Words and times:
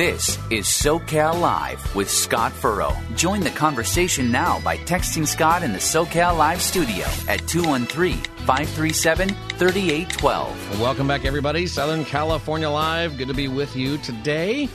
This 0.00 0.38
is 0.48 0.64
SoCal 0.64 1.38
Live 1.38 1.94
with 1.94 2.10
Scott 2.10 2.52
Furrow. 2.52 2.96
Join 3.16 3.40
the 3.40 3.50
conversation 3.50 4.32
now 4.32 4.58
by 4.60 4.78
texting 4.78 5.26
Scott 5.26 5.62
in 5.62 5.74
the 5.74 5.78
SoCal 5.78 6.38
Live 6.38 6.62
studio 6.62 7.04
at 7.28 7.46
213 7.46 8.16
537 8.46 9.28
3812. 9.28 10.80
Welcome 10.80 11.06
back, 11.06 11.26
everybody. 11.26 11.66
Southern 11.66 12.06
California 12.06 12.70
Live. 12.70 13.18
Good 13.18 13.28
to 13.28 13.34
be 13.34 13.46
with 13.46 13.76
you 13.76 13.98
today 13.98 14.70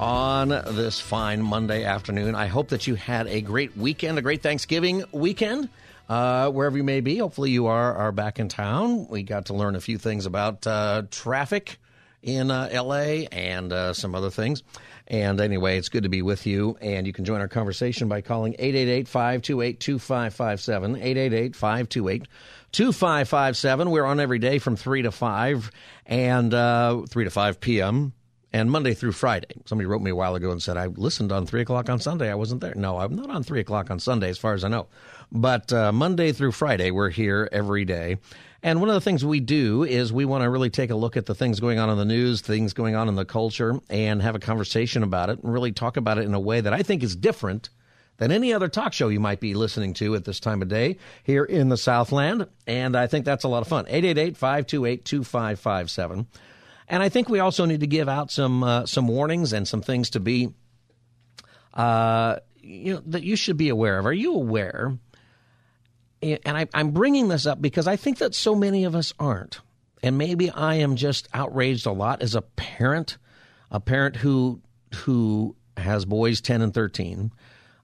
on 0.00 0.48
this 0.48 0.98
fine 0.98 1.42
Monday 1.42 1.84
afternoon. 1.84 2.34
I 2.34 2.46
hope 2.46 2.70
that 2.70 2.86
you 2.86 2.94
had 2.94 3.26
a 3.26 3.42
great 3.42 3.76
weekend, 3.76 4.18
a 4.18 4.22
great 4.22 4.42
Thanksgiving 4.42 5.04
weekend. 5.12 5.68
Uh, 6.08 6.50
wherever 6.50 6.78
you 6.78 6.84
may 6.84 7.02
be, 7.02 7.18
hopefully 7.18 7.50
you 7.50 7.66
are 7.66 7.94
are 7.94 8.10
back 8.10 8.38
in 8.38 8.48
town. 8.48 9.06
We 9.08 9.22
got 9.22 9.44
to 9.46 9.52
learn 9.52 9.76
a 9.76 9.82
few 9.82 9.98
things 9.98 10.24
about 10.24 10.66
uh, 10.66 11.02
traffic 11.10 11.78
in 12.22 12.50
uh, 12.50 12.68
LA 12.72 13.26
and 13.32 13.72
uh, 13.72 13.92
some 13.92 14.14
other 14.14 14.30
things. 14.30 14.62
And 15.08 15.40
anyway, 15.40 15.78
it's 15.78 15.88
good 15.88 16.04
to 16.04 16.08
be 16.08 16.22
with 16.22 16.46
you. 16.46 16.76
And 16.80 17.06
you 17.06 17.12
can 17.12 17.24
join 17.24 17.40
our 17.40 17.48
conversation 17.48 18.08
by 18.08 18.20
calling 18.20 18.54
888 18.58 19.08
528 19.08 19.80
2557. 19.80 20.96
888 20.96 21.56
528 21.56 22.28
2557. 22.72 23.90
We're 23.90 24.04
on 24.04 24.20
every 24.20 24.38
day 24.38 24.58
from 24.58 24.76
3 24.76 25.02
to 25.02 25.12
5 25.12 25.70
and 26.06 26.54
uh, 26.54 27.02
3 27.08 27.24
to 27.24 27.30
5 27.30 27.60
p.m. 27.60 28.12
and 28.52 28.70
Monday 28.70 28.94
through 28.94 29.12
Friday. 29.12 29.60
Somebody 29.66 29.86
wrote 29.86 30.00
me 30.00 30.10
a 30.10 30.16
while 30.16 30.34
ago 30.34 30.50
and 30.50 30.62
said, 30.62 30.76
I 30.76 30.86
listened 30.86 31.32
on 31.32 31.44
3 31.46 31.60
o'clock 31.62 31.90
on 31.90 32.00
Sunday. 32.00 32.30
I 32.30 32.34
wasn't 32.34 32.62
there. 32.62 32.74
No, 32.74 32.98
I'm 32.98 33.14
not 33.14 33.28
on 33.28 33.42
3 33.42 33.60
o'clock 33.60 33.90
on 33.90 33.98
Sunday, 33.98 34.30
as 34.30 34.38
far 34.38 34.54
as 34.54 34.64
I 34.64 34.68
know. 34.68 34.86
But 35.30 35.72
uh, 35.72 35.92
Monday 35.92 36.32
through 36.32 36.52
Friday, 36.52 36.90
we're 36.90 37.10
here 37.10 37.48
every 37.52 37.84
day. 37.84 38.18
And 38.62 38.78
one 38.80 38.88
of 38.88 38.94
the 38.94 39.00
things 39.00 39.24
we 39.24 39.40
do 39.40 39.82
is 39.82 40.12
we 40.12 40.24
want 40.24 40.42
to 40.42 40.50
really 40.50 40.70
take 40.70 40.90
a 40.90 40.94
look 40.94 41.16
at 41.16 41.26
the 41.26 41.34
things 41.34 41.58
going 41.58 41.80
on 41.80 41.90
in 41.90 41.98
the 41.98 42.04
news, 42.04 42.40
things 42.42 42.72
going 42.72 42.94
on 42.94 43.08
in 43.08 43.16
the 43.16 43.24
culture, 43.24 43.80
and 43.90 44.22
have 44.22 44.36
a 44.36 44.38
conversation 44.38 45.02
about 45.02 45.30
it 45.30 45.42
and 45.42 45.52
really 45.52 45.72
talk 45.72 45.96
about 45.96 46.18
it 46.18 46.24
in 46.24 46.34
a 46.34 46.40
way 46.40 46.60
that 46.60 46.72
I 46.72 46.82
think 46.82 47.02
is 47.02 47.16
different 47.16 47.70
than 48.18 48.30
any 48.30 48.52
other 48.52 48.68
talk 48.68 48.92
show 48.92 49.08
you 49.08 49.18
might 49.18 49.40
be 49.40 49.54
listening 49.54 49.94
to 49.94 50.14
at 50.14 50.24
this 50.24 50.38
time 50.38 50.62
of 50.62 50.68
day 50.68 50.98
here 51.24 51.42
in 51.42 51.70
the 51.70 51.76
Southland. 51.76 52.46
And 52.64 52.96
I 52.96 53.08
think 53.08 53.24
that's 53.24 53.42
a 53.42 53.48
lot 53.48 53.62
of 53.62 53.68
fun. 53.68 53.86
888 53.88 54.36
528 54.36 55.04
2557. 55.04 56.26
And 56.88 57.02
I 57.02 57.08
think 57.08 57.28
we 57.28 57.40
also 57.40 57.64
need 57.64 57.80
to 57.80 57.86
give 57.88 58.08
out 58.08 58.30
some 58.30 58.62
uh, 58.62 58.86
some 58.86 59.08
warnings 59.08 59.52
and 59.52 59.66
some 59.66 59.82
things 59.82 60.10
to 60.10 60.20
be, 60.20 60.50
uh, 61.74 62.36
you 62.60 62.94
know, 62.94 63.02
that 63.06 63.24
you 63.24 63.34
should 63.34 63.56
be 63.56 63.70
aware 63.70 63.98
of. 63.98 64.06
Are 64.06 64.12
you 64.12 64.34
aware 64.34 64.98
and 66.22 66.56
I, 66.56 66.68
I'm 66.72 66.90
bringing 66.90 67.28
this 67.28 67.46
up 67.46 67.60
because 67.60 67.86
I 67.86 67.96
think 67.96 68.18
that 68.18 68.34
so 68.34 68.54
many 68.54 68.84
of 68.84 68.94
us 68.94 69.12
aren't. 69.18 69.60
And 70.02 70.18
maybe 70.18 70.50
I 70.50 70.76
am 70.76 70.96
just 70.96 71.28
outraged 71.32 71.86
a 71.86 71.92
lot 71.92 72.22
as 72.22 72.34
a 72.34 72.42
parent, 72.42 73.18
a 73.70 73.80
parent 73.80 74.16
who 74.16 74.60
who 74.94 75.56
has 75.76 76.04
boys 76.04 76.40
10 76.40 76.60
and 76.60 76.74
13, 76.74 77.32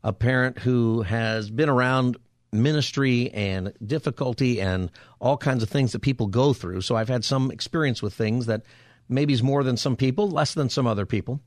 a 0.04 0.12
parent 0.12 0.58
who 0.58 1.02
has 1.02 1.50
been 1.50 1.68
around 1.68 2.16
ministry 2.52 3.30
and 3.30 3.72
difficulty 3.84 4.60
and 4.60 4.90
all 5.20 5.36
kinds 5.36 5.62
of 5.62 5.68
things 5.68 5.92
that 5.92 6.00
people 6.00 6.26
go 6.26 6.52
through. 6.52 6.80
So 6.80 6.96
I've 6.96 7.08
had 7.08 7.24
some 7.24 7.50
experience 7.50 8.02
with 8.02 8.14
things 8.14 8.46
that 8.46 8.62
maybe 9.08 9.32
is 9.32 9.42
more 9.42 9.62
than 9.62 9.76
some 9.76 9.96
people, 9.96 10.28
less 10.28 10.54
than 10.54 10.68
some 10.68 10.86
other 10.86 11.06
people. 11.06 11.40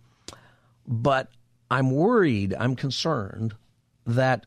But 0.88 1.30
I'm 1.70 1.92
worried, 1.92 2.56
I'm 2.58 2.76
concerned 2.76 3.56
that 4.06 4.46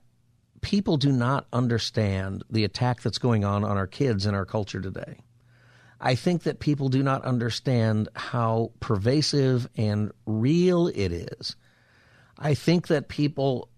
people 0.64 0.97
do 0.97 1.12
not 1.12 1.47
understand 1.52 2.42
the 2.48 2.64
attack 2.64 3.02
that's 3.02 3.19
going 3.19 3.44
on 3.44 3.64
on 3.64 3.76
our 3.76 3.86
kids 3.86 4.25
in 4.25 4.34
our 4.34 4.47
culture 4.47 4.80
today. 4.80 5.19
I 6.00 6.14
think 6.14 6.44
that 6.44 6.58
people 6.58 6.88
do 6.88 7.02
not 7.02 7.22
understand 7.22 8.08
how 8.14 8.72
pervasive 8.80 9.69
and 9.76 10.10
real 10.24 10.88
it 10.88 11.12
is. 11.12 11.54
I 12.38 12.54
think 12.54 12.86
that 12.86 13.08
people 13.08 13.69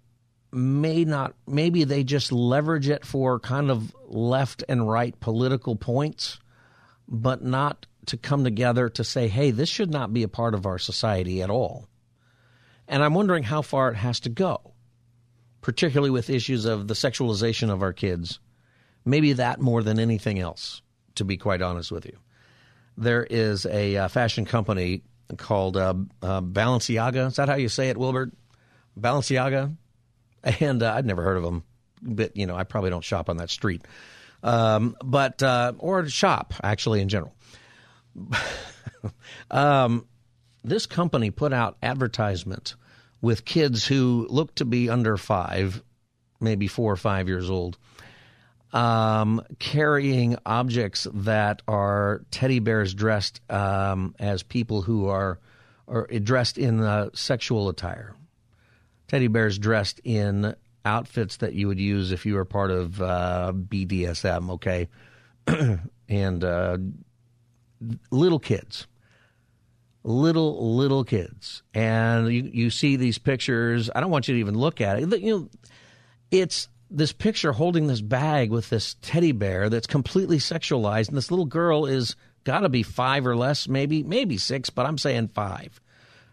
may 0.52 1.04
not, 1.04 1.34
maybe 1.46 1.82
they 1.82 2.04
just 2.04 2.30
leverage 2.30 2.88
it 2.88 3.04
for 3.04 3.40
kind 3.40 3.68
of 3.68 3.94
left 4.06 4.62
and 4.68 4.88
right 4.88 5.18
political 5.18 5.74
points, 5.74 6.38
but 7.08 7.42
not 7.42 7.86
to 8.06 8.16
come 8.16 8.44
together 8.44 8.88
to 8.90 9.02
say, 9.02 9.26
hey, 9.26 9.50
this 9.50 9.68
should 9.68 9.90
not 9.90 10.12
be 10.12 10.22
a 10.22 10.28
part 10.28 10.54
of 10.54 10.66
our 10.66 10.78
society 10.78 11.42
at 11.42 11.50
all. 11.50 11.88
And 12.86 13.02
I'm 13.02 13.14
wondering 13.14 13.42
how 13.42 13.62
far 13.62 13.90
it 13.90 13.96
has 13.96 14.20
to 14.20 14.28
go 14.28 14.75
particularly 15.66 16.10
with 16.10 16.30
issues 16.30 16.64
of 16.64 16.86
the 16.86 16.94
sexualization 16.94 17.72
of 17.72 17.82
our 17.82 17.92
kids. 17.92 18.38
Maybe 19.04 19.32
that 19.32 19.60
more 19.60 19.82
than 19.82 19.98
anything 19.98 20.38
else, 20.38 20.80
to 21.16 21.24
be 21.24 21.36
quite 21.36 21.60
honest 21.60 21.90
with 21.90 22.06
you. 22.06 22.16
There 22.96 23.26
is 23.28 23.66
a 23.66 23.96
uh, 23.96 24.06
fashion 24.06 24.44
company 24.44 25.02
called 25.36 25.76
uh, 25.76 25.94
uh, 26.22 26.40
Balenciaga. 26.40 27.26
Is 27.26 27.34
that 27.34 27.48
how 27.48 27.56
you 27.56 27.68
say 27.68 27.88
it, 27.90 27.96
Wilbert? 27.96 28.30
Balenciaga? 28.96 29.74
And 30.60 30.84
uh, 30.84 30.94
I'd 30.94 31.04
never 31.04 31.24
heard 31.24 31.36
of 31.36 31.42
them, 31.42 31.64
but, 32.00 32.36
you 32.36 32.46
know, 32.46 32.54
I 32.54 32.62
probably 32.62 32.90
don't 32.90 33.02
shop 33.02 33.28
on 33.28 33.38
that 33.38 33.50
street. 33.50 33.82
Um, 34.44 34.96
but, 35.04 35.42
uh, 35.42 35.72
or 35.78 36.08
shop, 36.08 36.54
actually, 36.62 37.00
in 37.00 37.08
general. 37.08 37.34
um, 39.50 40.06
this 40.62 40.86
company 40.86 41.32
put 41.32 41.52
out 41.52 41.76
advertisement 41.82 42.76
with 43.20 43.44
kids 43.44 43.86
who 43.86 44.26
look 44.30 44.54
to 44.56 44.64
be 44.64 44.90
under 44.90 45.16
five, 45.16 45.82
maybe 46.40 46.66
four 46.66 46.92
or 46.92 46.96
five 46.96 47.28
years 47.28 47.50
old, 47.50 47.78
um, 48.72 49.42
carrying 49.58 50.36
objects 50.44 51.06
that 51.12 51.62
are 51.66 52.22
teddy 52.30 52.58
bears 52.58 52.94
dressed 52.94 53.40
um, 53.50 54.14
as 54.18 54.42
people 54.42 54.82
who 54.82 55.08
are, 55.08 55.38
are 55.88 56.06
dressed 56.06 56.58
in 56.58 56.80
uh, 56.80 57.10
sexual 57.14 57.68
attire. 57.68 58.14
Teddy 59.08 59.28
bears 59.28 59.58
dressed 59.58 60.00
in 60.04 60.54
outfits 60.84 61.38
that 61.38 61.54
you 61.54 61.68
would 61.68 61.80
use 61.80 62.12
if 62.12 62.26
you 62.26 62.34
were 62.34 62.44
part 62.44 62.70
of 62.70 63.00
uh, 63.00 63.52
BDSM, 63.54 64.50
okay? 64.50 64.88
and 66.08 66.44
uh, 66.44 66.76
little 68.10 68.38
kids 68.38 68.86
little 70.06 70.76
little 70.76 71.04
kids. 71.04 71.62
And 71.74 72.32
you, 72.32 72.48
you 72.52 72.70
see 72.70 72.96
these 72.96 73.18
pictures. 73.18 73.90
I 73.94 74.00
don't 74.00 74.10
want 74.10 74.28
you 74.28 74.34
to 74.34 74.40
even 74.40 74.56
look 74.56 74.80
at 74.80 74.98
it. 74.98 75.20
You 75.20 75.30
know 75.30 75.48
it's 76.30 76.68
this 76.90 77.12
picture 77.12 77.52
holding 77.52 77.88
this 77.88 78.00
bag 78.00 78.50
with 78.50 78.70
this 78.70 78.94
teddy 79.02 79.32
bear 79.32 79.68
that's 79.68 79.86
completely 79.86 80.38
sexualized. 80.38 81.08
And 81.08 81.16
this 81.16 81.30
little 81.30 81.46
girl 81.46 81.86
is 81.86 82.14
got 82.44 82.60
to 82.60 82.68
be 82.68 82.84
five 82.84 83.26
or 83.26 83.36
less 83.36 83.66
maybe 83.66 84.04
maybe 84.04 84.36
six 84.38 84.70
but 84.70 84.86
i'm 84.86 84.98
saying 84.98 85.28
five. 85.28 85.80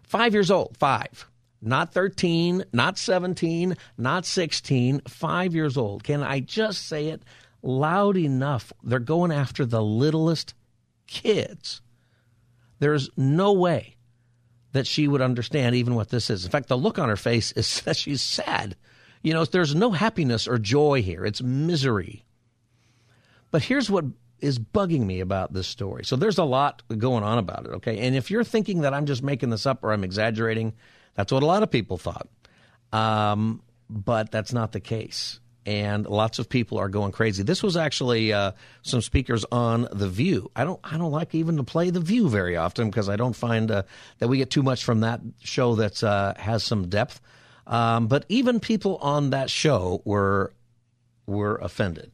Five 0.04 0.34
years 0.34 0.52
old 0.52 0.78
five. 0.78 1.28
Not 1.60 1.94
13 1.94 2.66
not 2.72 3.00
17 3.00 3.76
not 3.98 4.26
16 4.26 5.02
five 5.08 5.56
years 5.56 5.78
old. 5.78 6.04
Can 6.04 6.22
i 6.22 6.40
just 6.40 6.88
say 6.88 7.08
it 7.08 7.24
loud 7.64 8.18
enough? 8.18 8.72
They're 8.84 9.00
going 9.00 9.32
after 9.32 9.66
the 9.66 9.82
littlest 9.82 10.54
kids 11.08 11.82
there's 12.84 13.10
no 13.16 13.54
way 13.54 13.96
that 14.74 14.86
she 14.86 15.08
would 15.08 15.22
understand 15.22 15.76
even 15.76 15.96
what 15.96 16.10
this 16.10 16.30
is. 16.30 16.44
In 16.44 16.52
fact, 16.52 16.68
the 16.68 16.78
look 16.78 17.00
on 17.00 17.10
her 17.10 17.16
face 17.16 17.52
is 17.54 17.82
that 17.86 17.96
she's 17.96 18.22
sad. 18.22 18.76
You 19.22 19.34
know, 19.34 19.46
there's 19.46 19.74
no 19.74 19.92
happiness 19.92 20.48
or 20.48 20.58
joy 20.58 21.02
here, 21.02 21.26
it's 21.26 21.42
misery. 21.42 22.26
But 23.52 23.64
here's 23.64 23.90
what 23.90 24.06
is 24.40 24.60
bugging 24.60 25.06
me 25.06 25.22
about 25.22 25.54
this 25.54 25.68
story. 25.68 26.04
So 26.04 26.18
there's 26.18 26.38
a 26.38 26.44
lot 26.44 26.84
going 26.98 27.24
on 27.24 27.38
about 27.38 27.66
it, 27.66 27.70
okay? 27.76 28.00
And 28.00 28.16
if 28.16 28.30
you're 28.30 28.44
thinking 28.44 28.82
that 28.82 28.94
I'm 28.94 29.06
just 29.06 29.24
making 29.24 29.52
this 29.52 29.66
up 29.66 29.84
or 29.84 29.94
I'm 29.94 30.04
exaggerating, 30.04 30.74
that's 31.14 31.32
what 31.32 31.44
a 31.44 31.46
lot 31.46 31.64
of 31.64 31.72
people 31.72 31.98
thought. 31.98 32.28
Um, 32.92 33.62
but 33.90 34.32
that's 34.32 34.52
not 34.52 34.74
the 34.74 34.82
case 34.82 35.40
and 35.66 36.06
lots 36.06 36.40
of 36.40 36.50
people 36.50 36.78
are 36.78 36.90
going 36.90 37.12
crazy. 37.12 37.44
This 37.44 37.64
was 37.64 37.78
actually 37.78 38.34
uh, 38.34 38.52
some 38.82 39.02
speakers 39.02 39.46
on 39.52 39.88
The 39.92 40.10
View. 40.10 40.52
I 40.56 40.64
don't 40.64 40.80
I 40.84 40.98
don't 40.98 41.12
like 41.12 41.34
even 41.36 41.58
to 41.58 41.64
play 41.64 41.90
The 41.90 42.00
View 42.00 42.30
very 42.30 42.58
often 42.58 42.90
because 42.90 43.10
I 43.10 43.16
don't 43.16 43.36
find 43.36 43.72
uh, 43.72 43.84
that 44.20 44.28
we 44.28 44.38
get 44.38 44.50
too 44.50 44.64
much 44.64 44.84
from 44.84 45.02
that 45.02 45.22
show 45.44 45.76
that 45.76 46.04
uh, 46.04 46.34
has 46.38 46.64
some 46.64 46.90
depth. 46.90 47.22
Um, 47.66 48.08
but 48.08 48.26
even 48.28 48.60
people 48.60 48.98
on 48.98 49.30
that 49.30 49.50
show 49.50 50.02
were 50.06 50.52
were 51.26 51.56
offended. 51.56 52.12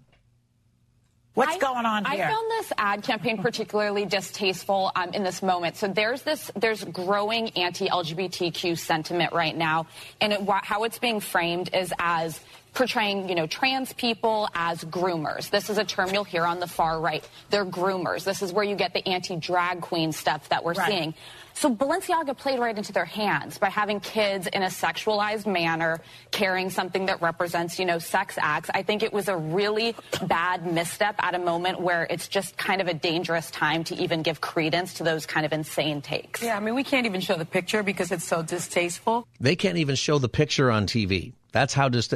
What's 1.39 1.55
I, 1.55 1.59
going 1.59 1.85
on 1.85 2.03
here? 2.03 2.25
I 2.25 2.27
found 2.27 2.51
this 2.51 2.73
ad 2.77 3.03
campaign 3.03 3.37
particularly 3.41 4.05
distasteful 4.05 4.91
um, 4.93 5.11
in 5.13 5.23
this 5.23 5.41
moment. 5.41 5.77
So 5.77 5.87
there's 5.87 6.21
this, 6.23 6.51
there's 6.55 6.83
growing 6.83 7.51
anti-LGBTQ 7.51 8.77
sentiment 8.77 9.31
right 9.31 9.55
now, 9.55 9.87
and 10.19 10.33
it, 10.33 10.41
how 10.63 10.83
it's 10.83 10.99
being 10.99 11.21
framed 11.21 11.73
is 11.73 11.93
as 11.97 12.41
portraying, 12.73 13.29
you 13.29 13.35
know, 13.35 13.47
trans 13.47 13.93
people 13.93 14.47
as 14.53 14.83
groomers. 14.83 15.49
This 15.49 15.69
is 15.69 15.77
a 15.77 15.83
term 15.83 16.09
you'll 16.13 16.23
hear 16.23 16.45
on 16.45 16.59
the 16.59 16.67
far 16.67 16.99
right. 16.99 17.27
They're 17.49 17.65
groomers. 17.65 18.23
This 18.23 18.41
is 18.41 18.53
where 18.53 18.63
you 18.63 18.75
get 18.75 18.93
the 18.93 19.07
anti-drag 19.07 19.81
queen 19.81 20.11
stuff 20.11 20.49
that 20.49 20.63
we're 20.63 20.73
right. 20.73 20.89
seeing. 20.89 21.13
So 21.53 21.75
Balenciaga 21.75 22.37
played 22.37 22.57
right 22.57 22.77
into 22.77 22.93
their 22.93 23.03
hands 23.03 23.57
by 23.57 23.67
having 23.67 23.99
kids 23.99 24.47
in 24.47 24.63
a 24.63 24.67
sexualized 24.67 25.45
manner 25.45 25.99
carrying 26.31 26.69
something 26.69 27.07
that 27.07 27.21
represents, 27.21 27.79
you 27.79 27.85
know, 27.85 27.99
sex 27.99 28.37
acts. 28.39 28.69
I 28.73 28.83
think 28.83 29.03
it 29.03 29.11
was 29.11 29.27
a 29.27 29.35
really 29.35 29.93
bad 30.25 30.71
misstep 30.71 31.15
at 31.19 31.35
a 31.35 31.39
moment 31.39 31.81
where 31.81 32.07
it's 32.09 32.29
just 32.29 32.55
kind 32.55 32.79
of 32.79 32.87
a 32.87 32.93
dangerous 32.93 33.51
time 33.51 33.83
to 33.85 33.95
even 33.95 34.21
give 34.21 34.39
credence 34.39 34.93
to 34.95 35.03
those 35.03 35.25
kind 35.25 35.45
of 35.45 35.51
insane 35.51 36.01
takes. 36.01 36.41
Yeah, 36.41 36.55
I 36.55 36.61
mean, 36.61 36.75
we 36.75 36.83
can't 36.85 37.05
even 37.05 37.19
show 37.19 37.35
the 37.35 37.45
picture 37.45 37.83
because 37.83 38.13
it's 38.13 38.23
so 38.23 38.41
distasteful. 38.41 39.27
They 39.41 39.57
can't 39.57 39.79
even 39.79 39.95
show 39.95 40.17
the 40.17 40.29
picture 40.29 40.71
on 40.71 40.87
TV. 40.87 41.33
That's 41.51 41.73
how 41.73 41.89
just 41.89 42.13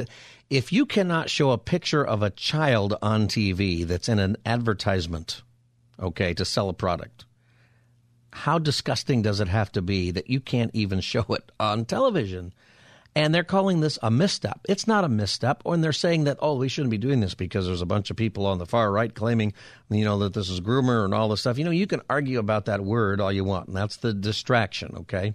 if 0.50 0.72
you 0.72 0.86
cannot 0.86 1.30
show 1.30 1.50
a 1.50 1.58
picture 1.58 2.04
of 2.04 2.22
a 2.22 2.30
child 2.30 2.96
on 3.02 3.28
TV 3.28 3.86
that's 3.86 4.08
in 4.08 4.18
an 4.18 4.36
advertisement, 4.44 5.42
okay, 6.00 6.34
to 6.34 6.44
sell 6.44 6.68
a 6.68 6.74
product 6.74 7.24
how 8.34 8.58
disgusting 8.58 9.22
does 9.22 9.38
it 9.38 9.46
have 9.46 9.70
to 9.72 9.80
be 9.80 10.10
that 10.10 10.28
you 10.28 10.40
can't 10.40 10.72
even 10.74 11.00
show 11.00 11.24
it 11.30 11.50
on 11.58 11.84
television? 11.84 12.52
And 13.16 13.32
they're 13.32 13.44
calling 13.44 13.78
this 13.78 13.96
a 14.02 14.10
misstep. 14.10 14.60
It's 14.68 14.88
not 14.88 15.04
a 15.04 15.08
misstep. 15.08 15.62
And 15.64 15.84
they're 15.84 15.92
saying 15.92 16.24
that, 16.24 16.38
oh, 16.40 16.56
we 16.56 16.68
shouldn't 16.68 16.90
be 16.90 16.98
doing 16.98 17.20
this 17.20 17.34
because 17.34 17.64
there's 17.64 17.80
a 17.80 17.86
bunch 17.86 18.10
of 18.10 18.16
people 18.16 18.44
on 18.44 18.58
the 18.58 18.66
far 18.66 18.90
right 18.90 19.14
claiming, 19.14 19.52
you 19.88 20.04
know, 20.04 20.18
that 20.18 20.34
this 20.34 20.50
is 20.50 20.60
groomer 20.60 21.04
and 21.04 21.14
all 21.14 21.28
this 21.28 21.40
stuff. 21.40 21.56
You 21.56 21.64
know, 21.64 21.70
you 21.70 21.86
can 21.86 22.02
argue 22.10 22.40
about 22.40 22.64
that 22.64 22.80
word 22.80 23.20
all 23.20 23.30
you 23.30 23.44
want, 23.44 23.68
and 23.68 23.76
that's 23.76 23.98
the 23.98 24.12
distraction, 24.12 24.96
okay? 24.96 25.32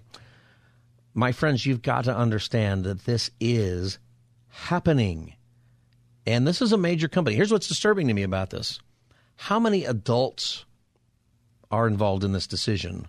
My 1.14 1.32
friends, 1.32 1.64
you've 1.64 1.80
got 1.80 2.04
to 2.04 2.14
understand 2.14 2.84
that 2.84 3.06
this 3.06 3.30
is 3.40 3.98
happening. 4.50 5.34
And 6.26 6.46
this 6.46 6.60
is 6.60 6.72
a 6.72 6.78
major 6.78 7.08
company. 7.08 7.36
Here's 7.36 7.52
what's 7.52 7.68
disturbing 7.68 8.08
to 8.08 8.14
me 8.14 8.22
about 8.22 8.50
this. 8.50 8.78
How 9.36 9.58
many 9.58 9.84
adults 9.84 10.66
are 11.70 11.86
involved 11.86 12.24
in 12.24 12.32
this 12.32 12.46
decision 12.46 13.06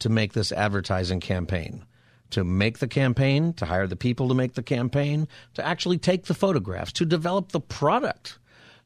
to 0.00 0.08
make 0.08 0.32
this 0.32 0.52
advertising 0.52 1.20
campaign, 1.20 1.84
to 2.30 2.44
make 2.44 2.78
the 2.78 2.88
campaign, 2.88 3.52
to 3.54 3.66
hire 3.66 3.86
the 3.86 3.96
people 3.96 4.28
to 4.28 4.34
make 4.34 4.54
the 4.54 4.62
campaign, 4.62 5.28
to 5.54 5.64
actually 5.64 5.98
take 5.98 6.24
the 6.24 6.34
photographs, 6.34 6.92
to 6.92 7.04
develop 7.04 7.52
the 7.52 7.60
product, 7.60 8.38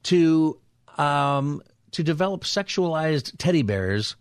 to 0.04 0.58
um, 0.98 1.62
to 1.92 2.02
develop 2.02 2.42
sexualized 2.42 3.32
teddy 3.38 3.62
bears 3.62 4.16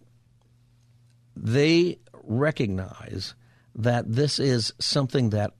They 1.35 1.99
recognize 2.23 3.35
that 3.75 4.11
this 4.11 4.39
is 4.39 4.73
something 4.79 5.31
that 5.31 5.51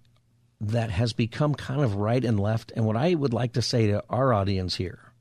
that 0.62 0.89
has 0.89 1.13
become 1.13 1.53
kind 1.56 1.81
of 1.81 1.95
right 1.95 2.24
and 2.24 2.39
left. 2.39 2.71
And 2.75 2.85
what 2.85 2.95
I 2.95 3.13
would 3.15 3.33
like 3.33 3.53
to 3.53 3.62
say 3.62 3.88
to 3.88 4.03
our 4.09 4.33
audience 4.33 4.75
here 4.75 5.13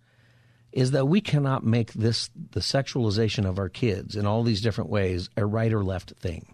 is 0.73 0.93
that 0.93 1.06
we 1.06 1.20
cannot 1.20 1.64
make 1.64 1.93
this 1.93 2.31
the 2.53 2.61
sexualization 2.61 3.47
of 3.47 3.59
our 3.59 3.69
kids 3.69 4.17
in 4.17 4.26
all 4.26 4.43
these 4.43 4.61
different 4.61 4.91
ways 4.91 5.29
a 5.37 5.44
right 5.44 5.73
or 5.73 5.82
left 5.85 6.12
thing 6.20 6.51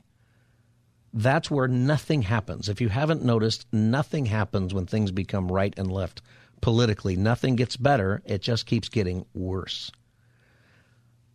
that's 1.12 1.50
where 1.50 1.68
nothing 1.68 2.22
happens. 2.22 2.68
If 2.68 2.80
you 2.80 2.88
haven't 2.88 3.24
noticed, 3.24 3.66
nothing 3.72 4.26
happens 4.26 4.74
when 4.74 4.86
things 4.86 5.10
become 5.10 5.50
right 5.50 5.74
and 5.76 5.90
left 5.90 6.22
politically. 6.60 7.16
Nothing 7.16 7.56
gets 7.56 7.76
better, 7.76 8.22
it 8.24 8.42
just 8.42 8.66
keeps 8.66 8.88
getting 8.88 9.24
worse. 9.34 9.90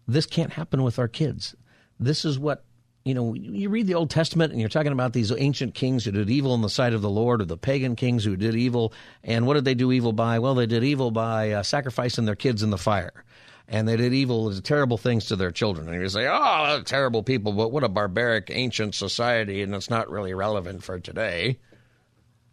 This 0.07 0.25
can't 0.25 0.53
happen 0.53 0.83
with 0.83 0.99
our 0.99 1.07
kids. 1.07 1.55
This 1.99 2.25
is 2.25 2.37
what, 2.37 2.65
you 3.05 3.13
know, 3.13 3.33
you 3.33 3.69
read 3.69 3.87
the 3.87 3.95
Old 3.95 4.09
Testament 4.09 4.51
and 4.51 4.59
you're 4.59 4.69
talking 4.69 4.91
about 4.91 5.13
these 5.13 5.31
ancient 5.31 5.73
kings 5.73 6.03
who 6.03 6.11
did 6.11 6.29
evil 6.29 6.53
in 6.55 6.61
the 6.61 6.69
sight 6.69 6.93
of 6.93 7.01
the 7.01 7.09
Lord, 7.09 7.41
or 7.41 7.45
the 7.45 7.57
pagan 7.57 7.95
kings 7.95 8.25
who 8.25 8.35
did 8.35 8.55
evil. 8.55 8.93
And 9.23 9.47
what 9.47 9.53
did 9.53 9.65
they 9.65 9.75
do 9.75 9.91
evil 9.91 10.11
by? 10.11 10.39
Well, 10.39 10.55
they 10.55 10.65
did 10.65 10.83
evil 10.83 11.09
by 11.09 11.51
uh, 11.51 11.63
sacrificing 11.63 12.25
their 12.25 12.35
kids 12.35 12.63
in 12.63 12.69
the 12.69 12.77
fire 12.77 13.23
and 13.67 13.87
they 13.87 13.95
did 13.95 14.13
evil, 14.13 14.53
terrible 14.61 14.97
things 14.97 15.25
to 15.25 15.35
their 15.35 15.51
children. 15.51 15.87
And 15.87 16.01
you 16.01 16.09
say, 16.09 16.27
oh, 16.29 16.81
terrible 16.85 17.23
people, 17.23 17.53
but 17.53 17.71
what 17.71 17.83
a 17.83 17.89
barbaric 17.89 18.49
ancient 18.51 18.95
society, 18.95 19.61
and 19.61 19.73
it's 19.73 19.89
not 19.89 20.09
really 20.09 20.33
relevant 20.33 20.83
for 20.83 20.99
today. 20.99 21.59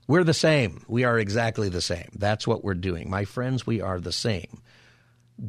We're 0.06 0.24
the 0.24 0.34
same. 0.34 0.84
We 0.88 1.04
are 1.04 1.18
exactly 1.18 1.68
the 1.68 1.80
same. 1.80 2.10
That's 2.16 2.46
what 2.46 2.64
we're 2.64 2.74
doing. 2.74 3.10
My 3.10 3.24
friends, 3.24 3.66
we 3.66 3.80
are 3.80 4.00
the 4.00 4.12
same. 4.12 4.62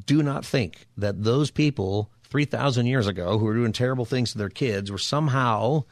Do 0.06 0.24
not 0.24 0.46
think 0.46 0.88
that 0.98 1.24
those 1.24 1.52
people 1.52 2.12
3,000 2.26 2.86
years 2.86 3.08
ago 3.08 3.38
who 3.38 3.46
were 3.46 3.56
doing 3.56 3.74
terrible 3.74 4.06
things 4.06 4.32
to 4.32 4.38
their 4.38 4.50
kids 4.50 4.92
were 4.92 4.98
somehow 4.98 5.84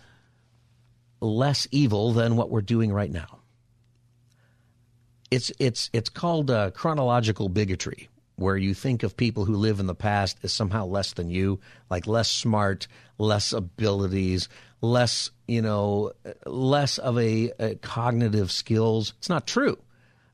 less 1.20 1.68
evil 1.72 2.14
than 2.14 2.38
what 2.38 2.50
we're 2.50 2.62
doing 2.62 2.94
right 2.94 3.12
now. 3.12 3.40
It's, 5.32 5.52
it's, 5.60 5.90
it's 5.94 6.10
called 6.10 6.50
uh, 6.50 6.72
chronological 6.72 7.50
bigotry 7.50 8.10
where 8.40 8.58
you 8.58 8.74
think 8.74 9.04
of 9.04 9.18
people 9.18 9.46
who 9.46 9.56
live 9.56 9.80
in 9.80 9.88
the 9.88 9.96
past 9.96 10.38
as 10.44 10.54
somehow 10.54 10.86
less 10.86 11.14
than 11.14 11.30
you, 11.30 11.60
like 11.90 12.08
less 12.08 12.30
smart, 12.30 12.88
less 13.18 13.54
abilities, 13.54 14.50
less, 14.82 15.32
you 15.48 15.62
know, 15.62 16.12
less 16.46 16.98
of 16.98 17.18
a, 17.18 17.52
a 17.60 17.76
cognitive 17.76 18.52
skills. 18.52 19.14
It's 19.18 19.30
not 19.30 19.48
true. 19.48 19.78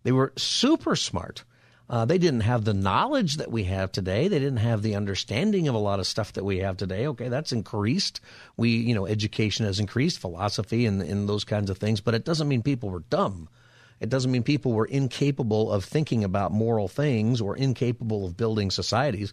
They 0.04 0.12
were 0.12 0.34
super 0.38 0.96
smart. 0.96 1.44
Uh, 1.88 2.06
they 2.06 2.18
didn't 2.18 2.42
have 2.42 2.66
the 2.66 2.74
knowledge 2.74 3.38
that 3.38 3.52
we 3.52 3.66
have 3.66 3.92
today. 3.92 4.28
They 4.28 4.40
didn't 4.40 4.58
have 4.58 4.82
the 4.82 4.96
understanding 4.96 5.68
of 5.68 5.76
a 5.76 5.80
lot 5.80 6.00
of 6.00 6.08
stuff 6.08 6.34
that 6.34 6.44
we 6.44 6.60
have 6.60 6.78
today. 6.78 7.08
Okay, 7.08 7.30
that's 7.30 7.52
increased. 7.52 8.22
We, 8.58 8.70
you 8.70 8.96
know, 8.96 9.06
education 9.06 9.66
has 9.66 9.80
increased, 9.80 10.20
philosophy 10.20 10.88
and, 10.88 11.02
and 11.02 11.30
those 11.30 11.44
kinds 11.44 11.70
of 11.70 11.78
things, 11.78 12.02
but 12.02 12.16
it 12.16 12.26
doesn't 12.26 12.48
mean 12.48 12.64
people 12.64 12.90
were 12.90 13.04
dumb. 13.10 13.50
It 14.00 14.10
doesn't 14.10 14.32
mean 14.32 14.44
people 14.44 14.74
were 14.74 14.86
incapable 14.86 15.72
of 15.72 15.86
thinking 15.86 16.24
about 16.24 16.52
moral 16.52 16.88
things 16.88 17.40
or 17.42 17.56
incapable 17.56 18.26
of 18.26 18.38
building 18.38 18.72
societies. 18.72 19.32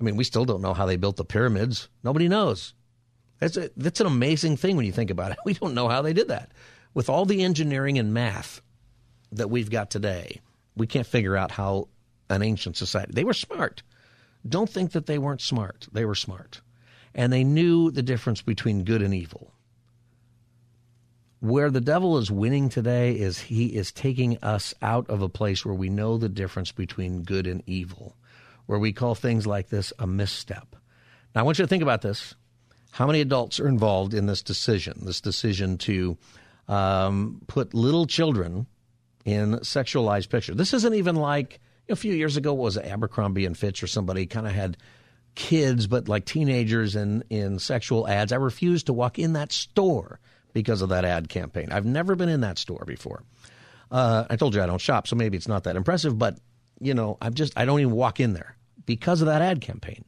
I 0.00 0.04
mean, 0.04 0.16
we 0.16 0.24
still 0.24 0.44
don't 0.44 0.62
know 0.62 0.74
how 0.74 0.86
they 0.86 0.96
built 0.96 1.16
the 1.16 1.24
pyramids. 1.24 1.88
Nobody 2.04 2.28
knows. 2.28 2.74
That's, 3.40 3.56
a, 3.56 3.70
that's 3.76 4.00
an 4.00 4.06
amazing 4.06 4.56
thing 4.56 4.76
when 4.76 4.86
you 4.86 4.92
think 4.92 5.10
about 5.10 5.32
it. 5.32 5.38
We 5.44 5.54
don't 5.54 5.74
know 5.74 5.88
how 5.88 6.02
they 6.02 6.12
did 6.12 6.28
that. 6.28 6.52
With 6.94 7.08
all 7.08 7.26
the 7.26 7.42
engineering 7.42 7.98
and 7.98 8.14
math 8.14 8.62
that 9.32 9.50
we've 9.50 9.70
got 9.70 9.90
today, 9.90 10.40
we 10.76 10.86
can't 10.86 11.06
figure 11.06 11.36
out 11.36 11.50
how 11.50 11.88
an 12.30 12.42
ancient 12.42 12.76
society. 12.76 13.12
They 13.12 13.24
were 13.24 13.34
smart. 13.34 13.82
Don't 14.48 14.70
think 14.70 14.92
that 14.92 15.06
they 15.06 15.18
weren't 15.18 15.40
smart. 15.40 15.88
They 15.92 16.04
were 16.04 16.14
smart. 16.14 16.60
And 17.14 17.32
they 17.32 17.44
knew 17.44 17.90
the 17.90 18.02
difference 18.02 18.42
between 18.42 18.84
good 18.84 19.02
and 19.02 19.12
evil 19.12 19.52
Where 21.46 21.70
the 21.70 21.80
devil 21.80 22.18
is 22.18 22.28
winning 22.28 22.70
today 22.70 23.12
is 23.12 23.38
he 23.38 23.66
is 23.66 23.92
taking 23.92 24.36
us 24.42 24.74
out 24.82 25.08
of 25.08 25.22
a 25.22 25.28
place 25.28 25.64
where 25.64 25.76
we 25.76 25.88
know 25.88 26.18
the 26.18 26.28
difference 26.28 26.72
between 26.72 27.22
good 27.22 27.46
and 27.46 27.62
evil, 27.68 28.16
where 28.66 28.80
we 28.80 28.92
call 28.92 29.14
things 29.14 29.46
like 29.46 29.68
this 29.68 29.92
a 30.00 30.08
misstep. 30.08 30.74
Now, 31.32 31.42
I 31.42 31.44
want 31.44 31.60
you 31.60 31.64
to 31.64 31.68
think 31.68 31.84
about 31.84 32.02
this. 32.02 32.34
How 32.90 33.06
many 33.06 33.20
adults 33.20 33.60
are 33.60 33.68
involved 33.68 34.12
in 34.12 34.26
this 34.26 34.42
decision, 34.42 35.02
this 35.04 35.20
decision 35.20 35.78
to 35.78 36.18
um, 36.66 37.40
put 37.46 37.74
little 37.74 38.08
children 38.08 38.66
in 39.24 39.52
sexualized 39.58 40.30
pictures? 40.30 40.56
This 40.56 40.74
isn't 40.74 40.94
even 40.94 41.14
like 41.14 41.60
a 41.88 41.94
few 41.94 42.12
years 42.12 42.36
ago, 42.36 42.54
was 42.54 42.76
it 42.76 42.86
Abercrombie 42.86 43.46
and 43.46 43.56
Fitch 43.56 43.84
or 43.84 43.86
somebody 43.86 44.26
kind 44.26 44.48
of 44.48 44.52
had 44.52 44.78
kids, 45.36 45.86
but 45.86 46.08
like 46.08 46.24
teenagers 46.24 46.96
in, 46.96 47.22
in 47.30 47.60
sexual 47.60 48.08
ads. 48.08 48.32
I 48.32 48.36
refused 48.36 48.86
to 48.86 48.92
walk 48.92 49.20
in 49.20 49.34
that 49.34 49.52
store 49.52 50.18
because 50.56 50.80
of 50.80 50.88
that 50.88 51.04
ad 51.04 51.28
campaign. 51.28 51.70
I've 51.70 51.84
never 51.84 52.16
been 52.16 52.30
in 52.30 52.40
that 52.40 52.56
store 52.56 52.84
before. 52.86 53.22
Uh, 53.90 54.24
I 54.30 54.36
told 54.36 54.54
you 54.54 54.62
I 54.62 54.66
don't 54.66 54.80
shop, 54.80 55.06
so 55.06 55.14
maybe 55.14 55.36
it's 55.36 55.46
not 55.46 55.64
that 55.64 55.76
impressive, 55.76 56.18
but 56.18 56.38
you 56.80 56.94
know, 56.94 57.18
I'm 57.20 57.34
just 57.34 57.52
I 57.58 57.66
don't 57.66 57.80
even 57.80 57.92
walk 57.92 58.20
in 58.20 58.32
there 58.32 58.56
because 58.86 59.20
of 59.20 59.26
that 59.26 59.42
ad 59.42 59.60
campaign. 59.60 60.06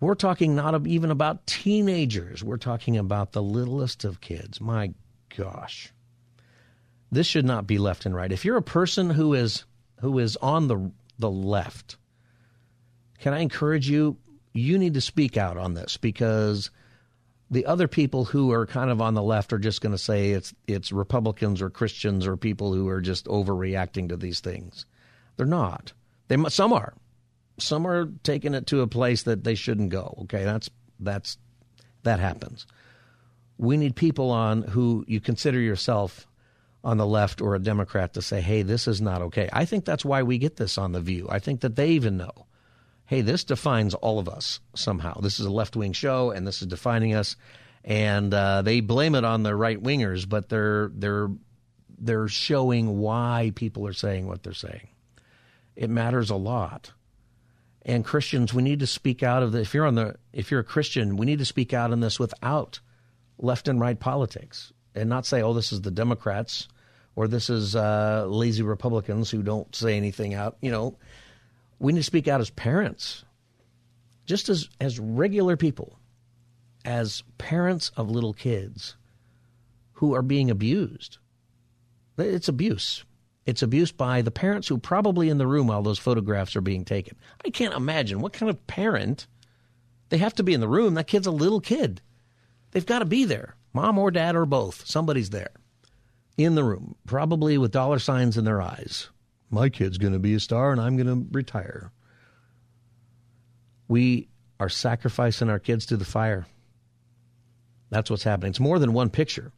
We're 0.00 0.14
talking 0.14 0.56
not 0.56 0.86
even 0.86 1.10
about 1.10 1.46
teenagers. 1.46 2.42
We're 2.42 2.56
talking 2.56 2.96
about 2.96 3.32
the 3.32 3.42
littlest 3.42 4.06
of 4.06 4.22
kids. 4.22 4.62
My 4.62 4.94
gosh. 5.36 5.92
This 7.10 7.26
should 7.26 7.44
not 7.44 7.66
be 7.66 7.76
left 7.76 8.06
and 8.06 8.14
right. 8.14 8.32
If 8.32 8.46
you're 8.46 8.56
a 8.56 8.62
person 8.62 9.10
who 9.10 9.34
is 9.34 9.66
who 10.00 10.18
is 10.20 10.38
on 10.38 10.68
the 10.68 10.90
the 11.18 11.30
left, 11.30 11.98
can 13.18 13.34
I 13.34 13.40
encourage 13.40 13.90
you 13.90 14.16
you 14.54 14.78
need 14.78 14.94
to 14.94 15.02
speak 15.02 15.36
out 15.36 15.58
on 15.58 15.74
this 15.74 15.98
because 15.98 16.70
the 17.52 17.66
other 17.66 17.86
people 17.86 18.24
who 18.24 18.50
are 18.50 18.64
kind 18.64 18.90
of 18.90 19.02
on 19.02 19.12
the 19.12 19.22
left 19.22 19.52
are 19.52 19.58
just 19.58 19.82
going 19.82 19.92
to 19.92 19.98
say 19.98 20.30
it's 20.30 20.54
it's 20.66 20.90
Republicans 20.90 21.60
or 21.60 21.68
Christians 21.68 22.26
or 22.26 22.34
people 22.34 22.72
who 22.72 22.88
are 22.88 23.02
just 23.02 23.26
overreacting 23.26 24.08
to 24.08 24.16
these 24.16 24.40
things. 24.40 24.86
They're 25.36 25.46
not. 25.46 25.92
They 26.28 26.38
some 26.48 26.72
are. 26.72 26.94
Some 27.58 27.86
are 27.86 28.06
taking 28.22 28.54
it 28.54 28.66
to 28.68 28.80
a 28.80 28.86
place 28.86 29.24
that 29.24 29.44
they 29.44 29.54
shouldn't 29.54 29.90
go. 29.90 30.16
Okay, 30.22 30.44
that's 30.44 30.70
that's 30.98 31.36
that 32.04 32.20
happens. 32.20 32.66
We 33.58 33.76
need 33.76 33.96
people 33.96 34.30
on 34.30 34.62
who 34.62 35.04
you 35.06 35.20
consider 35.20 35.60
yourself 35.60 36.26
on 36.82 36.96
the 36.96 37.06
left 37.06 37.42
or 37.42 37.54
a 37.54 37.60
Democrat 37.60 38.14
to 38.14 38.22
say, 38.22 38.40
"Hey, 38.40 38.62
this 38.62 38.88
is 38.88 39.02
not 39.02 39.20
okay." 39.20 39.50
I 39.52 39.66
think 39.66 39.84
that's 39.84 40.06
why 40.06 40.22
we 40.22 40.38
get 40.38 40.56
this 40.56 40.78
on 40.78 40.92
the 40.92 41.02
View. 41.02 41.28
I 41.28 41.38
think 41.38 41.60
that 41.60 41.76
they 41.76 41.90
even 41.90 42.16
know 42.16 42.46
hey, 43.12 43.20
this 43.20 43.44
defines 43.44 43.92
all 43.92 44.18
of 44.18 44.26
us 44.26 44.58
somehow. 44.74 45.20
This 45.20 45.38
is 45.38 45.44
a 45.44 45.50
left 45.50 45.76
wing 45.76 45.92
show, 45.92 46.30
and 46.30 46.46
this 46.46 46.62
is 46.62 46.66
defining 46.66 47.14
us. 47.14 47.36
And 47.84 48.32
uh, 48.32 48.62
they 48.62 48.80
blame 48.80 49.14
it 49.14 49.22
on 49.22 49.42
the 49.42 49.54
right 49.54 49.80
wingers, 49.80 50.26
but 50.26 50.48
they're 50.48 50.90
they're 50.94 51.28
they're 51.98 52.28
showing 52.28 52.98
why 53.00 53.52
people 53.54 53.86
are 53.86 53.92
saying 53.92 54.26
what 54.26 54.42
they're 54.42 54.54
saying. 54.54 54.88
It 55.76 55.90
matters 55.90 56.30
a 56.30 56.36
lot. 56.36 56.92
And 57.82 58.02
Christians, 58.02 58.54
we 58.54 58.62
need 58.62 58.80
to 58.80 58.86
speak 58.86 59.22
out 59.22 59.42
of 59.42 59.52
this. 59.52 59.68
If 59.68 59.74
you're 59.74 59.84
on 59.84 59.96
the, 59.96 60.16
if 60.32 60.50
you're 60.50 60.60
a 60.60 60.64
Christian, 60.64 61.18
we 61.18 61.26
need 61.26 61.40
to 61.40 61.44
speak 61.44 61.74
out 61.74 61.92
in 61.92 62.00
this 62.00 62.18
without 62.18 62.80
left 63.36 63.68
and 63.68 63.78
right 63.78 64.00
politics, 64.00 64.72
and 64.94 65.10
not 65.10 65.26
say, 65.26 65.42
"Oh, 65.42 65.52
this 65.52 65.70
is 65.70 65.82
the 65.82 65.90
Democrats," 65.90 66.66
or 67.14 67.28
"This 67.28 67.50
is 67.50 67.76
uh, 67.76 68.24
lazy 68.26 68.62
Republicans 68.62 69.30
who 69.30 69.42
don't 69.42 69.74
say 69.76 69.98
anything 69.98 70.32
out." 70.32 70.56
You 70.62 70.70
know, 70.70 70.96
we 71.82 71.92
need 71.92 71.98
to 71.98 72.04
speak 72.04 72.28
out 72.28 72.40
as 72.40 72.50
parents, 72.50 73.24
just 74.24 74.48
as, 74.48 74.68
as 74.80 75.00
regular 75.00 75.56
people, 75.56 75.98
as 76.84 77.24
parents 77.38 77.90
of 77.96 78.08
little 78.08 78.32
kids 78.32 78.96
who 79.94 80.14
are 80.14 80.22
being 80.22 80.48
abused. 80.48 81.18
It's 82.16 82.46
abuse. 82.46 83.04
It's 83.46 83.62
abuse 83.62 83.90
by 83.90 84.22
the 84.22 84.30
parents 84.30 84.68
who 84.68 84.78
probably 84.78 85.28
in 85.28 85.38
the 85.38 85.46
room 85.46 85.66
while 85.66 85.82
those 85.82 85.98
photographs 85.98 86.54
are 86.54 86.60
being 86.60 86.84
taken. 86.84 87.16
I 87.44 87.50
can't 87.50 87.74
imagine 87.74 88.20
what 88.20 88.32
kind 88.32 88.48
of 88.48 88.64
parent 88.68 89.26
they 90.10 90.18
have 90.18 90.34
to 90.34 90.44
be 90.44 90.54
in 90.54 90.60
the 90.60 90.68
room. 90.68 90.94
That 90.94 91.08
kid's 91.08 91.26
a 91.26 91.32
little 91.32 91.60
kid. 91.60 92.00
They've 92.70 92.86
got 92.86 93.00
to 93.00 93.04
be 93.04 93.24
there, 93.24 93.56
mom 93.72 93.98
or 93.98 94.12
dad 94.12 94.36
or 94.36 94.46
both. 94.46 94.86
Somebody's 94.86 95.30
there 95.30 95.50
in 96.36 96.54
the 96.54 96.62
room, 96.62 96.94
probably 97.06 97.58
with 97.58 97.72
dollar 97.72 97.98
signs 97.98 98.38
in 98.38 98.44
their 98.44 98.62
eyes, 98.62 99.08
my 99.52 99.68
kid's 99.68 99.98
going 99.98 100.14
to 100.14 100.18
be 100.18 100.34
a 100.34 100.40
star 100.40 100.72
and 100.72 100.80
I'm 100.80 100.96
going 100.96 101.06
to 101.06 101.28
retire. 101.30 101.92
We 103.86 104.28
are 104.58 104.70
sacrificing 104.70 105.50
our 105.50 105.58
kids 105.58 105.86
to 105.86 105.96
the 105.96 106.04
fire. 106.06 106.46
That's 107.90 108.10
what's 108.10 108.24
happening. 108.24 108.50
It's 108.50 108.60
more 108.60 108.78
than 108.78 108.94
one 108.94 109.10
picture. 109.10 109.52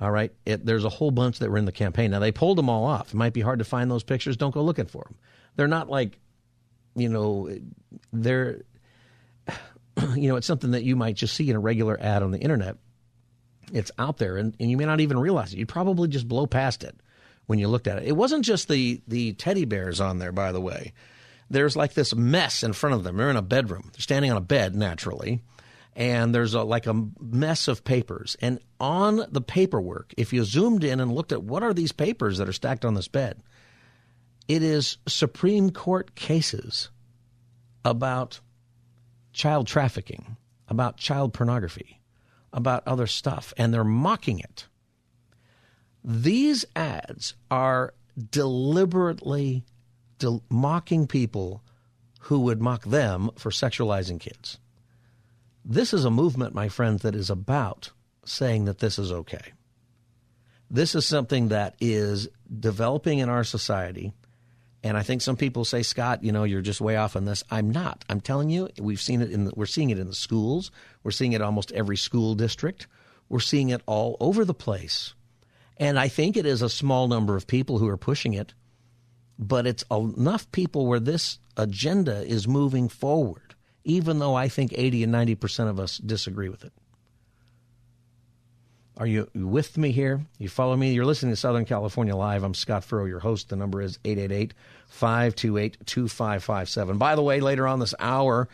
All 0.00 0.10
right. 0.10 0.32
It, 0.46 0.64
there's 0.64 0.84
a 0.84 0.88
whole 0.88 1.10
bunch 1.10 1.40
that 1.40 1.50
were 1.50 1.58
in 1.58 1.66
the 1.66 1.72
campaign. 1.72 2.10
Now, 2.10 2.20
they 2.20 2.32
pulled 2.32 2.56
them 2.56 2.70
all 2.70 2.86
off. 2.86 3.08
It 3.08 3.16
might 3.16 3.34
be 3.34 3.42
hard 3.42 3.58
to 3.58 3.64
find 3.66 3.90
those 3.90 4.02
pictures. 4.02 4.38
Don't 4.38 4.54
go 4.54 4.62
looking 4.62 4.86
for 4.86 5.02
them. 5.04 5.16
They're 5.56 5.68
not 5.68 5.90
like, 5.90 6.18
you 6.96 7.10
know, 7.10 7.50
they're, 8.12 8.62
you 10.14 10.28
know, 10.28 10.36
it's 10.36 10.46
something 10.46 10.70
that 10.70 10.84
you 10.84 10.96
might 10.96 11.16
just 11.16 11.36
see 11.36 11.50
in 11.50 11.56
a 11.56 11.60
regular 11.60 12.00
ad 12.00 12.22
on 12.22 12.30
the 12.30 12.38
internet. 12.38 12.76
It's 13.72 13.90
out 13.98 14.16
there, 14.16 14.38
and, 14.38 14.56
and 14.58 14.70
you 14.70 14.78
may 14.78 14.86
not 14.86 15.00
even 15.00 15.18
realize 15.18 15.52
it. 15.52 15.58
You'd 15.58 15.68
probably 15.68 16.08
just 16.08 16.26
blow 16.26 16.46
past 16.46 16.84
it 16.84 16.98
when 17.48 17.58
you 17.58 17.66
looked 17.66 17.86
at 17.86 17.96
it. 17.96 18.06
It 18.06 18.16
wasn't 18.16 18.44
just 18.44 18.68
the 18.68 19.00
the 19.08 19.32
teddy 19.32 19.64
bears 19.64 20.00
on 20.00 20.18
there, 20.18 20.32
by 20.32 20.52
the 20.52 20.60
way. 20.60 20.92
There's 21.50 21.76
like 21.76 21.94
this 21.94 22.14
mess 22.14 22.62
in 22.62 22.74
front 22.74 22.94
of 22.94 23.04
them. 23.04 23.16
They're 23.16 23.30
in 23.30 23.36
a 23.36 23.42
bedroom. 23.42 23.90
They're 23.92 24.02
standing 24.02 24.30
on 24.30 24.36
a 24.36 24.42
bed 24.42 24.76
naturally, 24.76 25.40
and 25.96 26.34
there's 26.34 26.52
a, 26.52 26.62
like 26.62 26.86
a 26.86 27.06
mess 27.18 27.66
of 27.66 27.84
papers. 27.84 28.36
And 28.42 28.58
on 28.78 29.24
the 29.32 29.40
paperwork, 29.40 30.12
if 30.18 30.34
you 30.34 30.44
zoomed 30.44 30.84
in 30.84 31.00
and 31.00 31.10
looked 31.10 31.32
at 31.32 31.42
what 31.42 31.62
are 31.62 31.72
these 31.72 31.90
papers 31.90 32.36
that 32.36 32.50
are 32.50 32.52
stacked 32.52 32.84
on 32.84 32.92
this 32.92 33.08
bed, 33.08 33.42
it 34.46 34.62
is 34.62 34.98
Supreme 35.06 35.70
Court 35.70 36.14
cases 36.14 36.90
about 37.82 38.40
child 39.32 39.66
trafficking, 39.66 40.36
about 40.68 40.98
child 40.98 41.32
pornography, 41.32 42.02
about 42.52 42.86
other 42.86 43.06
stuff, 43.06 43.54
and 43.56 43.72
they're 43.72 43.84
mocking 43.84 44.38
it. 44.38 44.66
These 46.04 46.64
ads 46.76 47.34
are 47.50 47.94
deliberately 48.30 49.64
de- 50.18 50.40
mocking 50.48 51.06
people 51.06 51.62
who 52.22 52.40
would 52.40 52.60
mock 52.60 52.84
them 52.84 53.30
for 53.36 53.50
sexualizing 53.50 54.20
kids. 54.20 54.58
This 55.64 55.92
is 55.92 56.04
a 56.04 56.10
movement, 56.10 56.54
my 56.54 56.68
friends, 56.68 57.02
that 57.02 57.14
is 57.14 57.30
about 57.30 57.90
saying 58.24 58.64
that 58.66 58.78
this 58.78 58.98
is 58.98 59.12
okay. 59.12 59.52
This 60.70 60.94
is 60.94 61.06
something 61.06 61.48
that 61.48 61.74
is 61.80 62.28
developing 62.58 63.18
in 63.18 63.28
our 63.28 63.44
society. 63.44 64.12
And 64.82 64.96
I 64.96 65.02
think 65.02 65.22
some 65.22 65.36
people 65.36 65.64
say, 65.64 65.82
Scott, 65.82 66.22
you 66.22 66.30
know, 66.32 66.44
you're 66.44 66.62
just 66.62 66.80
way 66.80 66.96
off 66.96 67.16
on 67.16 67.24
this. 67.24 67.42
I'm 67.50 67.70
not. 67.70 68.04
I'm 68.08 68.20
telling 68.20 68.50
you, 68.50 68.68
we've 68.78 69.00
seen 69.00 69.22
it 69.22 69.30
in 69.30 69.44
the, 69.44 69.52
we're 69.56 69.66
seeing 69.66 69.90
it 69.90 69.98
in 69.98 70.06
the 70.06 70.14
schools. 70.14 70.70
We're 71.02 71.10
seeing 71.10 71.32
it 71.32 71.42
almost 71.42 71.72
every 71.72 71.96
school 71.96 72.34
district. 72.34 72.86
We're 73.28 73.40
seeing 73.40 73.70
it 73.70 73.82
all 73.86 74.16
over 74.20 74.44
the 74.44 74.54
place. 74.54 75.14
And 75.78 75.98
I 75.98 76.08
think 76.08 76.36
it 76.36 76.46
is 76.46 76.60
a 76.60 76.68
small 76.68 77.08
number 77.08 77.36
of 77.36 77.46
people 77.46 77.78
who 77.78 77.88
are 77.88 77.96
pushing 77.96 78.34
it, 78.34 78.52
but 79.38 79.66
it's 79.66 79.84
enough 79.90 80.50
people 80.50 80.86
where 80.86 81.00
this 81.00 81.38
agenda 81.56 82.22
is 82.22 82.48
moving 82.48 82.88
forward, 82.88 83.54
even 83.84 84.18
though 84.18 84.34
I 84.34 84.48
think 84.48 84.72
80 84.74 85.04
and 85.04 85.14
90% 85.14 85.68
of 85.68 85.78
us 85.78 85.98
disagree 85.98 86.48
with 86.48 86.64
it. 86.64 86.72
Are 88.96 89.06
you 89.06 89.30
with 89.32 89.78
me 89.78 89.92
here? 89.92 90.26
You 90.38 90.48
follow 90.48 90.76
me? 90.76 90.92
You're 90.92 91.04
listening 91.04 91.30
to 91.30 91.36
Southern 91.36 91.64
California 91.64 92.16
Live. 92.16 92.42
I'm 92.42 92.52
Scott 92.54 92.82
Furrow, 92.82 93.04
your 93.04 93.20
host. 93.20 93.48
The 93.48 93.54
number 93.54 93.80
is 93.80 94.00
888 94.04 94.54
528 94.88 95.86
2557. 95.86 96.98
By 96.98 97.14
the 97.14 97.22
way, 97.22 97.38
later 97.38 97.68
on 97.68 97.78
this 97.78 97.94
hour, 98.00 98.48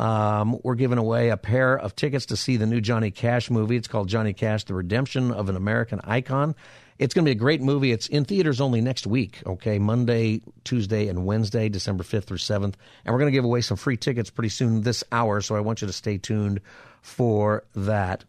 um, 0.00 0.58
we're 0.62 0.76
giving 0.76 0.96
away 0.96 1.28
a 1.28 1.36
pair 1.36 1.78
of 1.78 1.94
tickets 1.94 2.26
to 2.26 2.36
see 2.36 2.56
the 2.56 2.64
new 2.64 2.80
Johnny 2.80 3.10
Cash 3.10 3.50
movie. 3.50 3.76
It's 3.76 3.86
called 3.86 4.08
Johnny 4.08 4.32
Cash: 4.32 4.64
The 4.64 4.72
Redemption 4.72 5.30
of 5.30 5.50
an 5.50 5.56
American 5.56 6.00
Icon. 6.02 6.54
It's 6.98 7.12
going 7.12 7.24
to 7.24 7.28
be 7.28 7.32
a 7.32 7.38
great 7.38 7.60
movie. 7.60 7.92
It's 7.92 8.08
in 8.08 8.24
theaters 8.24 8.62
only 8.62 8.80
next 8.80 9.06
week, 9.06 9.42
okay? 9.46 9.78
Monday, 9.78 10.40
Tuesday, 10.64 11.08
and 11.08 11.24
Wednesday, 11.24 11.68
December 11.70 12.04
5th 12.04 12.24
through 12.24 12.38
7th. 12.38 12.74
And 13.04 13.06
we're 13.06 13.18
going 13.18 13.32
to 13.32 13.36
give 13.36 13.44
away 13.44 13.62
some 13.62 13.78
free 13.78 13.96
tickets 13.96 14.28
pretty 14.28 14.50
soon 14.50 14.82
this 14.82 15.02
hour, 15.10 15.40
so 15.40 15.54
I 15.54 15.60
want 15.60 15.80
you 15.80 15.86
to 15.86 15.94
stay 15.94 16.18
tuned 16.18 16.60
for 17.00 17.64
that. 17.74 18.24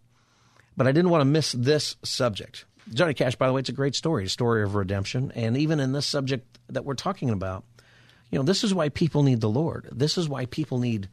But 0.78 0.88
I 0.88 0.94
didn't 0.94 1.12
want 1.12 1.22
to 1.22 1.26
miss 1.26 1.52
this 1.52 1.98
subject. 2.04 2.64
Johnny 2.94 3.14
Cash, 3.14 3.36
by 3.36 3.48
the 3.48 3.54
way, 3.54 3.60
it's 3.60 3.70
a 3.70 3.74
great 3.74 3.96
story, 3.96 4.26
a 4.26 4.30
story 4.30 4.64
of 4.64 4.76
redemption. 4.76 5.34
And 5.36 5.58
even 5.58 5.82
in 5.82 5.92
this 5.92 6.06
subject 6.06 6.58
that 6.70 6.86
we're 6.86 6.94
talking 6.94 7.30
about, 7.30 7.66
you 8.30 8.40
know, 8.40 8.44
this 8.44 8.64
is 8.64 8.74
why 8.74 8.88
people 8.88 9.24
need 9.24 9.42
the 9.42 9.50
Lord. 9.50 9.90
This 9.92 10.18
is 10.18 10.30
why 10.30 10.46
people 10.46 10.80
need 10.80 11.10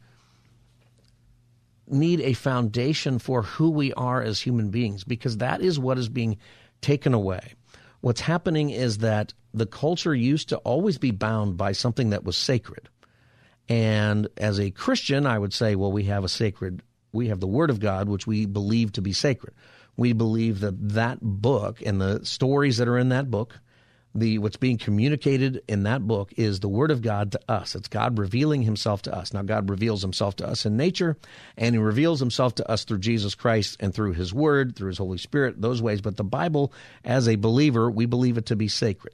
need 1.91 2.21
a 2.21 2.33
foundation 2.33 3.19
for 3.19 3.41
who 3.43 3.69
we 3.69 3.93
are 3.93 4.21
as 4.21 4.39
human 4.39 4.69
beings 4.69 5.03
because 5.03 5.37
that 5.37 5.61
is 5.61 5.79
what 5.79 5.97
is 5.97 6.09
being 6.09 6.37
taken 6.81 7.13
away. 7.13 7.53
What's 8.01 8.21
happening 8.21 8.69
is 8.69 8.99
that 8.99 9.33
the 9.53 9.65
culture 9.65 10.15
used 10.15 10.49
to 10.49 10.57
always 10.57 10.97
be 10.97 11.11
bound 11.11 11.57
by 11.57 11.73
something 11.73 12.11
that 12.11 12.23
was 12.23 12.37
sacred. 12.37 12.89
And 13.67 14.27
as 14.37 14.59
a 14.59 14.71
Christian, 14.71 15.25
I 15.25 15.37
would 15.37 15.53
say, 15.53 15.75
well, 15.75 15.91
we 15.91 16.05
have 16.05 16.23
a 16.23 16.29
sacred, 16.29 16.81
we 17.11 17.27
have 17.27 17.39
the 17.39 17.47
Word 17.47 17.69
of 17.69 17.79
God, 17.79 18.09
which 18.09 18.25
we 18.25 18.45
believe 18.45 18.93
to 18.93 19.01
be 19.01 19.13
sacred. 19.13 19.53
We 19.97 20.13
believe 20.13 20.61
that 20.61 20.89
that 20.93 21.19
book 21.21 21.81
and 21.85 21.99
the 21.99 22.25
stories 22.25 22.77
that 22.77 22.87
are 22.87 22.97
in 22.97 23.09
that 23.09 23.29
book, 23.29 23.59
the 24.15 24.39
what's 24.39 24.57
being 24.57 24.77
communicated 24.77 25.61
in 25.67 25.83
that 25.83 26.07
book 26.07 26.33
is 26.35 26.59
the 26.59 26.67
word 26.67 26.89
of 26.89 27.01
God 27.01 27.31
to 27.33 27.39
us. 27.47 27.75
It's 27.75 27.87
God 27.87 28.17
revealing 28.17 28.63
himself 28.63 29.03
to 29.03 29.15
us. 29.15 29.33
Now 29.33 29.43
God 29.43 29.69
reveals 29.69 30.01
himself 30.01 30.35
to 30.37 30.47
us 30.47 30.65
in 30.65 30.77
nature 30.77 31.15
and 31.57 31.75
he 31.75 31.79
reveals 31.79 32.19
himself 32.19 32.55
to 32.55 32.69
us 32.69 32.83
through 32.83 32.99
Jesus 32.99 33.35
Christ 33.35 33.77
and 33.79 33.93
through 33.93 34.13
his 34.13 34.33
word, 34.33 34.75
through 34.75 34.89
his 34.89 34.97
Holy 34.97 35.19
Spirit, 35.19 35.61
those 35.61 35.81
ways, 35.81 36.01
but 36.01 36.17
the 36.17 36.23
Bible 36.23 36.73
as 37.03 37.27
a 37.27 37.35
believer, 37.35 37.89
we 37.89 38.05
believe 38.07 38.37
it 38.37 38.47
to 38.47 38.55
be 38.55 38.67
sacred. 38.67 39.13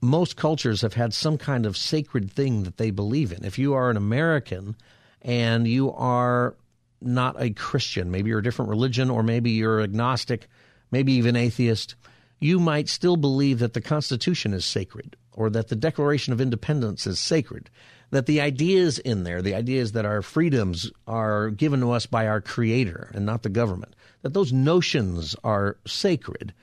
Most 0.00 0.36
cultures 0.36 0.82
have 0.82 0.94
had 0.94 1.12
some 1.12 1.36
kind 1.36 1.66
of 1.66 1.76
sacred 1.76 2.30
thing 2.30 2.62
that 2.62 2.76
they 2.76 2.92
believe 2.92 3.32
in. 3.32 3.44
If 3.44 3.58
you 3.58 3.74
are 3.74 3.90
an 3.90 3.96
American 3.96 4.76
and 5.22 5.66
you 5.66 5.92
are 5.92 6.54
not 7.00 7.34
a 7.42 7.50
Christian, 7.50 8.12
maybe 8.12 8.30
you're 8.30 8.38
a 8.38 8.42
different 8.42 8.68
religion, 8.68 9.10
or 9.10 9.24
maybe 9.24 9.50
you're 9.50 9.80
agnostic, 9.80 10.46
maybe 10.92 11.14
even 11.14 11.34
atheist, 11.34 11.96
you 12.40 12.58
might 12.58 12.88
still 12.88 13.16
believe 13.16 13.58
that 13.58 13.72
the 13.72 13.80
Constitution 13.80 14.54
is 14.54 14.64
sacred, 14.64 15.16
or 15.32 15.50
that 15.50 15.68
the 15.68 15.76
Declaration 15.76 16.32
of 16.32 16.40
Independence 16.40 17.06
is 17.06 17.18
sacred, 17.18 17.70
that 18.10 18.26
the 18.26 18.40
ideas 18.40 18.98
in 18.98 19.24
there, 19.24 19.42
the 19.42 19.54
ideas 19.54 19.92
that 19.92 20.06
our 20.06 20.22
freedoms 20.22 20.90
are 21.06 21.50
given 21.50 21.80
to 21.80 21.90
us 21.90 22.06
by 22.06 22.26
our 22.26 22.40
Creator 22.40 23.10
and 23.14 23.26
not 23.26 23.42
the 23.42 23.48
government, 23.48 23.94
that 24.22 24.34
those 24.34 24.52
notions 24.52 25.36
are 25.44 25.76
sacred. 25.86 26.54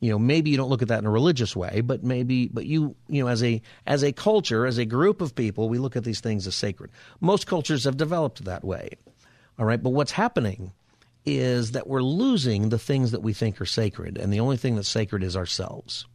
You 0.00 0.10
know, 0.10 0.18
maybe 0.18 0.50
you 0.50 0.56
don't 0.56 0.68
look 0.68 0.82
at 0.82 0.88
that 0.88 0.98
in 0.98 1.06
a 1.06 1.10
religious 1.10 1.56
way, 1.56 1.80
but 1.80 2.04
maybe, 2.04 2.48
but 2.48 2.66
you, 2.66 2.94
you 3.08 3.22
know, 3.22 3.28
as 3.28 3.42
a 3.42 3.62
as 3.86 4.02
a 4.04 4.12
culture, 4.12 4.66
as 4.66 4.76
a 4.76 4.84
group 4.84 5.20
of 5.20 5.34
people, 5.34 5.68
we 5.68 5.78
look 5.78 5.96
at 5.96 6.04
these 6.04 6.20
things 6.20 6.46
as 6.46 6.54
sacred. 6.54 6.90
Most 7.20 7.46
cultures 7.46 7.84
have 7.84 7.96
developed 7.96 8.44
that 8.44 8.64
way. 8.64 8.90
All 9.58 9.64
right, 9.64 9.82
but 9.82 9.90
what's 9.90 10.12
happening 10.12 10.72
is 11.26 11.72
that 11.72 11.86
we're 11.86 12.02
losing 12.02 12.68
the 12.68 12.78
things 12.78 13.10
that 13.10 13.20
we 13.20 13.32
think 13.32 13.60
are 13.60 13.66
sacred, 13.66 14.16
and 14.16 14.32
the 14.32 14.40
only 14.40 14.56
thing 14.56 14.76
that's 14.76 14.88
sacred 14.88 15.22
is 15.22 15.36
ourselves. 15.36 16.06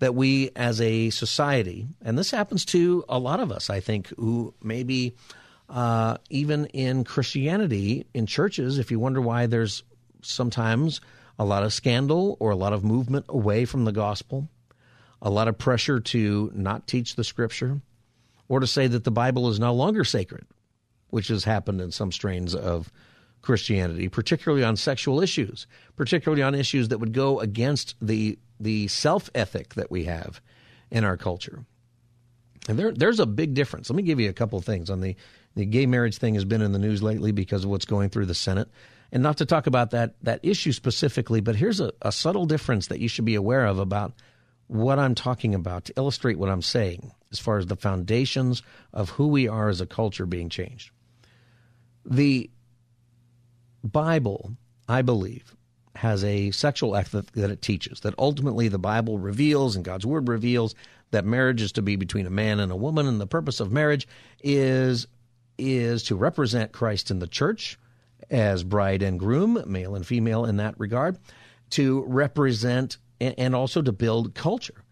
That 0.00 0.14
we 0.14 0.50
as 0.54 0.80
a 0.80 1.10
society, 1.10 1.86
and 2.02 2.18
this 2.18 2.30
happens 2.30 2.64
to 2.66 3.04
a 3.08 3.18
lot 3.18 3.40
of 3.40 3.50
us, 3.50 3.70
I 3.70 3.80
think, 3.80 4.08
who 4.16 4.52
maybe 4.62 5.14
uh, 5.68 6.18
even 6.28 6.66
in 6.66 7.04
Christianity, 7.04 8.06
in 8.12 8.26
churches, 8.26 8.78
if 8.78 8.90
you 8.90 8.98
wonder 8.98 9.20
why 9.20 9.46
there's 9.46 9.82
sometimes 10.20 11.00
a 11.38 11.44
lot 11.44 11.62
of 11.62 11.72
scandal 11.72 12.36
or 12.40 12.50
a 12.50 12.56
lot 12.56 12.72
of 12.72 12.84
movement 12.84 13.26
away 13.28 13.64
from 13.64 13.84
the 13.84 13.92
gospel, 13.92 14.48
a 15.22 15.30
lot 15.30 15.48
of 15.48 15.56
pressure 15.56 16.00
to 16.00 16.50
not 16.54 16.86
teach 16.86 17.16
the 17.16 17.24
scripture, 17.24 17.80
or 18.48 18.60
to 18.60 18.66
say 18.66 18.86
that 18.86 19.04
the 19.04 19.10
Bible 19.10 19.48
is 19.48 19.58
no 19.58 19.72
longer 19.72 20.04
sacred 20.04 20.46
which 21.10 21.28
has 21.28 21.44
happened 21.44 21.80
in 21.80 21.90
some 21.90 22.12
strains 22.12 22.54
of 22.54 22.92
Christianity, 23.46 24.08
particularly 24.08 24.64
on 24.64 24.76
sexual 24.76 25.22
issues, 25.22 25.66
particularly 25.96 26.42
on 26.42 26.54
issues 26.54 26.88
that 26.88 26.98
would 26.98 27.12
go 27.12 27.40
against 27.40 27.94
the 28.02 28.38
the 28.60 28.88
self 28.88 29.30
ethic 29.34 29.74
that 29.74 29.90
we 29.90 30.04
have 30.04 30.40
in 30.90 31.04
our 31.04 31.16
culture. 31.16 31.64
And 32.68 32.78
there, 32.78 32.92
there's 32.92 33.20
a 33.20 33.26
big 33.26 33.54
difference. 33.54 33.88
Let 33.88 33.96
me 33.96 34.02
give 34.02 34.18
you 34.18 34.28
a 34.28 34.34
couple 34.34 34.58
of 34.58 34.64
things 34.64 34.90
on 34.90 35.00
the 35.00 35.16
the 35.54 35.64
gay 35.64 35.86
marriage 35.86 36.18
thing 36.18 36.34
has 36.34 36.44
been 36.44 36.60
in 36.60 36.72
the 36.72 36.78
news 36.78 37.02
lately 37.02 37.32
because 37.32 37.64
of 37.64 37.70
what's 37.70 37.86
going 37.86 38.10
through 38.10 38.26
the 38.26 38.34
Senate. 38.34 38.68
And 39.12 39.22
not 39.22 39.38
to 39.38 39.46
talk 39.46 39.66
about 39.66 39.92
that 39.92 40.14
that 40.22 40.40
issue 40.42 40.72
specifically, 40.72 41.40
but 41.40 41.56
here's 41.56 41.80
a, 41.80 41.92
a 42.02 42.12
subtle 42.12 42.46
difference 42.46 42.88
that 42.88 43.00
you 43.00 43.08
should 43.08 43.24
be 43.24 43.36
aware 43.36 43.64
of 43.64 43.78
about 43.78 44.12
what 44.66 44.98
I'm 44.98 45.14
talking 45.14 45.54
about 45.54 45.84
to 45.84 45.92
illustrate 45.96 46.38
what 46.38 46.50
I'm 46.50 46.62
saying 46.62 47.12
as 47.30 47.38
far 47.38 47.58
as 47.58 47.66
the 47.66 47.76
foundations 47.76 48.62
of 48.92 49.10
who 49.10 49.28
we 49.28 49.46
are 49.46 49.68
as 49.68 49.80
a 49.80 49.86
culture 49.86 50.26
being 50.26 50.48
changed. 50.48 50.90
The 52.04 52.50
Bible, 53.92 54.56
I 54.88 55.02
believe, 55.02 55.54
has 55.96 56.22
a 56.24 56.50
sexual 56.50 56.94
ethic 56.94 57.32
that 57.32 57.50
it 57.50 57.62
teaches, 57.62 58.00
that 58.00 58.14
ultimately 58.18 58.68
the 58.68 58.78
Bible 58.78 59.18
reveals 59.18 59.76
and 59.76 59.84
God's 59.84 60.06
Word 60.06 60.28
reveals 60.28 60.74
that 61.10 61.24
marriage 61.24 61.62
is 61.62 61.72
to 61.72 61.82
be 61.82 61.96
between 61.96 62.26
a 62.26 62.30
man 62.30 62.60
and 62.60 62.70
a 62.70 62.76
woman, 62.76 63.06
and 63.06 63.20
the 63.20 63.26
purpose 63.26 63.60
of 63.60 63.72
marriage 63.72 64.06
is 64.42 65.06
is 65.58 66.02
to 66.02 66.16
represent 66.16 66.72
Christ 66.72 67.10
in 67.10 67.18
the 67.18 67.26
church 67.26 67.78
as 68.30 68.62
bride 68.62 69.02
and 69.02 69.18
groom, 69.18 69.62
male 69.66 69.94
and 69.94 70.06
female 70.06 70.44
in 70.44 70.58
that 70.58 70.78
regard, 70.78 71.18
to 71.70 72.04
represent 72.06 72.98
and 73.20 73.54
also 73.54 73.80
to 73.80 73.92
build 73.92 74.34
culture 74.34 74.84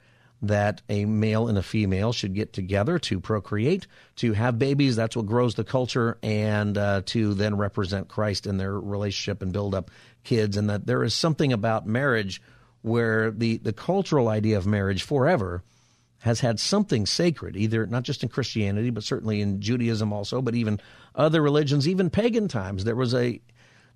that 0.49 0.83
a 0.89 1.05
male 1.05 1.49
and 1.49 1.59
a 1.59 1.63
female 1.63 2.13
should 2.13 2.35
get 2.35 2.53
together 2.53 2.99
to 3.01 3.21
procreate, 3.21 3.87
to 4.17 4.33
have 4.33 4.59
babies. 4.59 4.97
That's 4.97 5.17
what 5.17 5.27
grows 5.27 5.55
the 5.55 5.65
culture, 5.65 6.19
and 6.23 6.77
uh, 6.77 7.03
to 7.07 7.35
then 7.35 7.57
represent 7.57 8.09
Christ 8.09 8.47
in 8.47 8.57
their 8.57 8.79
relationship 8.79 9.43
and 9.43 9.53
build 9.53 9.75
up 9.75 9.91
kids. 10.25 10.57
And 10.57 10.71
that 10.71 10.87
there 10.87 11.05
is 11.05 11.15
something 11.15 11.53
about 11.53 11.87
marriage 11.87 12.41
where 12.83 13.31
the, 13.31 13.57
the 13.59 13.73
cultural 13.73 14.29
idea 14.29 14.59
of 14.59 14.67
marriage 14.67 15.03
forever 15.03 15.63
has 16.21 16.41
had 16.41 16.59
something 16.59 17.05
sacred, 17.05 17.57
either 17.57 17.87
not 17.87 18.03
just 18.03 18.23
in 18.23 18.29
Christianity, 18.29 18.91
but 18.91 19.05
certainly 19.05 19.41
in 19.41 19.61
Judaism 19.61 20.13
also, 20.13 20.41
but 20.41 20.55
even 20.55 20.81
other 21.15 21.43
religions, 21.43 21.87
even 21.87 22.09
pagan 22.09 22.49
times. 22.49 22.85
There 22.85 22.97
was 22.97 23.15
a 23.15 23.41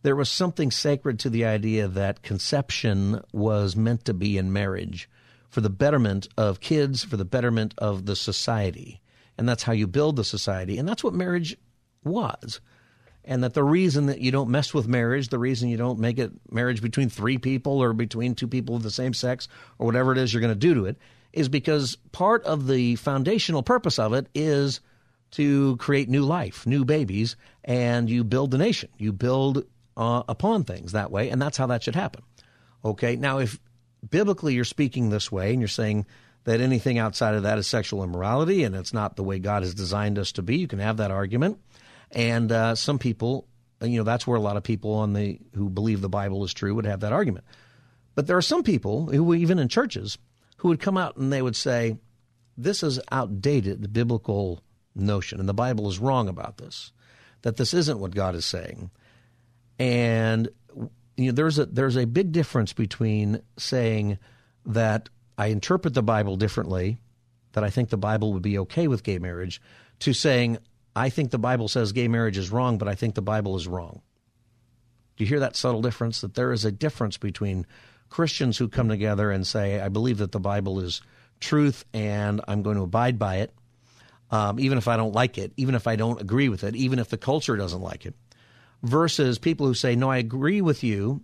there 0.02 0.14
was 0.14 0.28
something 0.28 0.70
sacred 0.70 1.18
to 1.20 1.30
the 1.30 1.44
idea 1.44 1.88
that 1.88 2.22
conception 2.22 3.20
was 3.32 3.74
meant 3.74 4.04
to 4.04 4.14
be 4.14 4.38
in 4.38 4.52
marriage 4.52 5.08
for 5.48 5.60
the 5.60 5.70
betterment 5.70 6.28
of 6.36 6.60
kids, 6.60 7.04
for 7.04 7.16
the 7.16 7.24
betterment 7.24 7.74
of 7.78 8.06
the 8.06 8.16
society. 8.16 9.00
And 9.36 9.48
that's 9.48 9.62
how 9.62 9.72
you 9.72 9.86
build 9.86 10.16
the 10.16 10.24
society. 10.24 10.78
And 10.78 10.88
that's 10.88 11.04
what 11.04 11.14
marriage 11.14 11.56
was. 12.04 12.60
And 13.24 13.44
that 13.44 13.54
the 13.54 13.64
reason 13.64 14.06
that 14.06 14.20
you 14.20 14.30
don't 14.30 14.50
mess 14.50 14.72
with 14.72 14.88
marriage, 14.88 15.28
the 15.28 15.38
reason 15.38 15.68
you 15.68 15.76
don't 15.76 15.98
make 15.98 16.18
it 16.18 16.32
marriage 16.50 16.80
between 16.80 17.08
three 17.08 17.38
people 17.38 17.82
or 17.82 17.92
between 17.92 18.34
two 18.34 18.48
people 18.48 18.74
of 18.74 18.82
the 18.82 18.90
same 18.90 19.12
sex 19.14 19.48
or 19.78 19.86
whatever 19.86 20.12
it 20.12 20.18
is 20.18 20.32
you're 20.32 20.40
going 20.40 20.52
to 20.52 20.58
do 20.58 20.74
to 20.74 20.86
it, 20.86 20.96
is 21.32 21.48
because 21.48 21.96
part 22.12 22.42
of 22.44 22.66
the 22.66 22.96
foundational 22.96 23.62
purpose 23.62 23.98
of 23.98 24.14
it 24.14 24.28
is 24.34 24.80
to 25.32 25.76
create 25.76 26.08
new 26.08 26.24
life, 26.24 26.66
new 26.66 26.84
babies, 26.86 27.36
and 27.64 28.08
you 28.08 28.24
build 28.24 28.50
the 28.50 28.58
nation. 28.58 28.88
You 28.96 29.12
build 29.12 29.64
uh, 29.96 30.22
upon 30.26 30.64
things 30.64 30.92
that 30.92 31.10
way, 31.10 31.28
and 31.28 31.40
that's 31.40 31.58
how 31.58 31.66
that 31.66 31.82
should 31.82 31.96
happen. 31.96 32.22
Okay, 32.82 33.16
now 33.16 33.38
if 33.38 33.58
biblically 34.08 34.54
you're 34.54 34.64
speaking 34.64 35.10
this 35.10 35.30
way 35.30 35.52
and 35.52 35.60
you're 35.60 35.68
saying 35.68 36.06
that 36.44 36.60
anything 36.60 36.98
outside 36.98 37.34
of 37.34 37.42
that 37.42 37.58
is 37.58 37.66
sexual 37.66 38.02
immorality 38.02 38.64
and 38.64 38.74
it's 38.74 38.94
not 38.94 39.16
the 39.16 39.24
way 39.24 39.38
God 39.38 39.62
has 39.62 39.74
designed 39.74 40.18
us 40.18 40.32
to 40.32 40.42
be, 40.42 40.56
you 40.56 40.68
can 40.68 40.78
have 40.78 40.96
that 40.98 41.10
argument. 41.10 41.58
And 42.10 42.50
uh, 42.50 42.74
some 42.74 42.98
people, 42.98 43.46
you 43.82 43.98
know, 43.98 44.04
that's 44.04 44.26
where 44.26 44.36
a 44.36 44.40
lot 44.40 44.56
of 44.56 44.62
people 44.62 44.94
on 44.94 45.12
the 45.12 45.38
who 45.54 45.68
believe 45.68 46.00
the 46.00 46.08
Bible 46.08 46.44
is 46.44 46.54
true 46.54 46.74
would 46.74 46.86
have 46.86 47.00
that 47.00 47.12
argument. 47.12 47.44
But 48.14 48.26
there 48.26 48.36
are 48.36 48.42
some 48.42 48.62
people 48.62 49.06
who, 49.06 49.34
even 49.34 49.58
in 49.58 49.68
churches, 49.68 50.18
who 50.58 50.68
would 50.68 50.80
come 50.80 50.96
out 50.96 51.16
and 51.16 51.32
they 51.32 51.42
would 51.42 51.54
say, 51.54 51.98
"This 52.56 52.82
is 52.82 52.98
outdated 53.12 53.92
biblical 53.92 54.62
notion, 54.94 55.38
and 55.38 55.48
the 55.48 55.54
Bible 55.54 55.88
is 55.88 55.98
wrong 55.98 56.28
about 56.28 56.56
this. 56.56 56.92
That 57.42 57.56
this 57.56 57.74
isn't 57.74 58.00
what 58.00 58.14
God 58.14 58.34
is 58.34 58.46
saying." 58.46 58.90
And 59.78 60.48
you 61.18 61.26
know, 61.26 61.32
there's 61.32 61.58
a 61.58 61.66
there's 61.66 61.96
a 61.96 62.06
big 62.06 62.30
difference 62.30 62.72
between 62.72 63.42
saying 63.58 64.18
that 64.66 65.08
I 65.36 65.46
interpret 65.46 65.94
the 65.94 66.02
Bible 66.02 66.36
differently, 66.36 67.00
that 67.52 67.64
I 67.64 67.70
think 67.70 67.88
the 67.88 67.96
Bible 67.96 68.32
would 68.32 68.42
be 68.42 68.58
okay 68.60 68.86
with 68.86 69.02
gay 69.02 69.18
marriage, 69.18 69.60
to 70.00 70.12
saying 70.12 70.58
I 70.94 71.10
think 71.10 71.30
the 71.30 71.38
Bible 71.38 71.66
says 71.66 71.90
gay 71.92 72.06
marriage 72.06 72.38
is 72.38 72.52
wrong, 72.52 72.78
but 72.78 72.86
I 72.86 72.94
think 72.94 73.16
the 73.16 73.22
Bible 73.22 73.56
is 73.56 73.66
wrong. 73.66 74.00
Do 75.16 75.24
you 75.24 75.28
hear 75.28 75.40
that 75.40 75.56
subtle 75.56 75.82
difference? 75.82 76.20
That 76.20 76.34
there 76.34 76.52
is 76.52 76.64
a 76.64 76.70
difference 76.70 77.18
between 77.18 77.66
Christians 78.10 78.56
who 78.56 78.68
come 78.68 78.88
together 78.88 79.32
and 79.32 79.44
say, 79.44 79.80
I 79.80 79.88
believe 79.88 80.18
that 80.18 80.30
the 80.30 80.40
Bible 80.40 80.78
is 80.78 81.02
truth 81.40 81.84
and 81.92 82.40
I'm 82.46 82.62
going 82.62 82.76
to 82.76 82.82
abide 82.82 83.18
by 83.18 83.38
it, 83.38 83.52
um, 84.30 84.60
even 84.60 84.78
if 84.78 84.86
I 84.86 84.96
don't 84.96 85.14
like 85.14 85.36
it, 85.36 85.52
even 85.56 85.74
if 85.74 85.88
I 85.88 85.96
don't 85.96 86.20
agree 86.20 86.48
with 86.48 86.62
it, 86.62 86.76
even 86.76 87.00
if 87.00 87.08
the 87.08 87.18
culture 87.18 87.56
doesn't 87.56 87.82
like 87.82 88.06
it 88.06 88.14
versus 88.82 89.38
people 89.38 89.66
who 89.66 89.74
say, 89.74 89.96
no, 89.96 90.10
I 90.10 90.18
agree 90.18 90.60
with 90.60 90.82
you. 90.82 91.22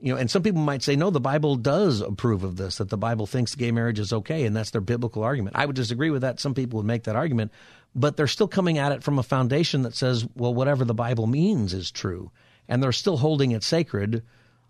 You 0.00 0.14
know, 0.14 0.18
and 0.18 0.28
some 0.28 0.42
people 0.42 0.62
might 0.62 0.82
say, 0.82 0.96
no, 0.96 1.10
the 1.10 1.20
Bible 1.20 1.54
does 1.54 2.00
approve 2.00 2.42
of 2.42 2.56
this, 2.56 2.78
that 2.78 2.88
the 2.88 2.96
Bible 2.96 3.26
thinks 3.26 3.54
gay 3.54 3.70
marriage 3.70 4.00
is 4.00 4.12
okay, 4.12 4.44
and 4.44 4.56
that's 4.56 4.72
their 4.72 4.80
biblical 4.80 5.22
argument. 5.22 5.54
I 5.54 5.64
would 5.64 5.76
disagree 5.76 6.10
with 6.10 6.22
that. 6.22 6.40
Some 6.40 6.54
people 6.54 6.78
would 6.78 6.86
make 6.86 7.04
that 7.04 7.14
argument, 7.14 7.52
but 7.94 8.16
they're 8.16 8.26
still 8.26 8.48
coming 8.48 8.78
at 8.78 8.90
it 8.90 9.04
from 9.04 9.20
a 9.20 9.22
foundation 9.22 9.82
that 9.82 9.94
says, 9.94 10.26
well, 10.34 10.52
whatever 10.52 10.84
the 10.84 10.94
Bible 10.94 11.28
means 11.28 11.72
is 11.72 11.92
true. 11.92 12.32
And 12.68 12.82
they're 12.82 12.90
still 12.90 13.16
holding 13.16 13.52
it 13.52 13.62
sacred. 13.62 14.24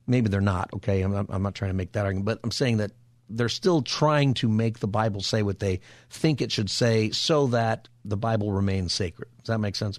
Maybe 0.07 0.29
they're 0.29 0.43
not, 0.43 0.69
okay? 0.75 1.01
I'm, 1.01 1.15
I'm 1.15 1.43
not 1.43 1.55
trying 1.55 1.71
to 1.71 1.77
make 1.77 1.93
that 1.93 2.05
argument, 2.05 2.27
but 2.27 2.41
I'm 2.45 2.51
saying 2.51 2.77
that 2.79 2.91
they're 3.31 3.49
still 3.49 3.81
trying 3.81 4.35
to 4.35 4.49
make 4.49 4.81
the 4.81 4.87
Bible 4.87 5.23
say 5.23 5.43
what 5.43 5.59
they 5.61 5.81
think 6.11 6.43
it 6.43 6.53
should 6.53 6.71
say 6.71 7.11
so 7.11 7.47
that 7.49 7.89
the 8.05 8.19
Bible 8.19 8.53
remains 8.53 8.93
sacred. 8.93 9.29
Does 9.39 9.47
that 9.47 9.59
make 9.59 9.77
sense? 9.77 9.99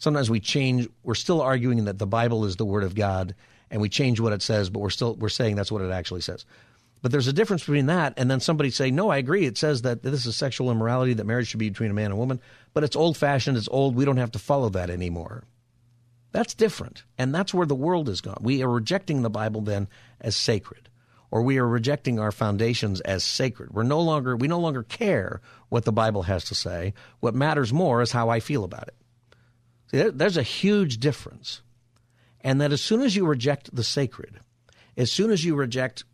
Sometimes 0.00 0.28
we 0.28 0.40
change. 0.40 0.88
We're 1.04 1.14
still 1.14 1.40
arguing 1.40 1.84
that 1.84 1.98
the 1.98 2.06
Bible 2.06 2.44
is 2.44 2.56
the 2.56 2.66
Word 2.66 2.82
of 2.82 2.96
God, 2.96 3.36
and 3.70 3.80
we 3.80 3.88
change 3.88 4.18
what 4.18 4.32
it 4.32 4.42
says, 4.42 4.68
but 4.68 4.80
we're 4.80 4.90
still 4.90 5.14
we're 5.14 5.28
saying 5.28 5.54
that's 5.54 5.70
what 5.70 5.82
it 5.82 5.92
actually 5.92 6.22
says. 6.22 6.44
But 7.02 7.12
there's 7.12 7.28
a 7.28 7.32
difference 7.32 7.62
between 7.62 7.86
that 7.86 8.14
and 8.16 8.30
then 8.30 8.40
somebody 8.40 8.70
say, 8.70 8.90
no, 8.90 9.08
I 9.08 9.16
agree. 9.16 9.46
It 9.46 9.56
says 9.56 9.82
that 9.82 10.02
this 10.02 10.26
is 10.26 10.36
sexual 10.36 10.70
immorality, 10.70 11.14
that 11.14 11.24
marriage 11.24 11.48
should 11.48 11.60
be 11.60 11.70
between 11.70 11.90
a 11.90 11.94
man 11.94 12.06
and 12.06 12.14
a 12.14 12.16
woman, 12.16 12.40
but 12.74 12.84
it's 12.84 12.96
old 12.96 13.16
fashioned, 13.16 13.56
it's 13.56 13.68
old. 13.70 13.94
We 13.94 14.04
don't 14.04 14.18
have 14.18 14.32
to 14.32 14.38
follow 14.38 14.68
that 14.70 14.90
anymore. 14.90 15.44
That's 16.32 16.54
different. 16.54 17.04
And 17.16 17.34
that's 17.34 17.54
where 17.54 17.66
the 17.66 17.74
world 17.74 18.08
has 18.08 18.20
gone. 18.20 18.38
We 18.42 18.62
are 18.62 18.68
rejecting 18.68 19.22
the 19.22 19.30
Bible 19.30 19.62
then 19.62 19.88
as 20.20 20.36
sacred, 20.36 20.88
or 21.30 21.42
we 21.42 21.58
are 21.58 21.66
rejecting 21.66 22.20
our 22.20 22.32
foundations 22.32 23.00
as 23.00 23.24
sacred. 23.24 23.70
We're 23.72 23.82
no 23.82 24.00
longer, 24.00 24.36
we 24.36 24.46
no 24.46 24.60
longer 24.60 24.82
care 24.82 25.40
what 25.70 25.84
the 25.84 25.92
Bible 25.92 26.24
has 26.24 26.44
to 26.46 26.54
say. 26.54 26.92
What 27.20 27.34
matters 27.34 27.72
more 27.72 28.02
is 28.02 28.12
how 28.12 28.28
I 28.28 28.40
feel 28.40 28.62
about 28.62 28.88
it. 28.88 28.94
See, 29.90 30.02
there's 30.10 30.36
a 30.36 30.42
huge 30.42 30.98
difference. 30.98 31.62
And 32.42 32.60
that 32.60 32.72
as 32.72 32.80
soon 32.80 33.02
as 33.02 33.16
you 33.16 33.26
reject 33.26 33.74
the 33.74 33.84
sacred, 33.84 34.40
as 34.96 35.12
soon 35.12 35.30
as 35.30 35.44
you 35.44 35.54
reject 35.54 36.04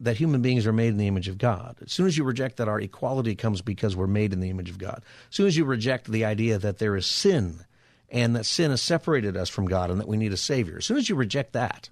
that 0.00 0.16
human 0.16 0.42
beings 0.42 0.66
are 0.66 0.72
made 0.72 0.88
in 0.88 0.96
the 0.96 1.06
image 1.06 1.28
of 1.28 1.38
God, 1.38 1.76
as 1.84 1.92
soon 1.92 2.06
as 2.06 2.16
you 2.16 2.24
reject 2.24 2.56
that 2.56 2.68
our 2.68 2.80
equality 2.80 3.34
comes 3.34 3.60
because 3.60 3.94
we're 3.94 4.06
made 4.06 4.32
in 4.32 4.40
the 4.40 4.50
image 4.50 4.70
of 4.70 4.78
God, 4.78 5.02
as 5.30 5.36
soon 5.36 5.46
as 5.46 5.56
you 5.56 5.64
reject 5.64 6.10
the 6.10 6.24
idea 6.24 6.58
that 6.58 6.78
there 6.78 6.96
is 6.96 7.06
sin 7.06 7.60
and 8.08 8.34
that 8.34 8.46
sin 8.46 8.70
has 8.70 8.82
separated 8.82 9.36
us 9.36 9.48
from 9.48 9.66
God 9.66 9.90
and 9.90 10.00
that 10.00 10.08
we 10.08 10.16
need 10.16 10.32
a 10.32 10.36
Savior, 10.36 10.78
as 10.78 10.86
soon 10.86 10.96
as 10.96 11.08
you 11.08 11.14
reject 11.14 11.52
that, 11.52 11.90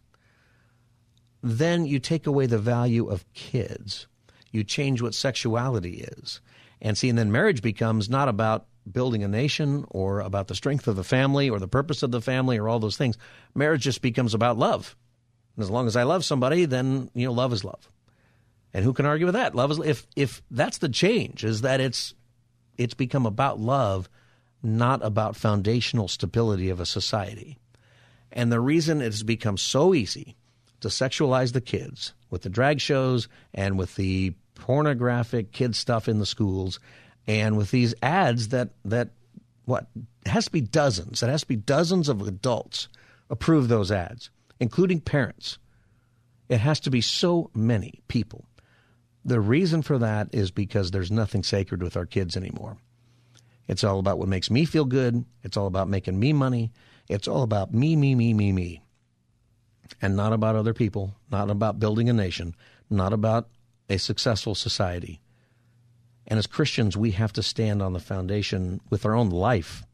then 1.42 1.84
you 1.84 1.98
take 1.98 2.26
away 2.26 2.46
the 2.46 2.58
value 2.58 3.08
of 3.08 3.30
kids. 3.34 4.06
You 4.52 4.64
change 4.64 5.02
what 5.02 5.14
sexuality 5.14 6.06
is. 6.18 6.40
And 6.80 6.96
see, 6.96 7.08
and 7.08 7.18
then 7.18 7.32
marriage 7.32 7.62
becomes 7.62 8.08
not 8.08 8.28
about 8.28 8.66
building 8.90 9.22
a 9.22 9.28
nation 9.28 9.84
or 9.90 10.20
about 10.20 10.48
the 10.48 10.54
strength 10.54 10.88
of 10.88 10.96
the 10.96 11.04
family 11.04 11.48
or 11.48 11.58
the 11.58 11.68
purpose 11.68 12.02
of 12.02 12.10
the 12.10 12.20
family 12.20 12.58
or 12.58 12.68
all 12.68 12.80
those 12.80 12.96
things. 12.96 13.16
Marriage 13.54 13.82
just 13.82 14.02
becomes 14.02 14.34
about 14.34 14.58
love. 14.58 14.96
And 15.56 15.62
as 15.62 15.70
long 15.70 15.86
as 15.86 15.96
I 15.96 16.02
love 16.02 16.24
somebody, 16.24 16.64
then 16.64 17.10
you 17.14 17.26
know 17.26 17.32
love 17.32 17.52
is 17.52 17.64
love. 17.64 17.88
And 18.74 18.84
who 18.84 18.92
can 18.92 19.06
argue 19.06 19.26
with 19.26 19.34
that? 19.34 19.54
Love 19.54 19.70
is 19.70 19.78
if 19.80 20.06
if 20.16 20.42
that's 20.50 20.78
the 20.78 20.88
change 20.88 21.44
is 21.44 21.60
that 21.60 21.80
it's 21.80 22.14
it's 22.78 22.94
become 22.94 23.26
about 23.26 23.60
love, 23.60 24.08
not 24.62 25.04
about 25.04 25.36
foundational 25.36 26.08
stability 26.08 26.70
of 26.70 26.80
a 26.80 26.86
society. 26.86 27.58
And 28.32 28.50
the 28.50 28.60
reason 28.60 29.02
it's 29.02 29.22
become 29.22 29.58
so 29.58 29.94
easy 29.94 30.36
to 30.80 30.88
sexualize 30.88 31.52
the 31.52 31.60
kids 31.60 32.14
with 32.30 32.42
the 32.42 32.48
drag 32.48 32.80
shows 32.80 33.28
and 33.52 33.78
with 33.78 33.94
the 33.96 34.34
pornographic 34.54 35.52
kid 35.52 35.76
stuff 35.76 36.08
in 36.08 36.18
the 36.18 36.26
schools 36.26 36.80
and 37.26 37.56
with 37.56 37.70
these 37.70 37.94
ads 38.02 38.48
that 38.48 38.70
that 38.84 39.10
what 39.64 39.86
has 40.26 40.46
to 40.46 40.50
be 40.50 40.60
dozens 40.60 41.22
it 41.22 41.28
has 41.28 41.42
to 41.42 41.48
be 41.48 41.56
dozens 41.56 42.08
of 42.08 42.20
adults 42.26 42.88
approve 43.30 43.68
those 43.68 43.90
ads 43.90 44.30
including 44.62 45.00
parents. 45.00 45.58
It 46.48 46.58
has 46.58 46.78
to 46.80 46.90
be 46.90 47.00
so 47.00 47.50
many 47.52 48.00
people. 48.06 48.44
The 49.24 49.40
reason 49.40 49.82
for 49.82 49.98
that 49.98 50.28
is 50.32 50.52
because 50.52 50.92
there's 50.92 51.10
nothing 51.10 51.42
sacred 51.42 51.82
with 51.82 51.96
our 51.96 52.06
kids 52.06 52.36
anymore. 52.36 52.76
It's 53.66 53.82
all 53.82 53.98
about 53.98 54.18
what 54.18 54.28
makes 54.28 54.50
me 54.52 54.64
feel 54.64 54.84
good. 54.84 55.24
It's 55.42 55.56
all 55.56 55.66
about 55.66 55.88
making 55.88 56.18
me 56.18 56.32
money. 56.32 56.70
It's 57.08 57.26
all 57.26 57.42
about 57.42 57.74
me 57.74 57.96
me 57.96 58.14
me 58.14 58.34
me 58.34 58.52
me. 58.52 58.82
And 60.00 60.14
not 60.14 60.32
about 60.32 60.54
other 60.54 60.74
people 60.74 61.16
not 61.30 61.50
about 61.50 61.80
building 61.80 62.08
a 62.08 62.12
nation 62.12 62.54
not 62.88 63.12
about 63.12 63.48
a 63.90 63.98
successful 63.98 64.54
society 64.54 65.20
and 66.26 66.38
as 66.38 66.46
Christians, 66.46 66.96
we 66.96 67.12
have 67.12 67.32
to 67.34 67.42
stand 67.42 67.82
on 67.82 67.92
the 67.92 68.00
foundation 68.00 68.80
with 68.90 69.04
our 69.04 69.14
own 69.14 69.30
life, 69.30 69.84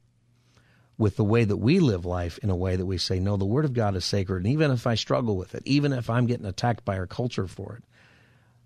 with 0.96 1.16
the 1.16 1.24
way 1.24 1.44
that 1.44 1.56
we 1.56 1.80
live 1.80 2.04
life 2.04 2.38
in 2.42 2.50
a 2.50 2.56
way 2.56 2.76
that 2.76 2.86
we 2.86 2.98
say, 2.98 3.18
no, 3.18 3.36
the 3.36 3.44
Word 3.44 3.64
of 3.64 3.72
God 3.72 3.96
is 3.96 4.04
sacred. 4.04 4.38
And 4.38 4.52
even 4.52 4.70
if 4.70 4.86
I 4.86 4.94
struggle 4.94 5.36
with 5.36 5.54
it, 5.54 5.62
even 5.64 5.92
if 5.92 6.10
I'm 6.10 6.26
getting 6.26 6.46
attacked 6.46 6.84
by 6.84 6.98
our 6.98 7.06
culture 7.06 7.46
for 7.46 7.76
it, 7.76 7.84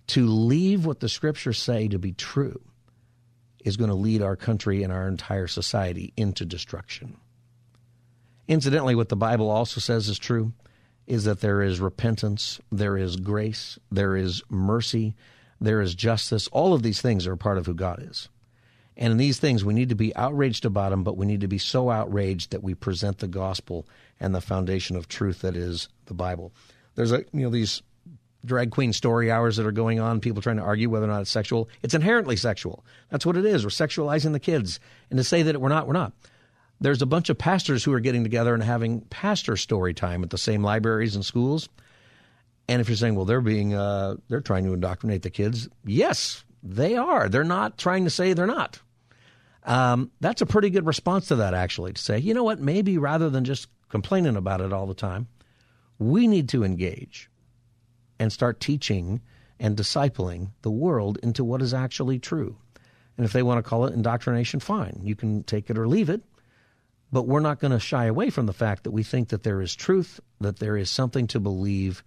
to 0.08 0.26
leave 0.26 0.84
what 0.84 1.00
the 1.00 1.08
Scriptures 1.08 1.58
say 1.58 1.88
to 1.88 1.98
be 1.98 2.12
true 2.12 2.60
is 3.64 3.76
going 3.76 3.90
to 3.90 3.94
lead 3.94 4.22
our 4.22 4.34
country 4.34 4.82
and 4.82 4.92
our 4.92 5.06
entire 5.06 5.46
society 5.46 6.12
into 6.16 6.44
destruction. 6.44 7.16
Incidentally, 8.48 8.96
what 8.96 9.08
the 9.08 9.16
Bible 9.16 9.50
also 9.50 9.80
says 9.80 10.08
is 10.08 10.18
true 10.18 10.52
is 11.06 11.24
that 11.24 11.40
there 11.40 11.62
is 11.62 11.80
repentance, 11.80 12.60
there 12.70 12.96
is 12.96 13.16
grace, 13.16 13.78
there 13.90 14.16
is 14.16 14.42
mercy, 14.48 15.14
there 15.64 15.80
is 15.80 15.94
justice. 15.94 16.48
All 16.48 16.74
of 16.74 16.82
these 16.82 17.00
things 17.00 17.26
are 17.26 17.32
a 17.32 17.38
part 17.38 17.58
of 17.58 17.66
who 17.66 17.74
God 17.74 18.02
is. 18.02 18.28
And 18.96 19.10
in 19.10 19.16
these 19.16 19.38
things, 19.38 19.64
we 19.64 19.74
need 19.74 19.88
to 19.88 19.94
be 19.94 20.14
outraged 20.16 20.64
about 20.64 20.90
them, 20.90 21.02
but 21.02 21.16
we 21.16 21.26
need 21.26 21.40
to 21.40 21.48
be 21.48 21.58
so 21.58 21.90
outraged 21.90 22.50
that 22.50 22.62
we 22.62 22.74
present 22.74 23.18
the 23.18 23.28
gospel 23.28 23.86
and 24.20 24.34
the 24.34 24.40
foundation 24.40 24.96
of 24.96 25.08
truth 25.08 25.40
that 25.40 25.56
is 25.56 25.88
the 26.06 26.14
Bible. 26.14 26.52
There's 26.94 27.12
a 27.12 27.24
you 27.32 27.40
know 27.40 27.50
these 27.50 27.82
drag 28.44 28.70
queen 28.70 28.92
story 28.92 29.30
hours 29.30 29.56
that 29.56 29.66
are 29.66 29.72
going 29.72 30.00
on, 30.00 30.20
people 30.20 30.42
trying 30.42 30.56
to 30.56 30.62
argue 30.62 30.90
whether 30.90 31.06
or 31.06 31.08
not 31.08 31.22
it's 31.22 31.30
sexual. 31.30 31.68
It's 31.82 31.94
inherently 31.94 32.36
sexual. 32.36 32.84
That's 33.08 33.24
what 33.24 33.36
it 33.36 33.46
is. 33.46 33.64
We're 33.64 33.70
sexualizing 33.70 34.32
the 34.32 34.40
kids. 34.40 34.80
And 35.10 35.16
to 35.16 35.24
say 35.24 35.42
that 35.42 35.60
we're 35.60 35.68
not, 35.68 35.86
we're 35.86 35.92
not. 35.92 36.12
There's 36.80 37.02
a 37.02 37.06
bunch 37.06 37.30
of 37.30 37.38
pastors 37.38 37.84
who 37.84 37.92
are 37.92 38.00
getting 38.00 38.24
together 38.24 38.52
and 38.52 38.62
having 38.62 39.02
pastor 39.02 39.56
story 39.56 39.94
time 39.94 40.24
at 40.24 40.30
the 40.30 40.38
same 40.38 40.64
libraries 40.64 41.14
and 41.14 41.24
schools. 41.24 41.68
And 42.72 42.80
if 42.80 42.88
you're 42.88 42.96
saying, 42.96 43.16
well, 43.16 43.26
they're 43.26 43.42
being, 43.42 43.74
uh, 43.74 44.16
they're 44.28 44.40
trying 44.40 44.64
to 44.64 44.72
indoctrinate 44.72 45.20
the 45.20 45.28
kids, 45.28 45.68
yes, 45.84 46.42
they 46.62 46.96
are. 46.96 47.28
They're 47.28 47.44
not 47.44 47.76
trying 47.76 48.04
to 48.04 48.10
say 48.10 48.32
they're 48.32 48.46
not. 48.46 48.80
Um, 49.62 50.10
that's 50.20 50.40
a 50.40 50.46
pretty 50.46 50.70
good 50.70 50.86
response 50.86 51.28
to 51.28 51.36
that, 51.36 51.52
actually, 51.52 51.92
to 51.92 52.00
say, 52.00 52.18
you 52.18 52.32
know 52.32 52.44
what, 52.44 52.60
maybe 52.60 52.96
rather 52.96 53.28
than 53.28 53.44
just 53.44 53.68
complaining 53.90 54.36
about 54.36 54.62
it 54.62 54.72
all 54.72 54.86
the 54.86 54.94
time, 54.94 55.28
we 55.98 56.26
need 56.26 56.48
to 56.48 56.64
engage 56.64 57.28
and 58.18 58.32
start 58.32 58.58
teaching 58.58 59.20
and 59.60 59.76
discipling 59.76 60.52
the 60.62 60.70
world 60.70 61.18
into 61.22 61.44
what 61.44 61.60
is 61.60 61.74
actually 61.74 62.18
true. 62.20 62.56
And 63.18 63.26
if 63.26 63.34
they 63.34 63.42
want 63.42 63.58
to 63.62 63.68
call 63.68 63.84
it 63.84 63.92
indoctrination, 63.92 64.60
fine. 64.60 64.98
You 65.02 65.14
can 65.14 65.42
take 65.42 65.68
it 65.68 65.76
or 65.76 65.86
leave 65.86 66.08
it. 66.08 66.22
But 67.12 67.26
we're 67.26 67.40
not 67.40 67.60
going 67.60 67.72
to 67.72 67.78
shy 67.78 68.06
away 68.06 68.30
from 68.30 68.46
the 68.46 68.54
fact 68.54 68.84
that 68.84 68.92
we 68.92 69.02
think 69.02 69.28
that 69.28 69.42
there 69.42 69.60
is 69.60 69.76
truth, 69.76 70.20
that 70.40 70.58
there 70.58 70.78
is 70.78 70.90
something 70.90 71.26
to 71.26 71.38
believe, 71.38 72.02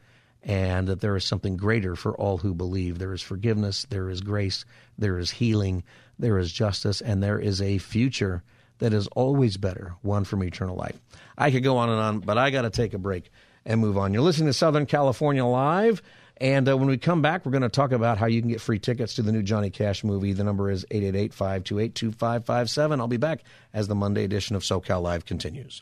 and 0.46 0.88
that 0.88 1.02
there 1.02 1.16
is 1.16 1.26
something 1.26 1.58
greater 1.58 1.96
for 1.96 2.16
all 2.16 2.38
who 2.38 2.54
believe. 2.54 3.00
There 3.00 3.14
is 3.14 3.22
forgiveness, 3.22 3.86
there 3.90 4.10
is 4.10 4.22
grace, 4.22 4.64
there 4.98 5.18
is 5.18 5.32
healing, 5.32 5.84
there 6.20 6.38
is 6.38 6.52
justice, 6.52 7.02
and 7.02 7.22
there 7.22 7.40
is 7.40 7.62
a 7.62 7.80
future 7.80 8.44
that 8.78 8.94
is 8.94 9.08
always 9.08 9.58
better, 9.58 9.96
one 10.04 10.24
from 10.24 10.44
eternal 10.44 10.76
life. 10.76 11.00
I 11.38 11.50
could 11.50 11.64
go 11.64 11.78
on 11.78 11.90
and 11.90 12.00
on, 12.00 12.20
but 12.20 12.38
I 12.38 12.52
got 12.52 12.62
to 12.62 12.70
take 12.70 12.94
a 12.94 13.00
break 13.00 13.32
and 13.66 13.82
move 13.82 13.98
on. 13.98 14.14
You're 14.14 14.22
listening 14.22 14.48
to 14.48 14.54
Southern 14.54 14.86
California 14.86 15.44
Live. 15.44 16.02
And 16.38 16.68
uh, 16.68 16.78
when 16.78 16.90
we 16.90 16.98
come 16.98 17.22
back, 17.22 17.46
we're 17.46 17.54
going 17.54 17.62
to 17.62 17.70
talk 17.70 17.94
about 17.94 18.18
how 18.18 18.26
you 18.26 18.42
can 18.42 18.50
get 18.50 18.60
free 18.60 18.78
tickets 18.78 19.16
to 19.16 19.22
the 19.22 19.32
new 19.32 19.42
Johnny 19.42 19.70
Cash 19.70 20.04
movie. 20.04 20.34
The 20.34 20.44
number 20.44 20.70
is 20.70 20.86
888 20.92 21.34
528 21.34 21.96
2557. 21.96 23.00
I'll 23.00 23.08
be 23.08 23.18
back 23.18 23.42
as 23.74 23.88
the 23.88 23.96
Monday 23.96 24.26
edition 24.26 24.58
of 24.58 24.62
SoCal 24.62 25.02
Live 25.02 25.26
continues. 25.26 25.82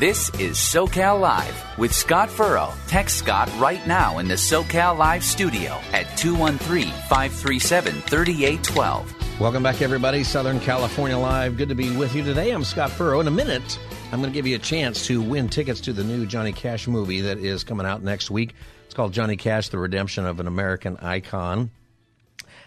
This 0.00 0.30
is 0.40 0.56
SoCal 0.56 1.20
Live 1.20 1.76
with 1.76 1.94
Scott 1.94 2.30
Furrow. 2.30 2.72
Text 2.86 3.18
Scott 3.18 3.52
right 3.58 3.86
now 3.86 4.16
in 4.16 4.28
the 4.28 4.34
SoCal 4.34 4.96
Live 4.96 5.22
studio 5.22 5.78
at 5.92 6.16
213 6.16 6.90
537 6.90 8.00
3812. 8.00 9.38
Welcome 9.38 9.62
back, 9.62 9.82
everybody. 9.82 10.24
Southern 10.24 10.58
California 10.58 11.18
Live. 11.18 11.58
Good 11.58 11.68
to 11.68 11.74
be 11.74 11.94
with 11.94 12.14
you 12.14 12.24
today. 12.24 12.50
I'm 12.50 12.64
Scott 12.64 12.90
Furrow. 12.90 13.20
In 13.20 13.28
a 13.28 13.30
minute, 13.30 13.78
I'm 14.10 14.20
going 14.20 14.32
to 14.32 14.34
give 14.34 14.46
you 14.46 14.56
a 14.56 14.58
chance 14.58 15.04
to 15.08 15.20
win 15.20 15.50
tickets 15.50 15.82
to 15.82 15.92
the 15.92 16.02
new 16.02 16.24
Johnny 16.24 16.52
Cash 16.52 16.88
movie 16.88 17.20
that 17.20 17.36
is 17.36 17.62
coming 17.62 17.84
out 17.84 18.02
next 18.02 18.30
week. 18.30 18.54
It's 18.86 18.94
called 18.94 19.12
Johnny 19.12 19.36
Cash: 19.36 19.68
The 19.68 19.76
Redemption 19.76 20.24
of 20.24 20.40
an 20.40 20.46
American 20.46 20.96
Icon. 20.96 21.70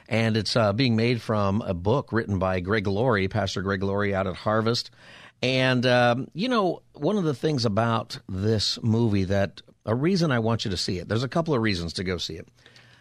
And 0.07 0.37
it's 0.37 0.55
uh, 0.55 0.71
being 0.73 0.95
made 0.95 1.19
from 1.19 1.63
a 1.63 1.73
book 1.73 2.13
written 2.13 2.37
by 2.37 2.59
Greg 2.59 2.85
Laurie, 2.85 3.27
Pastor 3.27 3.63
Greg 3.63 3.81
Laurie 3.81 4.13
out 4.13 4.27
at 4.27 4.35
Harvest. 4.35 4.91
And, 5.43 5.85
um, 5.85 6.29
you 6.33 6.47
know, 6.47 6.83
one 6.93 7.17
of 7.17 7.25
the 7.25 7.33
things 7.33 7.65
about 7.65 8.17
this 8.29 8.81
movie 8.81 9.25
that 9.25 9.61
a 9.85 9.93
reason 9.93 10.31
I 10.31 10.39
want 10.39 10.63
you 10.63 10.71
to 10.71 10.77
see 10.77 10.99
it, 10.99 11.09
there's 11.09 11.23
a 11.23 11.27
couple 11.27 11.53
of 11.53 11.61
reasons 11.61 11.91
to 11.93 12.05
go 12.05 12.17
see 12.17 12.35
it. 12.35 12.47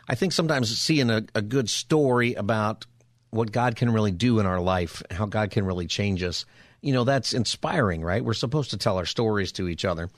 I 0.08 0.16
think 0.16 0.32
sometimes 0.32 0.76
seeing 0.76 1.08
a, 1.08 1.22
a 1.36 1.40
good 1.40 1.70
story 1.70 2.34
about 2.34 2.84
what 3.30 3.52
God 3.52 3.76
can 3.76 3.92
really 3.92 4.10
do 4.10 4.40
in 4.40 4.46
our 4.46 4.60
life, 4.60 5.04
how 5.12 5.26
God 5.26 5.52
can 5.52 5.64
really 5.64 5.86
change 5.86 6.24
us, 6.24 6.44
you 6.80 6.92
know, 6.92 7.04
that's 7.04 7.32
inspiring, 7.32 8.02
right? 8.02 8.24
We're 8.24 8.34
supposed 8.34 8.70
to 8.70 8.76
tell 8.76 8.98
our 8.98 9.06
stories 9.06 9.52
to 9.52 9.68
each 9.68 9.84
other. 9.84 10.10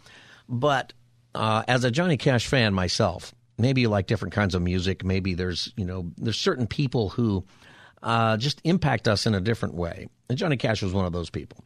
But 0.48 0.94
uh, 1.34 1.64
as 1.68 1.84
a 1.84 1.90
Johnny 1.90 2.16
Cash 2.16 2.46
fan 2.46 2.72
myself, 2.72 3.34
maybe 3.58 3.82
you 3.82 3.90
like 3.90 4.06
different 4.06 4.32
kinds 4.32 4.54
of 4.54 4.62
music. 4.62 5.04
Maybe 5.04 5.34
there's, 5.34 5.74
you 5.76 5.84
know, 5.84 6.10
there's 6.16 6.38
certain 6.38 6.66
people 6.66 7.10
who 7.10 7.44
uh, 8.02 8.38
just 8.38 8.62
impact 8.64 9.08
us 9.08 9.26
in 9.26 9.34
a 9.34 9.40
different 9.42 9.74
way. 9.74 10.08
And 10.30 10.38
Johnny 10.38 10.56
Cash 10.56 10.82
was 10.82 10.94
one 10.94 11.04
of 11.04 11.12
those 11.12 11.28
people. 11.28 11.62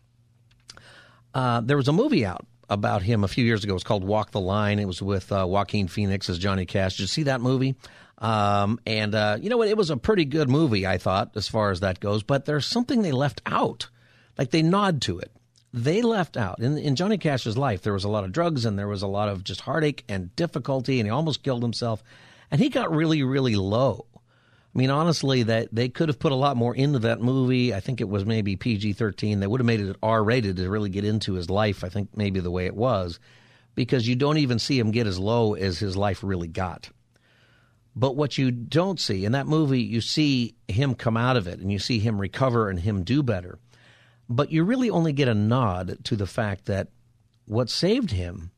Uh, 1.38 1.60
there 1.60 1.76
was 1.76 1.86
a 1.86 1.92
movie 1.92 2.26
out 2.26 2.44
about 2.68 3.00
him 3.00 3.22
a 3.22 3.28
few 3.28 3.44
years 3.44 3.62
ago. 3.62 3.70
It 3.70 3.74
was 3.74 3.84
called 3.84 4.02
Walk 4.02 4.32
the 4.32 4.40
Line. 4.40 4.80
It 4.80 4.86
was 4.86 5.00
with 5.00 5.30
uh, 5.30 5.46
Joaquin 5.48 5.86
Phoenix 5.86 6.28
as 6.28 6.36
Johnny 6.36 6.66
Cash. 6.66 6.96
Did 6.96 7.02
you 7.02 7.06
see 7.06 7.22
that 7.22 7.40
movie? 7.40 7.76
Um, 8.18 8.80
and 8.84 9.14
uh, 9.14 9.38
you 9.40 9.48
know 9.48 9.56
what? 9.56 9.68
It 9.68 9.76
was 9.76 9.90
a 9.90 9.96
pretty 9.96 10.24
good 10.24 10.50
movie, 10.50 10.84
I 10.84 10.98
thought, 10.98 11.36
as 11.36 11.46
far 11.46 11.70
as 11.70 11.78
that 11.78 12.00
goes. 12.00 12.24
But 12.24 12.44
there's 12.44 12.66
something 12.66 13.02
they 13.02 13.12
left 13.12 13.40
out. 13.46 13.88
Like 14.36 14.50
they 14.50 14.62
nod 14.62 15.00
to 15.02 15.20
it. 15.20 15.30
They 15.72 16.02
left 16.02 16.36
out 16.36 16.58
in, 16.58 16.76
in 16.76 16.96
Johnny 16.96 17.18
Cash's 17.18 17.56
life. 17.56 17.82
There 17.82 17.92
was 17.92 18.02
a 18.02 18.08
lot 18.08 18.24
of 18.24 18.32
drugs 18.32 18.64
and 18.64 18.76
there 18.76 18.88
was 18.88 19.02
a 19.02 19.06
lot 19.06 19.28
of 19.28 19.44
just 19.44 19.60
heartache 19.60 20.02
and 20.08 20.34
difficulty, 20.34 20.98
and 20.98 21.06
he 21.06 21.12
almost 21.12 21.44
killed 21.44 21.62
himself. 21.62 22.02
And 22.50 22.60
he 22.60 22.68
got 22.68 22.90
really, 22.90 23.22
really 23.22 23.54
low 23.54 24.06
I 24.74 24.78
mean, 24.78 24.90
honestly, 24.90 25.44
that 25.44 25.68
they 25.72 25.88
could 25.88 26.08
have 26.08 26.18
put 26.18 26.32
a 26.32 26.36
lot 26.36 26.56
more 26.56 26.74
into 26.74 27.00
that 27.00 27.20
movie. 27.20 27.74
I 27.74 27.80
think 27.80 28.00
it 28.00 28.08
was 28.08 28.24
maybe 28.24 28.56
PG 28.56 28.92
thirteen. 28.92 29.40
They 29.40 29.46
would 29.46 29.60
have 29.60 29.66
made 29.66 29.80
it 29.80 29.96
R 30.02 30.22
rated 30.22 30.56
to 30.56 30.68
really 30.68 30.90
get 30.90 31.04
into 31.04 31.34
his 31.34 31.50
life. 31.50 31.82
I 31.82 31.88
think 31.88 32.10
maybe 32.16 32.40
the 32.40 32.50
way 32.50 32.66
it 32.66 32.76
was, 32.76 33.18
because 33.74 34.06
you 34.06 34.14
don't 34.14 34.38
even 34.38 34.58
see 34.58 34.78
him 34.78 34.90
get 34.90 35.06
as 35.06 35.18
low 35.18 35.54
as 35.54 35.78
his 35.78 35.96
life 35.96 36.22
really 36.22 36.48
got. 36.48 36.90
But 37.96 38.14
what 38.14 38.38
you 38.38 38.52
don't 38.52 39.00
see 39.00 39.24
in 39.24 39.32
that 39.32 39.48
movie, 39.48 39.82
you 39.82 40.00
see 40.00 40.54
him 40.68 40.94
come 40.94 41.16
out 41.16 41.36
of 41.36 41.48
it 41.48 41.58
and 41.58 41.72
you 41.72 41.80
see 41.80 41.98
him 41.98 42.20
recover 42.20 42.70
and 42.70 42.78
him 42.78 43.02
do 43.02 43.24
better. 43.24 43.58
But 44.28 44.52
you 44.52 44.62
really 44.62 44.90
only 44.90 45.12
get 45.12 45.26
a 45.26 45.34
nod 45.34 45.98
to 46.04 46.14
the 46.14 46.26
fact 46.26 46.66
that 46.66 46.88
what 47.46 47.70
saved 47.70 48.12
him 48.12 48.52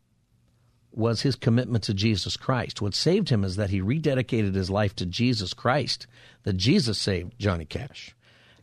was 0.93 1.23
his 1.23 1.37
commitment 1.37 1.85
to 1.85 1.95
Jesus 1.95 2.37
Christ. 2.37 2.81
What 2.81 2.95
saved 2.95 3.29
him 3.29 3.45
is 3.45 3.57
that 3.57 3.71
he 3.71 3.81
rededicated 3.81 4.55
his 4.55 4.71
life 4.71 4.95
to 4.97 5.07
Jesus 5.07 5.55
Christ, 5.55 6.07
that 6.43 6.57
Jesus 6.57 6.99
saved 6.99 7.35
Johnny 7.39 7.65
Cash. 7.65 8.15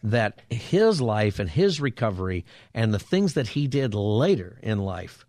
That 0.03 0.41
his 0.49 1.01
life 1.01 1.39
and 1.39 1.49
his 1.49 1.81
recovery 1.81 2.45
and 2.73 2.93
the 2.93 2.99
things 2.99 3.33
that 3.33 3.49
he 3.49 3.67
did 3.67 3.93
later 3.93 4.59
in 4.61 4.79
life 4.79 5.25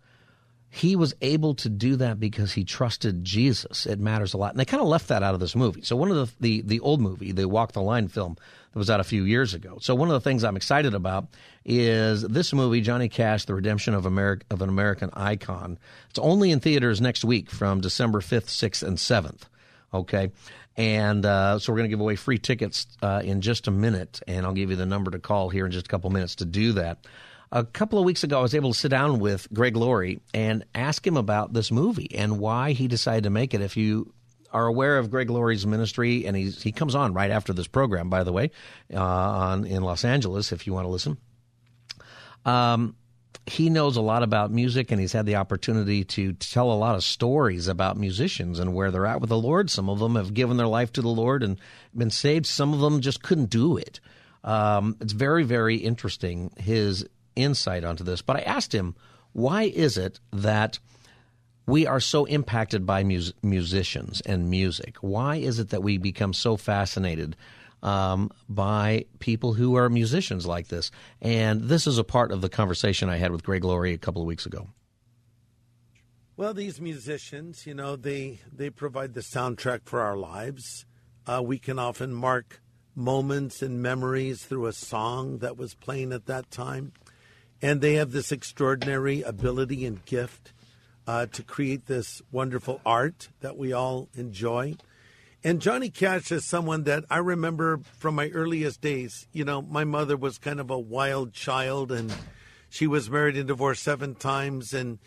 he 0.71 0.97
was 0.97 1.15
able 1.23 1.55
to 1.55 1.69
do 1.69 1.97
that 1.97 2.21
because 2.21 2.53
he 2.53 2.65
trusted 2.65 3.25
Jesus. 3.25 3.87
It 3.87 3.99
matters 3.99 4.35
a 4.35 4.37
lot. 4.37 4.51
And 4.51 4.61
they 4.61 4.67
kind 4.67 4.83
of 4.83 4.89
left 4.89 5.09
that 5.09 5.23
out 5.23 5.35
of 5.35 5.41
this 5.41 5.57
movie. 5.57 5.83
So 5.83 5.97
one 5.97 6.11
of 6.11 6.17
the, 6.17 6.33
the, 6.41 6.61
the 6.63 6.81
old 6.81 7.01
movie, 7.01 7.33
the 7.33 7.49
Walk 7.49 7.73
the 7.73 7.81
Line 7.81 8.09
film 8.09 8.37
that 8.73 8.79
was 8.79 8.91
out 8.91 9.01
a 9.01 9.05
few 9.05 9.25
years 9.25 9.55
ago. 9.55 9.79
So 9.81 9.95
one 9.95 10.09
of 10.09 10.13
the 10.13 10.21
things 10.21 10.45
I'm 10.45 10.57
excited 10.57 10.95
about 10.95 11.29
is 11.65 12.23
this 12.23 12.53
movie, 12.53 12.83
Johnny 12.83 13.09
Cash, 13.09 13.47
The 13.47 13.55
Redemption 13.55 13.95
of, 13.95 14.05
of 14.05 14.63
an 14.63 14.69
American 14.69 15.11
Icon. 15.15 15.79
It's 16.11 16.19
only 16.19 16.51
in 16.51 16.61
theaters 16.61 17.01
next 17.01 17.25
week 17.25 17.51
from 17.51 17.81
December 17.81 18.21
5th, 18.21 18.47
6th, 18.47 18.83
and 18.83 18.99
7th. 18.99 19.43
Okay. 19.95 20.31
And 20.77 21.25
uh, 21.25 21.59
so 21.59 21.73
we're 21.73 21.79
going 21.79 21.91
to 21.91 21.95
give 21.95 22.01
away 22.01 22.15
free 22.17 22.39
tickets 22.39 22.87
uh, 23.03 23.23
in 23.25 23.41
just 23.41 23.67
a 23.67 23.71
minute, 23.71 24.21
and 24.29 24.47
I'll 24.47 24.53
give 24.53 24.71
you 24.71 24.77
the 24.77 24.87
number 24.87 25.11
to 25.11 25.19
call 25.19 25.49
here 25.49 25.67
in 25.67 25.73
just 25.73 25.87
a 25.87 25.89
couple 25.89 26.11
minutes 26.11 26.37
to 26.37 26.45
do 26.45 26.75
that 26.75 26.99
a 27.51 27.65
couple 27.65 27.99
of 27.99 28.05
weeks 28.05 28.25
ago, 28.25 28.39
I 28.39 28.43
was 28.43 28.55
able 28.55 28.73
to 28.73 28.79
sit 28.79 28.91
down 28.91 29.19
with 29.19 29.49
Greg 29.53 29.77
Laurie 29.77 30.21
and 30.35 30.65
ask 30.75 31.07
him 31.07 31.17
about 31.17 31.53
this 31.53 31.71
movie 31.71 32.15
and 32.15 32.39
why 32.39 32.73
he 32.73 32.89
decided 32.89 33.25
to 33.25 33.31
make 33.31 33.55
it. 33.55 33.61
If 33.61 33.77
you 33.77 34.13
are 34.53 34.67
aware 34.67 34.99
of 34.99 35.11
Greg 35.11 35.31
Laurie's 35.31 35.67
ministry, 35.67 36.27
and 36.27 36.37
he's, 36.37 36.63
he 36.63 36.73
comes 36.73 36.95
on 36.95 37.15
right 37.15 37.31
after 37.31 37.53
this 37.53 37.67
program, 37.67 38.11
by 38.11 38.25
the 38.25 38.33
way, 38.33 38.51
uh, 38.93 38.99
on 39.01 39.65
in 39.67 39.83
Los 39.83 40.05
Angeles, 40.05 40.53
if 40.53 40.67
you 40.67 40.73
want 40.73 40.85
to 40.85 40.91
listen. 40.91 41.19
Um, 42.45 42.97
he 43.47 43.71
knows 43.71 43.97
a 43.97 44.03
lot 44.03 44.23
about 44.23 44.51
music, 44.51 44.91
and 44.91 45.01
he's 45.01 45.13
had 45.13 45.27
the 45.27 45.37
opportunity 45.37 46.05
to 46.05 46.35
tell 46.35 46.71
a 46.71 46.75
lot 46.75 46.95
of 46.95 47.05
stories 47.05 47.67
about 47.69 47.97
musicians 47.97 48.59
and 48.59 48.75
where 48.75 48.91
they're 48.91 49.07
at 49.07 49.21
with 49.21 49.31
the 49.31 49.39
Lord. 49.39 49.71
Some 49.71 49.89
of 49.89 49.99
them 49.99 50.17
have 50.17 50.35
given 50.35 50.57
their 50.57 50.67
life 50.67 50.93
to 50.95 51.03
the 51.03 51.09
Lord 51.09 51.43
and 51.43 51.59
been 51.97 52.11
saved. 52.11 52.47
Some 52.47 52.75
of 52.75 52.81
them 52.81 53.01
just 53.01 53.23
couldn't 53.23 53.51
do 53.51 53.77
it. 53.77 54.01
Um, 54.45 54.97
it's 55.01 55.13
very, 55.13 55.45
very 55.45 55.77
interesting 55.77 56.53
his 56.59 57.07
insight 57.39 57.85
onto 57.85 58.05
this, 58.05 58.23
but 58.23 58.37
I 58.37 58.41
asked 58.41 58.75
him, 58.75 58.95
why 59.33 59.63
is 59.65 59.97
it 59.97 60.21
that 60.33 60.79
we 61.67 61.87
are 61.87 62.01
so 62.01 62.25
impacted 62.25 62.87
by 62.87 63.05
mus- 63.05 63.33
musicians 63.43 64.21
and 64.23 64.51
music? 64.51 64.97
Why 65.01 65.37
is 65.37 65.59
it 65.59 65.69
that 65.69 65.83
we 65.83 65.99
become 65.99 66.33
so 66.33 66.57
fascinated 66.57 67.37
um, 67.83 68.31
by 68.49 69.05
people 69.19 69.53
who 69.53 69.77
are 69.77 69.89
musicians 69.89 70.47
like 70.47 70.69
this? 70.69 70.91
And 71.21 71.65
this 71.65 71.87
is 71.87 71.99
a 71.99 72.05
part 72.05 72.33
of 72.33 72.41
the 72.41 72.49
conversation 72.49 73.09
I 73.09 73.17
had 73.17 73.33
with 73.33 73.45
Greg 73.45 73.65
Laurie 73.65 73.93
a 73.93 73.99
couple 73.99 74.23
of 74.23 74.27
weeks 74.27 74.47
ago. 74.47 74.69
Well, 76.37 76.55
these 76.55 76.81
musicians, 76.81 77.67
you 77.67 77.75
know, 77.75 77.97
they 77.97 78.39
they 78.53 78.71
provide 78.71 79.15
the 79.15 79.23
soundtrack 79.23 79.81
for 79.85 80.01
our 80.01 80.17
lives. 80.17 80.87
Uh, 81.27 81.43
we 81.45 81.59
can 81.59 81.79
often 81.79 82.15
mark 82.15 82.61
moments 82.95 83.61
and 83.61 83.83
memories 83.83 84.45
through 84.45 84.67
a 84.67 84.73
song 84.73 85.39
that 85.39 85.57
was 85.57 85.75
playing 85.75 86.13
at 86.13 86.27
that 86.27 86.51
time. 86.51 86.93
And 87.61 87.81
they 87.81 87.95
have 87.95 88.13
this 88.13 88.31
extraordinary 88.31 89.23
ability 89.23 89.85
and 89.85 90.05
gift 90.05 90.53
uh, 91.07 91.27
to 91.27 91.43
create 91.43 91.87
this 91.87 92.23
wonderful 92.31 92.81
art 92.85 93.29
that 93.41 93.57
we 93.57 93.73
all 93.73 94.09
enjoy. 94.15 94.77
And 95.43 95.61
Johnny 95.61 95.89
Cash 95.89 96.33
is 96.33 96.45
someone 96.45 96.85
that 96.85 97.05
I 97.09 97.19
remember 97.19 97.81
from 97.99 98.17
my 98.17 98.29
earliest 98.31 98.81
days. 98.81 99.27
You 99.33 99.45
know, 99.45 99.63
my 99.63 99.85
mother 99.85 100.17
was 100.17 100.37
kind 100.37 100.61
of 100.61 100.71
a 100.71 100.79
wild 100.79 101.33
child, 101.33 101.93
and 101.93 102.13
she 102.69 102.87
was 102.87 103.09
married 103.09 103.37
and 103.37 103.47
divorced 103.47 103.83
seven 103.83 104.17
times, 104.17 104.75
and 104.75 104.99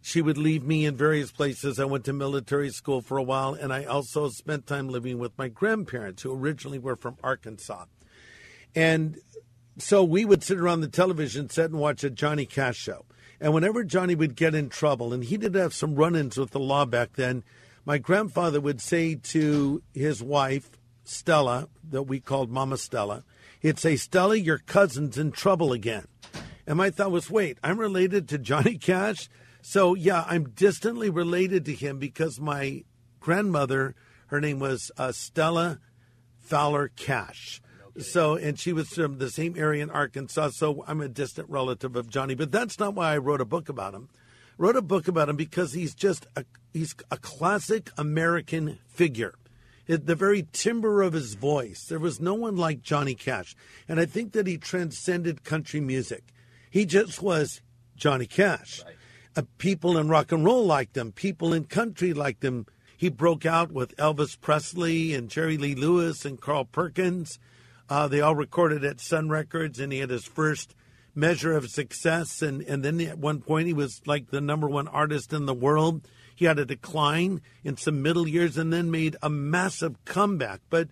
she 0.00 0.20
would 0.20 0.38
leave 0.38 0.64
me 0.64 0.86
in 0.86 0.96
various 0.96 1.30
places. 1.30 1.78
I 1.78 1.84
went 1.84 2.04
to 2.06 2.12
military 2.12 2.70
school 2.70 3.02
for 3.02 3.18
a 3.18 3.22
while, 3.22 3.54
and 3.54 3.72
I 3.72 3.84
also 3.84 4.28
spent 4.30 4.66
time 4.66 4.88
living 4.88 5.18
with 5.18 5.36
my 5.38 5.48
grandparents, 5.48 6.22
who 6.22 6.34
originally 6.34 6.78
were 6.78 6.96
from 6.96 7.16
Arkansas. 7.22 7.84
And 8.74 9.18
so 9.78 10.04
we 10.04 10.24
would 10.24 10.42
sit 10.42 10.58
around 10.58 10.80
the 10.80 10.88
television 10.88 11.48
set 11.48 11.70
and 11.70 11.78
watch 11.78 12.04
a 12.04 12.10
Johnny 12.10 12.46
Cash 12.46 12.76
show. 12.76 13.04
And 13.40 13.52
whenever 13.52 13.84
Johnny 13.84 14.14
would 14.14 14.36
get 14.36 14.54
in 14.54 14.68
trouble, 14.68 15.12
and 15.12 15.24
he 15.24 15.36
did 15.36 15.54
have 15.54 15.74
some 15.74 15.96
run 15.96 16.14
ins 16.14 16.36
with 16.36 16.50
the 16.50 16.60
law 16.60 16.84
back 16.84 17.14
then, 17.14 17.42
my 17.84 17.98
grandfather 17.98 18.60
would 18.60 18.80
say 18.80 19.14
to 19.14 19.82
his 19.92 20.22
wife, 20.22 20.70
Stella, 21.04 21.68
that 21.90 22.04
we 22.04 22.20
called 22.20 22.50
Mama 22.50 22.78
Stella, 22.78 23.24
he'd 23.60 23.78
say, 23.78 23.96
Stella, 23.96 24.36
your 24.36 24.58
cousin's 24.58 25.18
in 25.18 25.32
trouble 25.32 25.72
again. 25.72 26.06
And 26.66 26.78
my 26.78 26.90
thought 26.90 27.10
was, 27.10 27.28
wait, 27.28 27.58
I'm 27.62 27.78
related 27.78 28.28
to 28.28 28.38
Johnny 28.38 28.78
Cash? 28.78 29.28
So, 29.60 29.94
yeah, 29.94 30.24
I'm 30.26 30.50
distantly 30.50 31.10
related 31.10 31.64
to 31.66 31.74
him 31.74 31.98
because 31.98 32.40
my 32.40 32.84
grandmother, 33.20 33.94
her 34.28 34.40
name 34.40 34.58
was 34.58 34.90
uh, 34.96 35.12
Stella 35.12 35.80
Fowler 36.40 36.88
Cash. 36.88 37.60
So, 37.98 38.34
and 38.34 38.58
she 38.58 38.72
was 38.72 38.88
from 38.88 39.18
the 39.18 39.30
same 39.30 39.54
area 39.56 39.82
in 39.82 39.90
Arkansas. 39.90 40.50
So 40.50 40.84
I'm 40.86 41.00
a 41.00 41.08
distant 41.08 41.48
relative 41.48 41.94
of 41.96 42.10
Johnny, 42.10 42.34
but 42.34 42.50
that's 42.50 42.78
not 42.78 42.94
why 42.94 43.14
I 43.14 43.18
wrote 43.18 43.40
a 43.40 43.44
book 43.44 43.68
about 43.68 43.94
him. 43.94 44.08
Wrote 44.58 44.76
a 44.76 44.82
book 44.82 45.08
about 45.08 45.28
him 45.28 45.36
because 45.36 45.72
he's 45.72 45.94
just 45.94 46.26
a 46.36 46.44
he's 46.72 46.94
a 47.10 47.16
classic 47.16 47.90
American 47.98 48.78
figure. 48.86 49.34
the 49.86 50.14
very 50.14 50.46
timbre 50.52 51.02
of 51.02 51.12
his 51.12 51.34
voice. 51.34 51.86
There 51.88 51.98
was 51.98 52.20
no 52.20 52.34
one 52.34 52.56
like 52.56 52.82
Johnny 52.82 53.14
Cash, 53.14 53.56
and 53.88 53.98
I 53.98 54.06
think 54.06 54.32
that 54.32 54.46
he 54.46 54.56
transcended 54.56 55.44
country 55.44 55.80
music. 55.80 56.24
He 56.70 56.84
just 56.84 57.20
was 57.20 57.62
Johnny 57.96 58.26
Cash. 58.26 58.82
Right. 58.84 58.94
Uh, 59.36 59.42
people 59.58 59.98
in 59.98 60.08
rock 60.08 60.30
and 60.30 60.44
roll 60.44 60.64
liked 60.64 60.96
him. 60.96 61.10
People 61.10 61.52
in 61.52 61.64
country 61.64 62.12
liked 62.12 62.44
him. 62.44 62.66
He 62.96 63.08
broke 63.08 63.44
out 63.44 63.72
with 63.72 63.96
Elvis 63.96 64.40
Presley 64.40 65.14
and 65.14 65.28
Jerry 65.28 65.58
Lee 65.58 65.74
Lewis 65.74 66.24
and 66.24 66.40
Carl 66.40 66.64
Perkins. 66.64 67.40
Uh, 67.94 68.08
they 68.08 68.20
all 68.20 68.34
recorded 68.34 68.84
at 68.84 69.00
Sun 69.00 69.28
Records, 69.28 69.78
and 69.78 69.92
he 69.92 70.00
had 70.00 70.10
his 70.10 70.24
first 70.24 70.74
measure 71.14 71.52
of 71.52 71.70
success. 71.70 72.42
And, 72.42 72.60
and 72.62 72.84
then 72.84 73.00
at 73.02 73.18
one 73.18 73.40
point, 73.40 73.68
he 73.68 73.72
was 73.72 74.02
like 74.04 74.30
the 74.30 74.40
number 74.40 74.66
one 74.66 74.88
artist 74.88 75.32
in 75.32 75.46
the 75.46 75.54
world. 75.54 76.04
He 76.34 76.46
had 76.46 76.58
a 76.58 76.64
decline 76.64 77.40
in 77.62 77.76
some 77.76 78.02
middle 78.02 78.26
years 78.26 78.58
and 78.58 78.72
then 78.72 78.90
made 78.90 79.14
a 79.22 79.30
massive 79.30 80.04
comeback. 80.04 80.60
But 80.70 80.88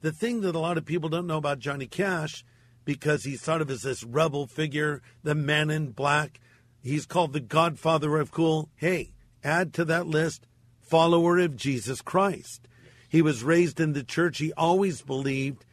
the 0.00 0.12
thing 0.12 0.40
that 0.40 0.54
a 0.54 0.58
lot 0.58 0.78
of 0.78 0.86
people 0.86 1.10
don't 1.10 1.26
know 1.26 1.36
about 1.36 1.58
Johnny 1.58 1.84
Cash, 1.86 2.42
because 2.86 3.24
he's 3.24 3.42
thought 3.42 3.60
of 3.60 3.70
as 3.70 3.82
this 3.82 4.02
rebel 4.02 4.46
figure, 4.46 5.02
the 5.22 5.34
man 5.34 5.68
in 5.68 5.90
black, 5.90 6.40
he's 6.82 7.04
called 7.04 7.34
the 7.34 7.40
godfather 7.40 8.16
of 8.16 8.30
cool. 8.30 8.70
Hey, 8.76 9.12
add 9.44 9.74
to 9.74 9.84
that 9.84 10.06
list, 10.06 10.46
follower 10.80 11.38
of 11.38 11.54
Jesus 11.54 12.00
Christ. 12.00 12.66
He 13.10 13.20
was 13.20 13.44
raised 13.44 13.78
in 13.78 13.92
the 13.92 14.02
church. 14.02 14.38
He 14.38 14.54
always 14.54 15.02
believed 15.02 15.66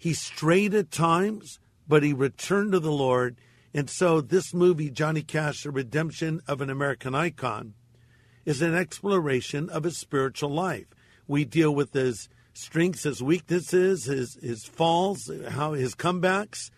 he 0.00 0.14
strayed 0.14 0.72
at 0.72 0.90
times, 0.90 1.60
but 1.86 2.02
he 2.02 2.14
returned 2.14 2.72
to 2.72 2.80
the 2.80 2.90
Lord. 2.90 3.36
And 3.74 3.90
so, 3.90 4.22
this 4.22 4.54
movie, 4.54 4.88
Johnny 4.88 5.20
Cash, 5.20 5.62
The 5.62 5.70
Redemption 5.70 6.40
of 6.48 6.62
an 6.62 6.70
American 6.70 7.14
Icon, 7.14 7.74
is 8.46 8.62
an 8.62 8.74
exploration 8.74 9.68
of 9.68 9.84
his 9.84 9.98
spiritual 9.98 10.48
life. 10.48 10.86
We 11.28 11.44
deal 11.44 11.74
with 11.74 11.92
his 11.92 12.30
strengths, 12.54 13.02
his 13.02 13.22
weaknesses, 13.22 14.06
his, 14.06 14.38
his 14.40 14.64
falls, 14.64 15.30
how 15.50 15.74
his 15.74 15.94
comebacks, 15.94 16.70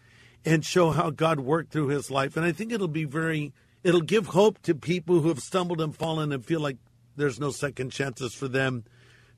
and 0.44 0.64
show 0.64 0.90
how 0.90 1.10
God 1.10 1.38
worked 1.38 1.70
through 1.70 1.88
his 1.88 2.10
life. 2.10 2.36
And 2.36 2.44
I 2.44 2.50
think 2.50 2.72
it'll 2.72 2.88
be 2.88 3.04
very, 3.04 3.52
it'll 3.84 4.00
give 4.00 4.26
hope 4.26 4.60
to 4.62 4.74
people 4.74 5.20
who 5.20 5.28
have 5.28 5.38
stumbled 5.38 5.80
and 5.80 5.94
fallen 5.94 6.32
and 6.32 6.44
feel 6.44 6.60
like 6.60 6.78
there's 7.14 7.38
no 7.38 7.52
second 7.52 7.90
chances 7.90 8.34
for 8.34 8.48
them 8.48 8.82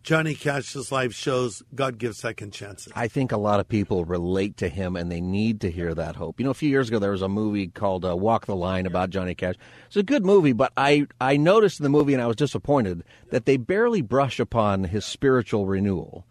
Johnny 0.05 0.35
Cash's 0.35 0.93
life 0.93 1.15
shows 1.15 1.63
God 1.75 1.97
gives 1.97 2.19
second 2.19 2.53
chances. 2.53 2.93
I 2.95 3.09
think 3.09 3.33
a 3.33 3.39
lot 3.39 3.59
of 3.59 3.67
people 3.67 4.05
relate 4.05 4.59
to 4.59 4.69
him 4.69 4.97
and 4.97 5.11
they 5.11 5.23
need 5.23 5.63
to 5.63 5.71
hear 5.71 5.95
that 5.95 6.15
hope. 6.15 6.39
You 6.39 6.45
know, 6.45 6.51
a 6.51 6.55
few 6.55 6.69
years 6.69 6.89
ago 6.89 6.99
there 6.99 7.13
was 7.13 7.23
a 7.23 7.29
movie 7.29 7.69
called 7.69 8.05
uh, 8.05 8.15
Walk 8.15 8.45
the 8.45 8.55
Line 8.55 8.85
about 8.85 9.09
Johnny 9.09 9.35
Cash. 9.35 9.55
It's 9.87 9.97
a 9.97 10.03
good 10.03 10.23
movie, 10.23 10.53
but 10.53 10.75
I, 10.77 11.07
I 11.23 11.39
noticed 11.39 11.81
in 11.81 11.85
the 11.85 11.89
movie 11.89 12.13
and 12.13 12.23
I 12.23 12.27
was 12.27 12.37
disappointed 12.37 13.03
that 13.31 13.47
they 13.47 13.57
barely 13.57 14.03
brush 14.03 14.39
upon 14.39 14.85
his 14.85 15.07
spiritual 15.07 15.65
renewal. 15.65 16.27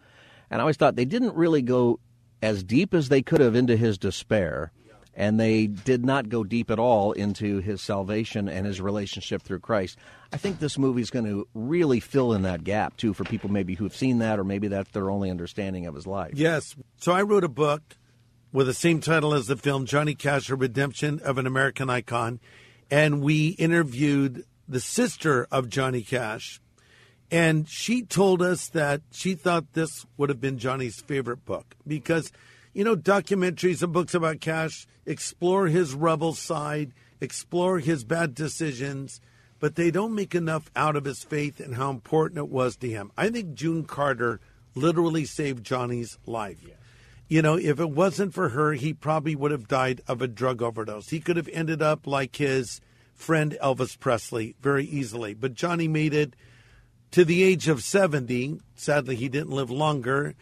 And 0.52 0.62
I 0.62 0.62
always 0.62 0.78
thought 0.78 0.96
they 0.96 1.04
didn't 1.04 1.34
really 1.34 1.64
go 1.64 2.00
as 2.44 2.64
deep 2.64 2.94
as 2.94 3.10
they 3.10 3.24
could 3.24 3.42
have 3.42 3.56
into 3.56 3.76
his 3.76 3.98
despair 3.98 4.72
and 5.16 5.40
they 5.40 5.68
did 5.68 6.04
not 6.04 6.30
go 6.30 6.44
deep 6.44 6.72
at 6.72 6.80
all 6.80 7.12
into 7.12 7.60
his 7.60 7.82
salvation 7.82 8.50
and 8.50 8.66
his 8.66 8.82
relationship 8.82 9.42
through 9.42 9.60
Christ. 9.60 9.98
I 10.32 10.38
think 10.38 10.60
this 10.60 10.78
movie 10.78 11.02
is 11.02 11.10
going 11.10 11.26
to 11.26 11.48
really 11.54 12.00
fill 12.00 12.34
in 12.34 12.42
that 12.44 12.64
gap 12.64 12.98
too 12.98 13.14
for 13.14 13.24
people 13.24 13.52
maybe 13.52 13.76
who've 13.76 13.96
seen 13.96 14.20
that 14.20 14.40
or 14.40 14.44
maybe 14.44 14.68
that's 14.68 14.92
their 14.92 15.12
only 15.12 15.30
understanding 15.30 15.86
of 15.86 15.96
his 15.96 16.08
life. 16.08 16.34
Yes. 16.36 16.76
So 16.98 17.12
I 17.12 17.22
wrote 17.22 17.44
a 17.44 17.50
book 17.50 17.82
with 18.52 18.68
the 18.68 18.74
same 18.74 19.02
title 19.02 19.34
as 19.34 19.48
the 19.48 19.58
film, 19.58 19.86
Johnny 19.86 20.16
Cash: 20.16 20.50
A 20.50 20.56
Redemption 20.56 21.20
of 21.24 21.38
an 21.38 21.48
American 21.48 21.90
Icon, 21.90 22.40
and 22.90 23.22
we 23.22 23.50
interviewed 23.50 24.46
the 24.68 24.80
sister 24.80 25.48
of 25.52 25.70
Johnny 25.70 26.02
Cash, 26.02 26.62
and 27.32 27.68
she 27.68 28.04
told 28.04 28.42
us 28.42 28.70
that 28.70 29.02
she 29.12 29.34
thought 29.34 29.74
this 29.74 30.06
would 30.18 30.30
have 30.30 30.40
been 30.40 30.60
Johnny's 30.60 31.02
favorite 31.02 31.46
book 31.46 31.76
because, 31.86 32.32
you 32.74 32.84
know, 32.84 32.96
documentaries 32.96 33.84
and 33.84 33.94
books 33.94 34.14
about 34.14 34.42
Cash 34.42 34.88
explore 35.06 35.68
his 35.68 35.94
rebel 35.94 36.34
side, 36.34 36.94
explore 37.22 37.80
his 37.80 38.04
bad 38.04 38.34
decisions, 38.34 39.22
but 39.60 39.76
they 39.76 39.92
don't 39.92 40.16
make 40.16 40.36
enough 40.36 40.70
out 40.76 40.96
of 40.96 41.06
his 41.06 41.24
faith 41.24 41.60
and 41.60 41.76
how 41.76 41.90
important 41.90 42.40
it 42.40 42.50
was 42.50 42.76
to 42.78 42.90
him. 42.90 43.12
I 43.18 43.30
think 43.30 43.54
June 43.54 43.86
Carter 43.86 44.40
literally 44.76 45.26
saved 45.26 45.64
Johnny's 45.64 46.18
life. 46.26 46.60
Yeah. 46.66 46.74
You 47.30 47.42
know, 47.42 47.58
if 47.58 47.80
it 47.80 47.90
wasn't 47.90 48.34
for 48.34 48.50
her, 48.50 48.74
he 48.74 48.94
probably 48.94 49.36
would 49.36 49.52
have 49.52 49.68
died 49.68 50.02
of 50.08 50.22
a 50.22 50.28
drug 50.28 50.62
overdose. 50.62 51.10
He 51.10 51.20
could 51.20 51.38
have 51.38 51.50
ended 51.54 51.82
up 51.82 52.06
like 52.06 52.36
his 52.36 52.82
friend 53.14 53.58
Elvis 53.62 53.98
Presley 53.98 54.56
very 54.62 54.86
easily. 54.86 55.34
But 55.34 55.54
Johnny 55.54 55.88
made 55.88 56.14
it 56.14 56.36
to 57.12 57.24
the 57.24 57.44
age 57.44 57.68
of 57.68 57.84
70. 57.84 58.60
Sadly, 58.76 59.16
he 59.16 59.30
didn't 59.30 59.52
live 59.52 59.72
longer 59.72 60.36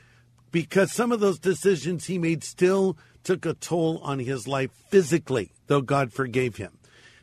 because 0.52 0.92
some 0.92 1.12
of 1.12 1.20
those 1.20 1.40
decisions 1.40 2.06
he 2.06 2.18
made 2.18 2.44
still 2.44 2.98
took 3.24 3.46
a 3.46 3.54
toll 3.54 4.00
on 4.00 4.20
his 4.20 4.48
life 4.48 4.72
physically, 4.90 5.52
though 5.68 5.82
God 5.82 6.12
forgave 6.12 6.58
him. 6.58 6.78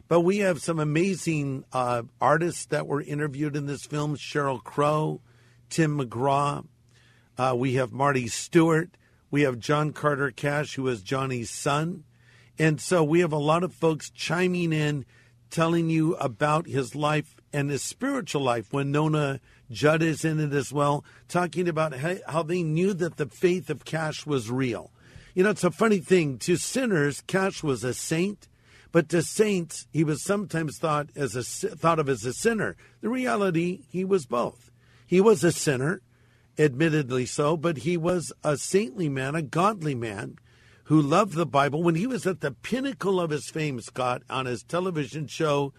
But 0.09 0.21
we 0.21 0.39
have 0.39 0.63
some 0.63 0.79
amazing 0.79 1.65
uh, 1.73 2.03
artists 2.21 2.65
that 2.67 2.87
were 2.87 3.03
interviewed 3.03 3.57
in 3.57 3.67
this 3.67 3.85
film 3.85 4.17
Sheryl 4.17 4.63
Crow, 4.63 5.21
Tim 5.69 5.99
McGraw. 5.99 6.65
Uh, 7.37 7.55
we 7.57 7.75
have 7.75 7.93
Marty 7.93 8.27
Stuart. 8.27 8.91
We 9.31 9.43
have 9.43 9.59
John 9.59 9.93
Carter 9.93 10.31
Cash, 10.31 10.75
who 10.77 10.89
is 10.89 11.03
Johnny's 11.03 11.51
son. 11.51 12.05
And 12.59 12.81
so 12.81 13.05
we 13.05 13.21
have 13.21 13.33
a 13.33 13.37
lot 13.37 13.63
of 13.63 13.75
folks 13.75 14.11
chiming 14.11 14.73
in, 14.73 15.05
telling 15.51 15.91
you 15.91 16.17
about 16.17 16.67
his 16.67 16.95
life 16.95 17.37
and 17.53 17.71
his 17.71 17.83
spiritual 17.83 18.43
life. 18.43 18.71
Wynonna 18.71 19.41
Judd 19.71 20.03
is 20.03 20.25
in 20.25 20.41
it 20.41 20.53
as 20.53 20.73
well, 20.73 21.05
talking 21.29 21.69
about 21.69 21.95
how 21.95 22.43
they 22.43 22.63
knew 22.63 22.95
that 22.95 23.17
the 23.17 23.27
faith 23.27 23.71
of 23.71 23.85
Cash 23.85 24.27
was 24.27 24.51
real. 24.51 24.91
You 25.35 25.45
know, 25.45 25.51
it's 25.51 25.65
a 25.65 25.71
funny 25.71 25.99
thing. 25.99 26.39
To 26.39 26.57
sinners, 26.57 27.23
Cash 27.27 27.63
was 27.63 27.85
a 27.85 27.95
saint, 27.95 28.49
but 28.91 29.09
to 29.11 29.23
saints, 29.23 29.87
he 29.93 30.03
was 30.03 30.25
sometimes 30.25 30.79
thought 30.79 31.11
as 31.15 31.37
a 31.37 31.43
thought 31.43 31.99
of 31.99 32.09
as 32.09 32.25
a 32.25 32.33
sinner. 32.33 32.77
The 33.01 33.09
reality, 33.09 33.83
he 33.91 34.05
was 34.05 34.27
both. 34.27 34.71
He 35.07 35.21
was 35.21 35.45
a 35.45 35.53
sinner, 35.53 36.03
admittedly 36.59 37.27
so, 37.27 37.57
but 37.57 37.79
he 37.79 37.97
was 37.97 38.33
a 38.43 38.57
saintly 38.57 39.09
man, 39.09 39.35
a 39.35 39.43
godly 39.43 39.95
man 39.95 40.37
who 40.85 41.01
loved 41.01 41.35
the 41.35 41.47
Bible. 41.47 41.83
When 41.83 41.95
he 41.95 42.07
was 42.07 42.27
at 42.27 42.41
the 42.41 42.51
pinnacle 42.51 43.21
of 43.21 43.31
his 43.31 43.51
fame, 43.51 43.81
Scott, 43.81 44.23
on 44.31 44.47
his 44.47 44.63
television 44.63 45.27
show, 45.27 45.75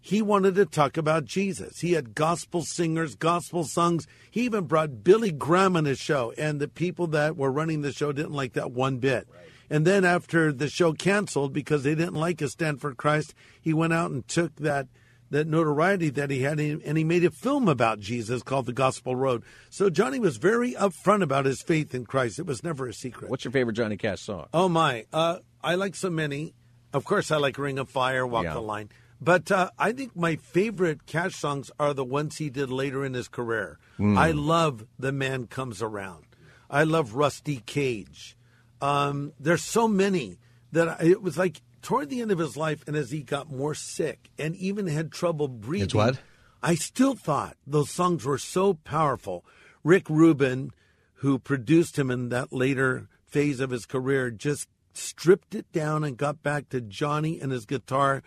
he 0.00 0.22
wanted 0.22 0.54
to 0.54 0.66
talk 0.66 0.96
about 0.96 1.24
Jesus. 1.24 1.80
He 1.80 1.92
had 1.92 2.14
gospel 2.14 2.62
singers, 2.62 3.14
gospel 3.14 3.64
songs. 3.64 4.06
He 4.30 4.42
even 4.42 4.64
brought 4.64 5.04
Billy 5.04 5.30
Graham 5.30 5.76
on 5.76 5.84
his 5.84 5.98
show, 5.98 6.32
and 6.38 6.60
the 6.60 6.68
people 6.68 7.06
that 7.08 7.36
were 7.36 7.52
running 7.52 7.82
the 7.82 7.92
show 7.92 8.12
didn't 8.12 8.32
like 8.32 8.54
that 8.54 8.72
one 8.72 8.98
bit. 8.98 9.28
Right. 9.30 9.40
And 9.68 9.86
then 9.86 10.04
after 10.04 10.52
the 10.52 10.68
show 10.68 10.92
canceled 10.92 11.52
because 11.52 11.84
they 11.84 11.94
didn't 11.94 12.14
like 12.14 12.40
his 12.40 12.52
Stand 12.52 12.80
for 12.80 12.94
Christ, 12.94 13.34
he 13.60 13.72
went 13.72 13.92
out 13.92 14.10
and 14.10 14.26
took 14.26 14.56
that 14.56 14.88
that 15.30 15.46
notoriety 15.46 16.10
that 16.10 16.28
he 16.28 16.42
had, 16.42 16.58
and 16.58 16.98
he 16.98 17.04
made 17.04 17.24
a 17.24 17.30
film 17.30 17.68
about 17.68 18.00
Jesus 18.00 18.42
called 18.42 18.66
The 18.66 18.72
Gospel 18.72 19.14
Road. 19.14 19.44
So 19.68 19.88
Johnny 19.88 20.18
was 20.18 20.38
very 20.38 20.72
upfront 20.72 21.22
about 21.22 21.44
his 21.44 21.62
faith 21.62 21.94
in 21.94 22.04
Christ. 22.04 22.40
It 22.40 22.46
was 22.46 22.64
never 22.64 22.88
a 22.88 22.92
secret. 22.92 23.30
What's 23.30 23.44
your 23.44 23.52
favorite 23.52 23.74
Johnny 23.74 23.96
Cash 23.96 24.22
song? 24.22 24.48
Oh 24.52 24.68
my, 24.68 25.06
uh, 25.12 25.38
I 25.62 25.76
like 25.76 25.94
so 25.94 26.10
many. 26.10 26.54
Of 26.92 27.04
course, 27.04 27.30
I 27.30 27.36
like 27.36 27.56
Ring 27.58 27.78
of 27.78 27.88
Fire, 27.88 28.26
Walk 28.26 28.42
yeah. 28.42 28.54
the 28.54 28.60
Line. 28.60 28.88
But 29.20 29.52
uh, 29.52 29.70
I 29.78 29.92
think 29.92 30.16
my 30.16 30.36
favorite 30.36 31.06
Cash 31.06 31.36
songs 31.36 31.70
are 31.78 31.92
the 31.92 32.04
ones 32.04 32.38
he 32.38 32.48
did 32.48 32.70
later 32.70 33.04
in 33.04 33.14
his 33.14 33.28
career. 33.28 33.78
Mm. 33.98 34.16
I 34.16 34.30
love 34.30 34.86
The 34.98 35.12
Man 35.12 35.46
Comes 35.46 35.82
Around. 35.82 36.24
I 36.70 36.84
love 36.84 37.14
Rusty 37.14 37.62
Cage. 37.66 38.36
Um, 38.80 39.32
there's 39.38 39.62
so 39.62 39.86
many 39.86 40.38
that 40.72 40.88
I, 40.88 41.04
it 41.04 41.22
was 41.22 41.36
like 41.36 41.60
toward 41.82 42.08
the 42.08 42.22
end 42.22 42.30
of 42.30 42.38
his 42.38 42.56
life, 42.56 42.82
and 42.86 42.96
as 42.96 43.10
he 43.10 43.22
got 43.22 43.50
more 43.50 43.74
sick 43.74 44.30
and 44.38 44.56
even 44.56 44.86
had 44.86 45.12
trouble 45.12 45.48
breathing, 45.48 45.84
it's 45.84 45.94
what? 45.94 46.18
I 46.62 46.74
still 46.74 47.14
thought 47.14 47.56
those 47.66 47.90
songs 47.90 48.24
were 48.24 48.38
so 48.38 48.74
powerful. 48.74 49.44
Rick 49.82 50.08
Rubin, 50.08 50.72
who 51.14 51.38
produced 51.38 51.98
him 51.98 52.10
in 52.10 52.28
that 52.30 52.52
later 52.52 53.08
phase 53.26 53.60
of 53.60 53.70
his 53.70 53.86
career, 53.86 54.30
just 54.30 54.68
stripped 54.92 55.54
it 55.54 55.70
down 55.72 56.04
and 56.04 56.16
got 56.16 56.42
back 56.42 56.68
to 56.70 56.80
Johnny 56.80 57.40
and 57.40 57.52
his 57.52 57.64
guitar 57.64 58.22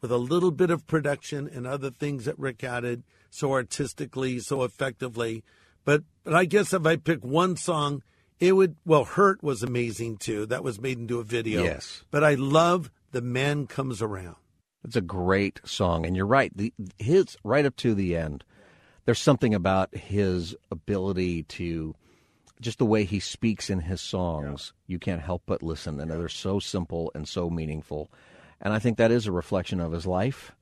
with 0.00 0.10
a 0.10 0.18
little 0.18 0.50
bit 0.50 0.70
of 0.70 0.86
production 0.86 1.48
and 1.52 1.66
other 1.66 1.90
things 1.90 2.24
that 2.24 2.38
Rick 2.38 2.62
added 2.64 3.02
so 3.30 3.52
artistically, 3.52 4.38
so 4.38 4.62
effectively. 4.62 5.44
But 5.84 6.04
but 6.24 6.34
I 6.34 6.44
guess 6.44 6.72
if 6.72 6.84
I 6.86 6.96
pick 6.96 7.24
one 7.24 7.56
song, 7.56 8.02
it 8.40 8.52
would 8.52 8.76
well, 8.84 9.04
Hurt 9.04 9.42
was 9.42 9.62
amazing 9.62 10.18
too. 10.18 10.46
That 10.46 10.64
was 10.64 10.80
made 10.80 10.98
into 10.98 11.20
a 11.20 11.24
video. 11.24 11.62
Yes. 11.62 12.02
But 12.10 12.24
I 12.24 12.34
love 12.34 12.90
the 13.12 13.22
Man 13.22 13.66
Comes 13.66 14.02
Around. 14.02 14.36
It's 14.84 14.96
a 14.96 15.00
great 15.00 15.60
song, 15.64 16.06
and 16.06 16.16
you're 16.16 16.26
right. 16.26 16.56
The, 16.56 16.72
his 16.98 17.36
right 17.42 17.66
up 17.66 17.74
to 17.76 17.94
the 17.94 18.16
end, 18.16 18.44
there's 19.04 19.18
something 19.18 19.54
about 19.54 19.94
his 19.96 20.54
ability 20.70 21.42
to, 21.44 21.94
just 22.60 22.78
the 22.78 22.86
way 22.86 23.04
he 23.04 23.18
speaks 23.18 23.68
in 23.68 23.80
his 23.80 24.00
songs. 24.00 24.72
Yeah. 24.86 24.92
You 24.92 24.98
can't 25.00 25.22
help 25.22 25.42
but 25.44 25.62
listen, 25.62 25.98
and 25.98 26.10
they're 26.10 26.28
so 26.28 26.60
simple 26.60 27.10
and 27.16 27.26
so 27.26 27.50
meaningful. 27.50 28.10
And 28.60 28.72
I 28.72 28.78
think 28.78 28.98
that 28.98 29.10
is 29.10 29.26
a 29.26 29.32
reflection 29.32 29.80
of 29.80 29.92
his 29.92 30.06
life 30.06 30.52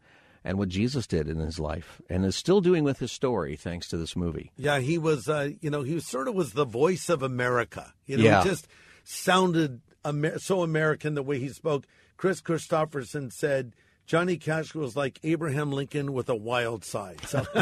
and 0.44 0.58
what 0.58 0.68
Jesus 0.68 1.06
did 1.06 1.28
in 1.28 1.38
his 1.38 1.58
life 1.58 2.02
and 2.10 2.24
is 2.24 2.36
still 2.36 2.60
doing 2.60 2.84
with 2.84 2.98
his 2.98 3.12
story 3.12 3.56
thanks 3.56 3.88
to 3.88 3.96
this 3.96 4.14
movie. 4.14 4.52
Yeah, 4.56 4.80
he 4.80 4.98
was, 4.98 5.28
uh, 5.28 5.50
you 5.60 5.70
know, 5.70 5.82
he 5.82 5.98
sort 6.00 6.28
of 6.28 6.34
was 6.34 6.52
the 6.52 6.66
voice 6.66 7.08
of 7.08 7.22
America. 7.22 7.94
You 8.06 8.18
know, 8.18 8.24
yeah. 8.24 8.42
he 8.42 8.48
just 8.50 8.68
sounded 9.04 9.80
Amer- 10.04 10.38
so 10.38 10.62
American 10.62 11.14
the 11.14 11.22
way 11.22 11.38
he 11.38 11.48
spoke. 11.48 11.86
Kris 12.16 12.40
Kristofferson 12.40 13.32
said 13.32 13.74
Johnny 14.06 14.36
Cash 14.36 14.74
was 14.74 14.96
like 14.96 15.18
Abraham 15.22 15.72
Lincoln 15.72 16.12
with 16.12 16.28
a 16.28 16.34
wild 16.34 16.84
side. 16.84 17.20
So. 17.26 17.44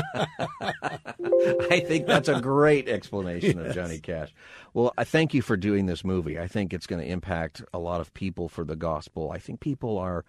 I 1.71 1.81
think 1.87 2.07
that's 2.07 2.29
a 2.29 2.41
great 2.41 2.89
explanation 2.89 3.59
yes. 3.59 3.69
of 3.69 3.75
Johnny 3.75 4.01
Cash. 4.01 4.35
Well, 4.75 4.93
I 4.99 5.05
thank 5.05 5.35
you 5.35 5.43
for 5.43 5.57
doing 5.57 5.87
this 5.87 6.05
movie. 6.05 6.39
I 6.39 6.49
think 6.49 6.73
it's 6.73 6.87
going 6.87 7.01
to 7.01 7.09
impact 7.09 7.63
a 7.73 7.79
lot 7.79 8.01
of 8.01 8.13
people 8.15 8.49
for 8.49 8.65
the 8.65 8.77
gospel. 8.77 9.31
I 9.31 9.39
think 9.39 9.61
people 9.61 9.99
are. 9.99 10.25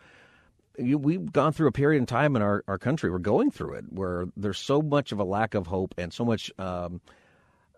We've 0.77 1.31
gone 1.31 1.53
through 1.53 1.67
a 1.67 1.71
period 1.71 1.99
in 1.99 2.07
time 2.07 2.35
in 2.35 2.41
our, 2.41 2.63
our 2.67 2.79
country, 2.79 3.11
we're 3.11 3.19
going 3.19 3.51
through 3.51 3.75
it, 3.75 3.85
where 3.89 4.25
there's 4.35 4.57
so 4.57 4.81
much 4.81 5.11
of 5.11 5.19
a 5.19 5.23
lack 5.23 5.53
of 5.53 5.67
hope 5.67 5.93
and 5.99 6.11
so 6.11 6.25
much 6.25 6.51
um, 6.57 6.99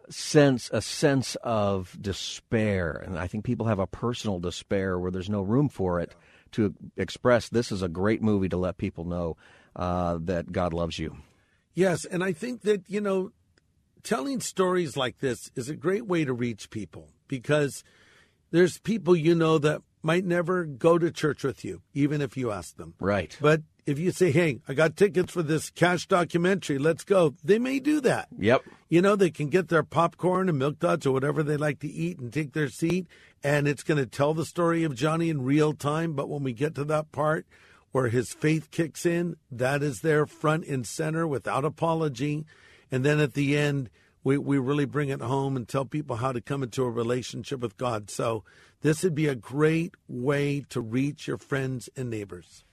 sense, 0.10 0.70
a 0.72 0.82
sense 0.82 1.36
of 1.44 1.98
despair. 2.00 3.04
And 3.06 3.20
I 3.20 3.28
think 3.28 3.44
people 3.44 3.66
have 3.66 3.80
a 3.80 3.88
personal 3.88 4.40
despair 4.40 4.98
where 4.98 5.12
there's 5.12 5.30
no 5.30 5.42
room 5.42 5.68
for 5.68 6.00
it 6.00 6.16
to 6.56 6.74
express 6.98 7.50
this 7.50 7.72
is 7.72 7.82
a 7.82 7.88
great 7.88 8.22
movie 8.22 8.50
to 8.50 8.58
let 8.58 8.78
people 8.78 9.06
know 9.06 9.38
uh, 9.76 10.18
that 10.22 10.52
God 10.52 10.74
loves 10.74 11.00
you. 11.00 11.18
Yes, 11.74 12.06
and 12.06 12.24
I 12.24 12.32
think 12.32 12.62
that, 12.62 12.84
you 12.88 13.02
know, 13.02 13.32
telling 14.04 14.40
stories 14.40 14.96
like 14.96 15.20
this 15.20 15.52
is 15.56 15.70
a 15.70 15.76
great 15.76 16.06
way 16.06 16.24
to 16.26 16.34
reach 16.34 16.70
people 16.70 17.10
because 17.28 17.84
there's 18.52 18.80
people 18.80 19.16
you 19.16 19.36
know 19.36 19.58
that 19.58 19.82
might 20.02 20.24
never 20.24 20.64
go 20.66 20.98
to 20.98 21.12
church 21.12 21.44
with 21.44 21.66
you, 21.66 21.82
even 21.94 22.22
if 22.22 22.38
you 22.38 22.52
ask 22.52 22.78
them. 22.78 22.94
Right. 23.00 23.36
But 23.42 23.64
if 23.86 24.00
you 24.00 24.12
say, 24.12 24.32
hey, 24.32 24.62
I 24.68 24.74
got 24.74 24.96
tickets 24.96 25.34
for 25.34 25.44
this 25.44 25.70
cash 25.72 26.08
documentary, 26.08 26.78
let's 26.78 27.04
go, 27.04 27.36
they 27.44 27.60
may 27.60 27.80
do 27.80 28.00
that. 28.02 28.28
Yep. 28.38 28.64
You 28.88 29.02
know, 29.02 29.16
they 29.16 29.32
can 29.32 29.48
get 29.48 29.70
their 29.70 29.84
popcorn 29.84 30.48
and 30.48 30.60
milk 30.60 30.80
duds 30.80 31.06
or 31.06 31.12
whatever 31.12 31.42
they 31.42 31.58
like 31.58 31.80
to 31.80 31.88
eat 31.88 32.20
and 32.20 32.32
take 32.32 32.54
their 32.54 32.70
seat, 32.70 33.08
and 33.44 33.68
it's 33.68 33.84
going 33.84 33.98
to 33.98 34.06
tell 34.06 34.34
the 34.34 34.46
story 34.46 34.84
of 34.84 34.96
Johnny 34.96 35.30
in 35.30 35.42
real 35.42 35.74
time. 35.74 36.14
But 36.14 36.30
when 36.30 36.44
we 36.44 36.54
get 36.54 36.76
to 36.76 36.84
that 36.86 37.12
part 37.12 37.48
where 37.92 38.10
his 38.10 38.34
faith 38.34 38.70
kicks 38.72 39.06
in, 39.06 39.38
that 39.50 39.82
is 39.82 40.02
there 40.02 40.26
front 40.26 40.66
and 40.68 40.86
center 40.86 41.26
without 41.26 41.66
apology. 41.66 42.46
And 42.92 43.04
then 43.04 43.20
at 43.20 43.34
the 43.34 43.58
end, 43.58 43.90
we, 44.24 44.38
we 44.38 44.58
really 44.58 44.86
bring 44.86 45.10
it 45.10 45.22
home 45.22 45.56
and 45.56 45.68
tell 45.68 45.86
people 45.86 46.18
how 46.18 46.32
to 46.32 46.42
come 46.42 46.62
into 46.62 46.84
a 46.84 46.90
relationship 46.90 47.62
with 47.62 47.78
God. 47.78 48.10
So 48.10 48.44
this 48.82 49.02
would 49.04 49.16
be 49.16 49.28
a 49.28 49.36
great 49.36 49.96
way 50.08 50.66
to 50.70 50.82
reach 50.82 51.28
your 51.28 51.38
friends 51.38 51.90
and 51.96 52.10
neighbors. 52.10 52.65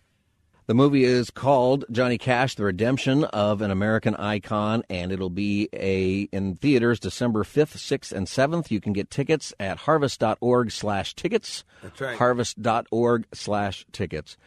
The 0.73 0.77
movie 0.77 1.05
is 1.05 1.29
called 1.29 1.85
Johnny 1.91 2.17
Cash: 2.17 2.55
The 2.55 2.65
Redemption 2.65 3.25
of 3.25 3.61
an 3.61 3.71
American 3.71 4.17
Icon, 4.17 4.83
and 4.89 5.13
it'll 5.13 5.29
be 5.29 5.69
a 5.75 6.23
in 6.33 6.55
theaters 6.55 6.99
December 6.99 7.45
fifth, 7.45 7.79
sixth, 7.79 8.11
and 8.11 8.27
seventh. 8.27 8.73
You 8.73 8.81
can 8.81 8.95
get 8.95 9.11
tickets 9.11 9.53
at 9.61 9.77
harvest.org/tickets. 9.77 11.65
That's 11.83 12.01
right. 12.01 12.17
Harvest.org/tickets. 12.17 14.39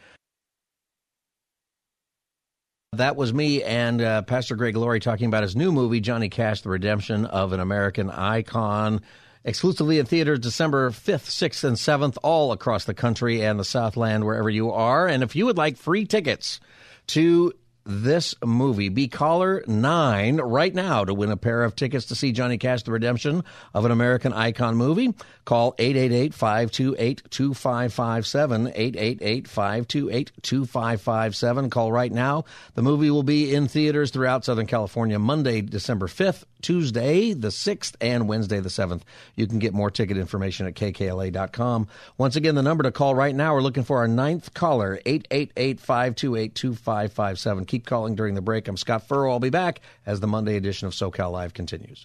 That 2.92 3.14
was 3.14 3.32
me 3.32 3.62
and 3.62 4.02
uh, 4.02 4.22
Pastor 4.22 4.56
Greg 4.56 4.76
Laurie 4.76 4.98
talking 4.98 5.28
about 5.28 5.44
his 5.44 5.54
new 5.54 5.70
movie, 5.70 6.00
Johnny 6.00 6.28
Cash: 6.28 6.62
The 6.62 6.70
Redemption 6.70 7.26
of 7.26 7.52
an 7.52 7.60
American 7.60 8.10
Icon 8.10 9.00
exclusively 9.46 9.98
in 9.98 10.04
theaters 10.04 10.40
December 10.40 10.90
5th, 10.90 11.30
6th, 11.30 11.64
and 11.64 11.76
7th, 11.76 12.18
all 12.22 12.52
across 12.52 12.84
the 12.84 12.92
country 12.92 13.42
and 13.42 13.58
the 13.58 13.64
Southland, 13.64 14.26
wherever 14.26 14.50
you 14.50 14.72
are. 14.72 15.06
And 15.06 15.22
if 15.22 15.34
you 15.34 15.46
would 15.46 15.56
like 15.56 15.78
free 15.78 16.04
tickets 16.04 16.60
to 17.08 17.54
this 17.86 18.34
movie. 18.44 18.88
Be 18.88 19.06
caller 19.08 19.62
nine 19.66 20.36
right 20.38 20.74
now 20.74 21.04
to 21.04 21.12
win 21.14 21.30
a 21.30 21.36
pair 21.36 21.62
of 21.62 21.76
tickets 21.76 22.06
to 22.06 22.16
see 22.16 22.32
Johnny 22.32 22.56
Cash, 22.58 22.82
The 22.82 22.90
Redemption 22.92 23.44
of 23.72 23.84
an 23.84 23.92
American 23.92 24.32
Icon 24.32 24.74
movie. 24.76 25.14
Call 25.44 25.74
888-528-2557, 25.74 28.74
888-528-2557. 30.42 31.70
Call 31.70 31.92
right 31.92 32.12
now. 32.12 32.44
The 32.74 32.82
movie 32.82 33.10
will 33.10 33.22
be 33.22 33.54
in 33.54 33.68
theaters 33.68 34.10
throughout 34.10 34.44
Southern 34.44 34.66
California 34.66 35.20
Monday, 35.20 35.60
December 35.60 36.08
5th, 36.08 36.42
Tuesday, 36.66 37.32
the 37.32 37.48
6th, 37.48 37.94
and 38.00 38.28
Wednesday, 38.28 38.58
the 38.58 38.68
7th. 38.68 39.02
You 39.36 39.46
can 39.46 39.60
get 39.60 39.72
more 39.72 39.88
ticket 39.88 40.16
information 40.16 40.66
at 40.66 40.74
kkla.com. 40.74 41.86
Once 42.18 42.34
again, 42.34 42.56
the 42.56 42.62
number 42.64 42.82
to 42.82 42.90
call 42.90 43.14
right 43.14 43.36
now, 43.36 43.54
we're 43.54 43.60
looking 43.60 43.84
for 43.84 43.98
our 43.98 44.08
ninth 44.08 44.52
caller, 44.52 44.98
888-528-2557. 45.06 47.68
Keep 47.68 47.86
calling 47.86 48.16
during 48.16 48.34
the 48.34 48.40
break. 48.40 48.66
I'm 48.66 48.76
Scott 48.76 49.06
Furrow. 49.06 49.30
I'll 49.30 49.38
be 49.38 49.48
back 49.48 49.80
as 50.06 50.18
the 50.18 50.26
Monday 50.26 50.56
edition 50.56 50.88
of 50.88 50.92
SoCal 50.92 51.30
Live 51.30 51.54
continues. 51.54 52.04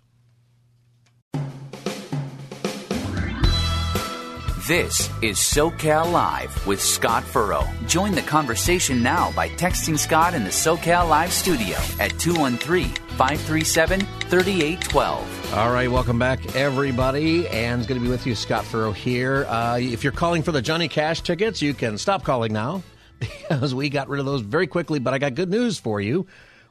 This 4.71 5.09
is 5.21 5.35
SoCal 5.35 6.13
Live 6.13 6.65
with 6.65 6.81
Scott 6.81 7.25
Furrow. 7.25 7.67
Join 7.87 8.13
the 8.13 8.21
conversation 8.21 9.03
now 9.03 9.33
by 9.33 9.49
texting 9.49 9.99
Scott 9.99 10.33
in 10.33 10.45
the 10.45 10.49
SoCal 10.49 11.09
Live 11.09 11.33
studio 11.33 11.75
at 11.99 12.17
213 12.17 12.85
537 13.17 13.99
3812. 13.99 15.53
All 15.55 15.73
right, 15.73 15.91
welcome 15.91 16.17
back, 16.17 16.55
everybody. 16.55 17.49
And 17.49 17.81
it's 17.81 17.87
going 17.89 17.99
to 17.99 18.05
be 18.05 18.09
with 18.09 18.25
you, 18.25 18.33
Scott 18.33 18.63
Furrow 18.63 18.93
here. 18.93 19.45
Uh, 19.49 19.77
if 19.77 20.05
you're 20.05 20.13
calling 20.13 20.41
for 20.41 20.53
the 20.53 20.61
Johnny 20.61 20.87
Cash 20.87 21.19
tickets, 21.19 21.61
you 21.61 21.73
can 21.73 21.97
stop 21.97 22.23
calling 22.23 22.53
now 22.53 22.81
because 23.19 23.75
we 23.75 23.89
got 23.89 24.07
rid 24.07 24.21
of 24.21 24.25
those 24.25 24.39
very 24.39 24.67
quickly. 24.67 24.99
But 24.99 25.13
I 25.13 25.17
got 25.17 25.35
good 25.35 25.49
news 25.49 25.79
for 25.79 25.99
you. 25.99 26.27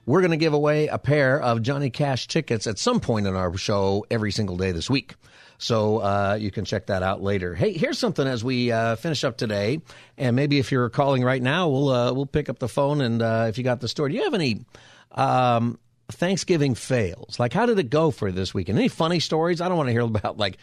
We're 0.06 0.22
going 0.22 0.30
to 0.30 0.38
give 0.38 0.54
away 0.54 0.86
a 0.86 0.96
pair 0.96 1.38
of 1.38 1.60
Johnny 1.60 1.90
Cash 1.90 2.28
tickets 2.28 2.66
at 2.66 2.78
some 2.78 3.00
point 3.00 3.26
in 3.26 3.36
our 3.36 3.54
show 3.58 4.06
every 4.10 4.32
single 4.32 4.56
day 4.56 4.72
this 4.72 4.88
week. 4.88 5.16
So 5.60 5.98
uh, 5.98 6.38
you 6.40 6.50
can 6.50 6.64
check 6.64 6.86
that 6.86 7.02
out 7.02 7.22
later. 7.22 7.54
Hey, 7.54 7.74
here's 7.74 7.98
something 7.98 8.26
as 8.26 8.42
we 8.42 8.72
uh, 8.72 8.96
finish 8.96 9.24
up 9.24 9.36
today, 9.36 9.82
and 10.16 10.34
maybe 10.34 10.58
if 10.58 10.72
you're 10.72 10.88
calling 10.88 11.22
right 11.22 11.42
now, 11.42 11.68
we'll 11.68 11.90
uh, 11.90 12.12
we'll 12.14 12.24
pick 12.24 12.48
up 12.48 12.58
the 12.58 12.68
phone 12.68 13.02
and 13.02 13.20
uh, 13.20 13.44
if 13.48 13.58
you 13.58 13.64
got 13.64 13.80
the 13.80 13.88
story, 13.88 14.12
do 14.12 14.16
you 14.16 14.24
have 14.24 14.32
any 14.32 14.64
um, 15.12 15.78
Thanksgiving 16.08 16.74
fails? 16.74 17.38
Like, 17.38 17.52
how 17.52 17.66
did 17.66 17.78
it 17.78 17.90
go 17.90 18.10
for 18.10 18.32
this 18.32 18.54
weekend? 18.54 18.78
Any 18.78 18.88
funny 18.88 19.20
stories? 19.20 19.60
I 19.60 19.68
don't 19.68 19.76
want 19.76 19.88
to 19.88 19.92
hear 19.92 20.00
about 20.02 20.38
like. 20.38 20.56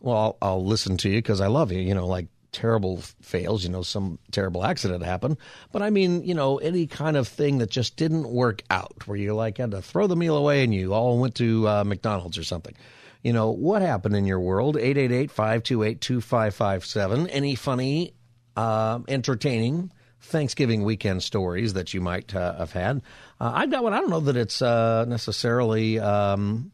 Well, 0.00 0.16
I'll, 0.16 0.38
I'll 0.40 0.64
listen 0.64 0.96
to 0.98 1.08
you 1.08 1.18
because 1.18 1.40
I 1.40 1.48
love 1.48 1.72
you. 1.72 1.80
You 1.80 1.92
know, 1.92 2.06
like 2.06 2.28
terrible 2.52 3.00
fails, 3.20 3.64
you 3.64 3.70
know, 3.70 3.82
some 3.82 4.20
terrible 4.30 4.64
accident 4.64 5.02
happened. 5.02 5.36
But 5.72 5.82
I 5.82 5.90
mean, 5.90 6.22
you 6.22 6.34
know, 6.34 6.58
any 6.58 6.86
kind 6.86 7.16
of 7.16 7.26
thing 7.26 7.58
that 7.58 7.70
just 7.70 7.96
didn't 7.96 8.28
work 8.28 8.62
out 8.70 9.06
where 9.06 9.16
you 9.16 9.34
like 9.34 9.58
had 9.58 9.72
to 9.72 9.82
throw 9.82 10.06
the 10.06 10.14
meal 10.14 10.36
away 10.36 10.62
and 10.62 10.72
you 10.72 10.94
all 10.94 11.18
went 11.18 11.34
to 11.36 11.66
uh, 11.66 11.84
McDonald's 11.84 12.38
or 12.38 12.44
something. 12.44 12.74
You 13.22 13.32
know, 13.32 13.50
what 13.50 13.82
happened 13.82 14.16
in 14.16 14.26
your 14.26 14.40
world? 14.40 14.76
888 14.76 15.30
528 15.30 16.00
2557. 16.00 17.26
Any 17.28 17.54
funny, 17.54 18.14
uh, 18.56 19.00
entertaining 19.08 19.92
Thanksgiving 20.20 20.84
weekend 20.84 21.22
stories 21.22 21.74
that 21.74 21.94
you 21.94 22.00
might 22.00 22.34
uh, 22.34 22.56
have 22.56 22.72
had? 22.72 23.02
Uh, 23.40 23.52
I've 23.54 23.70
got 23.70 23.82
one. 23.82 23.92
I 23.92 24.00
don't 24.00 24.10
know 24.10 24.20
that 24.20 24.36
it's 24.36 24.62
uh, 24.62 25.04
necessarily. 25.06 25.98
Um, 25.98 26.72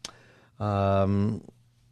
um, 0.61 1.42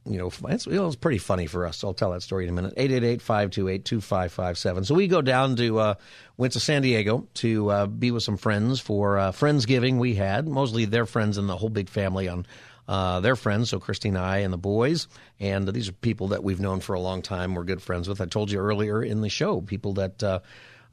you 0.04 0.18
know, 0.18 0.30
it's, 0.48 0.66
it 0.66 0.78
was 0.78 0.96
pretty 0.96 1.18
funny 1.18 1.46
for 1.46 1.66
us. 1.66 1.78
So 1.78 1.88
I'll 1.88 1.94
tell 1.94 2.12
that 2.12 2.22
story 2.22 2.44
in 2.44 2.50
a 2.50 2.52
minute. 2.52 2.74
888-528-2557. 2.76 4.86
So 4.86 4.94
we 4.94 5.08
go 5.08 5.22
down 5.22 5.56
to, 5.56 5.78
uh, 5.78 5.94
went 6.36 6.52
to 6.54 6.60
San 6.60 6.82
Diego 6.82 7.26
to 7.34 7.70
uh, 7.70 7.86
be 7.86 8.10
with 8.10 8.22
some 8.22 8.36
friends 8.36 8.80
for 8.80 9.18
uh, 9.18 9.32
Friendsgiving 9.32 9.98
we 9.98 10.14
had. 10.14 10.48
Mostly 10.48 10.86
their 10.86 11.06
friends 11.06 11.38
and 11.38 11.48
the 11.48 11.56
whole 11.56 11.68
big 11.68 11.88
family 11.88 12.28
on 12.28 12.46
uh, 12.88 13.20
their 13.20 13.36
friends. 13.36 13.70
So 13.70 13.78
Christine 13.78 14.16
and 14.16 14.24
I 14.24 14.38
and 14.38 14.52
the 14.52 14.58
boys. 14.58 15.06
And 15.38 15.68
these 15.68 15.88
are 15.88 15.92
people 15.92 16.28
that 16.28 16.42
we've 16.42 16.60
known 16.60 16.80
for 16.80 16.94
a 16.94 17.00
long 17.00 17.22
time. 17.22 17.54
We're 17.54 17.64
good 17.64 17.82
friends 17.82 18.08
with. 18.08 18.20
I 18.20 18.26
told 18.26 18.50
you 18.50 18.58
earlier 18.58 19.02
in 19.02 19.20
the 19.20 19.28
show, 19.28 19.60
people 19.60 19.94
that 19.94 20.22
uh, 20.22 20.40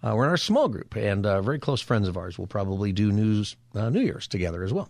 uh, 0.03 0.13
we're 0.15 0.25
in 0.25 0.29
our 0.29 0.37
small 0.37 0.69
group 0.69 0.95
and 0.95 1.25
uh, 1.25 1.41
very 1.41 1.59
close 1.59 1.81
friends 1.81 2.07
of 2.07 2.15
ours. 2.15 2.37
We'll 2.37 2.47
probably 2.47 2.91
do 2.91 3.11
news 3.11 3.55
uh, 3.75 3.89
New 3.89 4.01
Year's 4.01 4.27
together 4.27 4.63
as 4.63 4.71
well. 4.71 4.89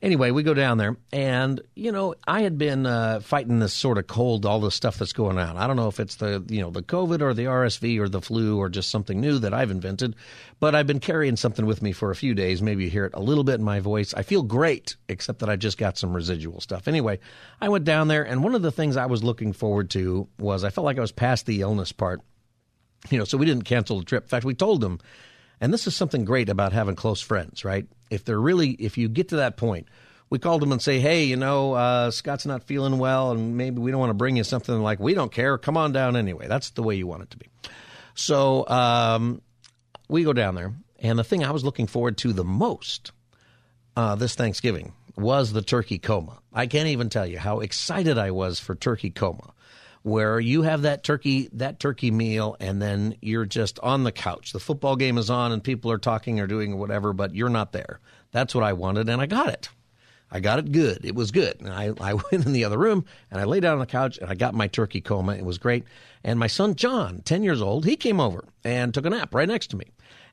Anyway, 0.00 0.30
we 0.30 0.44
go 0.44 0.54
down 0.54 0.78
there, 0.78 0.96
and 1.12 1.60
you 1.74 1.90
know, 1.90 2.14
I 2.26 2.42
had 2.42 2.56
been 2.56 2.86
uh, 2.86 3.18
fighting 3.18 3.58
this 3.58 3.72
sort 3.72 3.98
of 3.98 4.06
cold, 4.06 4.46
all 4.46 4.60
the 4.60 4.70
stuff 4.70 4.96
that's 4.96 5.12
going 5.12 5.38
on. 5.38 5.56
I 5.56 5.66
don't 5.66 5.74
know 5.74 5.88
if 5.88 5.98
it's 5.98 6.16
the 6.16 6.44
you 6.48 6.60
know 6.60 6.70
the 6.70 6.82
COVID 6.82 7.20
or 7.20 7.34
the 7.34 7.46
RSV 7.46 7.98
or 7.98 8.08
the 8.08 8.20
flu 8.20 8.58
or 8.58 8.68
just 8.68 8.90
something 8.90 9.20
new 9.20 9.40
that 9.40 9.52
I've 9.52 9.72
invented, 9.72 10.14
but 10.60 10.76
I've 10.76 10.86
been 10.86 11.00
carrying 11.00 11.34
something 11.34 11.66
with 11.66 11.82
me 11.82 11.90
for 11.90 12.12
a 12.12 12.16
few 12.16 12.32
days. 12.34 12.62
Maybe 12.62 12.84
you 12.84 12.90
hear 12.90 13.06
it 13.06 13.14
a 13.14 13.20
little 13.20 13.42
bit 13.42 13.56
in 13.56 13.64
my 13.64 13.80
voice. 13.80 14.14
I 14.14 14.22
feel 14.22 14.42
great, 14.42 14.94
except 15.08 15.40
that 15.40 15.50
I 15.50 15.56
just 15.56 15.78
got 15.78 15.98
some 15.98 16.14
residual 16.14 16.60
stuff. 16.60 16.86
Anyway, 16.86 17.18
I 17.60 17.68
went 17.68 17.84
down 17.84 18.06
there, 18.06 18.22
and 18.22 18.44
one 18.44 18.54
of 18.54 18.62
the 18.62 18.72
things 18.72 18.96
I 18.96 19.06
was 19.06 19.24
looking 19.24 19.52
forward 19.52 19.90
to 19.90 20.28
was 20.38 20.62
I 20.62 20.70
felt 20.70 20.84
like 20.84 20.98
I 20.98 21.02
was 21.02 21.12
past 21.12 21.46
the 21.46 21.60
illness 21.60 21.90
part. 21.90 22.20
You 23.10 23.18
know, 23.18 23.24
so 23.24 23.36
we 23.36 23.46
didn't 23.46 23.64
cancel 23.64 23.98
the 23.98 24.04
trip. 24.04 24.24
In 24.24 24.28
fact, 24.28 24.44
we 24.44 24.54
told 24.54 24.80
them 24.80 25.00
and 25.60 25.72
this 25.72 25.86
is 25.86 25.96
something 25.96 26.24
great 26.24 26.48
about 26.48 26.72
having 26.72 26.94
close 26.94 27.20
friends, 27.20 27.64
right? 27.64 27.86
If 28.10 28.24
they're 28.24 28.40
really, 28.40 28.70
if 28.70 28.98
you 28.98 29.08
get 29.08 29.28
to 29.28 29.36
that 29.36 29.56
point, 29.56 29.88
we 30.30 30.38
called 30.38 30.62
them 30.62 30.72
and 30.72 30.82
say, 30.82 31.00
hey, 31.00 31.24
you 31.24 31.36
know, 31.36 31.72
uh, 31.72 32.10
Scott's 32.10 32.46
not 32.46 32.64
feeling 32.64 32.98
well, 32.98 33.30
and 33.30 33.56
maybe 33.56 33.80
we 33.80 33.90
don't 33.90 34.00
want 34.00 34.10
to 34.10 34.14
bring 34.14 34.36
you 34.36 34.44
something 34.44 34.82
like, 34.82 35.00
we 35.00 35.14
don't 35.14 35.32
care, 35.32 35.56
come 35.56 35.76
on 35.76 35.92
down 35.92 36.16
anyway. 36.16 36.46
That's 36.48 36.70
the 36.70 36.82
way 36.82 36.96
you 36.96 37.06
want 37.06 37.22
it 37.22 37.30
to 37.30 37.36
be. 37.38 37.46
So 38.14 38.68
um, 38.68 39.40
we 40.08 40.24
go 40.24 40.32
down 40.32 40.54
there, 40.54 40.74
and 41.00 41.18
the 41.18 41.24
thing 41.24 41.44
I 41.44 41.50
was 41.50 41.64
looking 41.64 41.86
forward 41.86 42.18
to 42.18 42.32
the 42.32 42.44
most 42.44 43.12
uh, 43.96 44.14
this 44.16 44.34
Thanksgiving 44.34 44.92
was 45.16 45.52
the 45.52 45.62
turkey 45.62 45.98
coma. 45.98 46.38
I 46.52 46.66
can't 46.66 46.88
even 46.88 47.08
tell 47.08 47.26
you 47.26 47.38
how 47.38 47.60
excited 47.60 48.18
I 48.18 48.30
was 48.30 48.60
for 48.60 48.74
turkey 48.74 49.10
coma 49.10 49.52
where 50.02 50.40
you 50.40 50.62
have 50.62 50.82
that 50.82 51.02
turkey 51.04 51.48
that 51.52 51.80
turkey 51.80 52.10
meal 52.10 52.56
and 52.60 52.80
then 52.80 53.14
you're 53.20 53.44
just 53.44 53.78
on 53.80 54.04
the 54.04 54.12
couch. 54.12 54.52
The 54.52 54.60
football 54.60 54.96
game 54.96 55.18
is 55.18 55.30
on 55.30 55.52
and 55.52 55.62
people 55.62 55.90
are 55.90 55.98
talking 55.98 56.40
or 56.40 56.46
doing 56.46 56.78
whatever, 56.78 57.12
but 57.12 57.34
you're 57.34 57.48
not 57.48 57.72
there. 57.72 58.00
That's 58.30 58.54
what 58.54 58.64
I 58.64 58.72
wanted 58.72 59.08
and 59.08 59.20
I 59.20 59.26
got 59.26 59.48
it. 59.48 59.68
I 60.30 60.40
got 60.40 60.58
it 60.58 60.72
good. 60.72 61.04
It 61.04 61.14
was 61.14 61.30
good. 61.30 61.60
And 61.60 61.70
I, 61.70 61.92
I 62.00 62.14
went 62.32 62.46
in 62.46 62.52
the 62.52 62.64
other 62.64 62.78
room 62.78 63.04
and 63.30 63.40
I 63.40 63.44
lay 63.44 63.60
down 63.60 63.74
on 63.74 63.78
the 63.80 63.86
couch 63.86 64.18
and 64.18 64.30
I 64.30 64.34
got 64.34 64.54
my 64.54 64.66
turkey 64.66 65.00
coma. 65.00 65.34
It 65.34 65.44
was 65.44 65.58
great. 65.58 65.84
And 66.24 66.38
my 66.38 66.46
son 66.46 66.74
John, 66.74 67.22
10 67.24 67.42
years 67.42 67.62
old, 67.62 67.84
he 67.84 67.96
came 67.96 68.20
over 68.20 68.44
and 68.64 68.92
took 68.92 69.06
a 69.06 69.10
nap 69.10 69.34
right 69.34 69.48
next 69.48 69.68
to 69.68 69.76
me. 69.76 69.86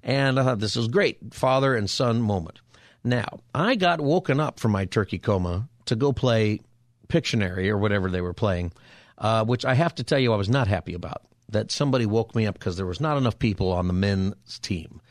And 0.03 0.39
I 0.39 0.43
thought 0.43 0.59
this 0.59 0.76
was 0.76 0.88
great. 0.88 1.34
Father 1.34 1.76
and 1.76 1.89
son 1.89 2.22
moment. 2.22 2.59
Now, 3.03 3.39
I 3.53 3.76
got 3.76 4.01
woken 4.01 4.39
up 4.39 4.59
from 4.59 4.72
my 4.72 4.86
turkey 4.86 5.20
coma 5.20 5.70
to 5.86 5.95
go 5.95 6.11
play 6.11 6.59
Pictionary 7.07 7.70
or 7.70 7.78
whatever 7.78 8.09
they 8.09 8.22
were 8.22 8.34
playing 8.34 8.72
uh, 9.18 9.45
which 9.45 9.66
I 9.66 9.74
have 9.74 9.95
to 9.95 10.03
tell 10.03 10.20
you 10.20 10.34
I 10.34 10.38
was 10.38 10.49
not 10.49 10.68
happy 10.68 10.93
about. 10.93 11.22
That 11.49 11.72
somebody 11.72 12.05
woke 12.05 12.36
me 12.36 12.47
up 12.47 12.57
because 12.57 12.78
there 12.78 12.86
was 12.86 12.99
not 12.99 13.18
enough 13.18 13.38
people 13.38 13.72
on 13.72 13.88
the 13.88 13.93
men's 13.93 14.59
team. 14.59 15.01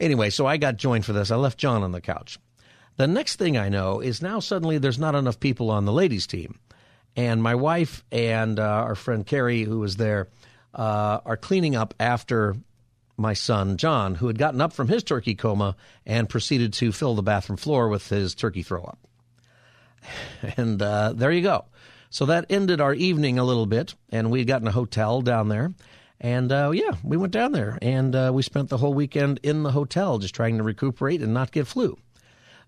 Anyway, 0.00 0.30
so 0.30 0.46
I 0.46 0.56
got 0.56 0.76
joined 0.76 1.04
for 1.04 1.12
this. 1.12 1.30
I 1.30 1.36
left 1.36 1.58
John 1.58 1.82
on 1.82 1.92
the 1.92 2.00
couch. 2.00 2.38
The 2.96 3.06
next 3.06 3.36
thing 3.36 3.56
I 3.56 3.68
know 3.68 4.00
is 4.00 4.22
now 4.22 4.40
suddenly 4.40 4.78
there's 4.78 4.98
not 4.98 5.14
enough 5.14 5.38
people 5.38 5.70
on 5.70 5.84
the 5.84 5.92
ladies' 5.92 6.26
team. 6.26 6.58
And 7.14 7.42
my 7.42 7.54
wife 7.54 8.04
and 8.12 8.58
uh, 8.58 8.62
our 8.62 8.94
friend 8.94 9.26
Carrie, 9.26 9.62
who 9.62 9.78
was 9.78 9.96
there, 9.96 10.28
uh, 10.74 11.20
are 11.24 11.36
cleaning 11.36 11.76
up 11.76 11.94
after 11.98 12.56
my 13.16 13.32
son 13.32 13.78
John, 13.78 14.14
who 14.14 14.26
had 14.26 14.38
gotten 14.38 14.60
up 14.60 14.72
from 14.72 14.88
his 14.88 15.02
turkey 15.02 15.34
coma 15.34 15.76
and 16.04 16.28
proceeded 16.28 16.74
to 16.74 16.92
fill 16.92 17.14
the 17.14 17.22
bathroom 17.22 17.56
floor 17.56 17.88
with 17.88 18.08
his 18.08 18.34
turkey 18.34 18.62
throw 18.62 18.82
up. 18.84 18.98
And 20.56 20.80
uh, 20.80 21.14
there 21.14 21.32
you 21.32 21.42
go. 21.42 21.64
So 22.16 22.24
that 22.24 22.46
ended 22.48 22.80
our 22.80 22.94
evening 22.94 23.38
a 23.38 23.44
little 23.44 23.66
bit, 23.66 23.94
and 24.08 24.30
we'd 24.30 24.46
gotten 24.46 24.66
a 24.66 24.72
hotel 24.72 25.20
down 25.20 25.50
there. 25.50 25.74
And 26.18 26.50
uh, 26.50 26.70
yeah, 26.72 26.92
we 27.04 27.18
went 27.18 27.34
down 27.34 27.52
there 27.52 27.78
and 27.82 28.16
uh, 28.16 28.30
we 28.32 28.42
spent 28.42 28.70
the 28.70 28.78
whole 28.78 28.94
weekend 28.94 29.38
in 29.42 29.64
the 29.64 29.70
hotel 29.70 30.16
just 30.16 30.34
trying 30.34 30.56
to 30.56 30.62
recuperate 30.62 31.20
and 31.20 31.34
not 31.34 31.52
get 31.52 31.66
flu. 31.66 31.98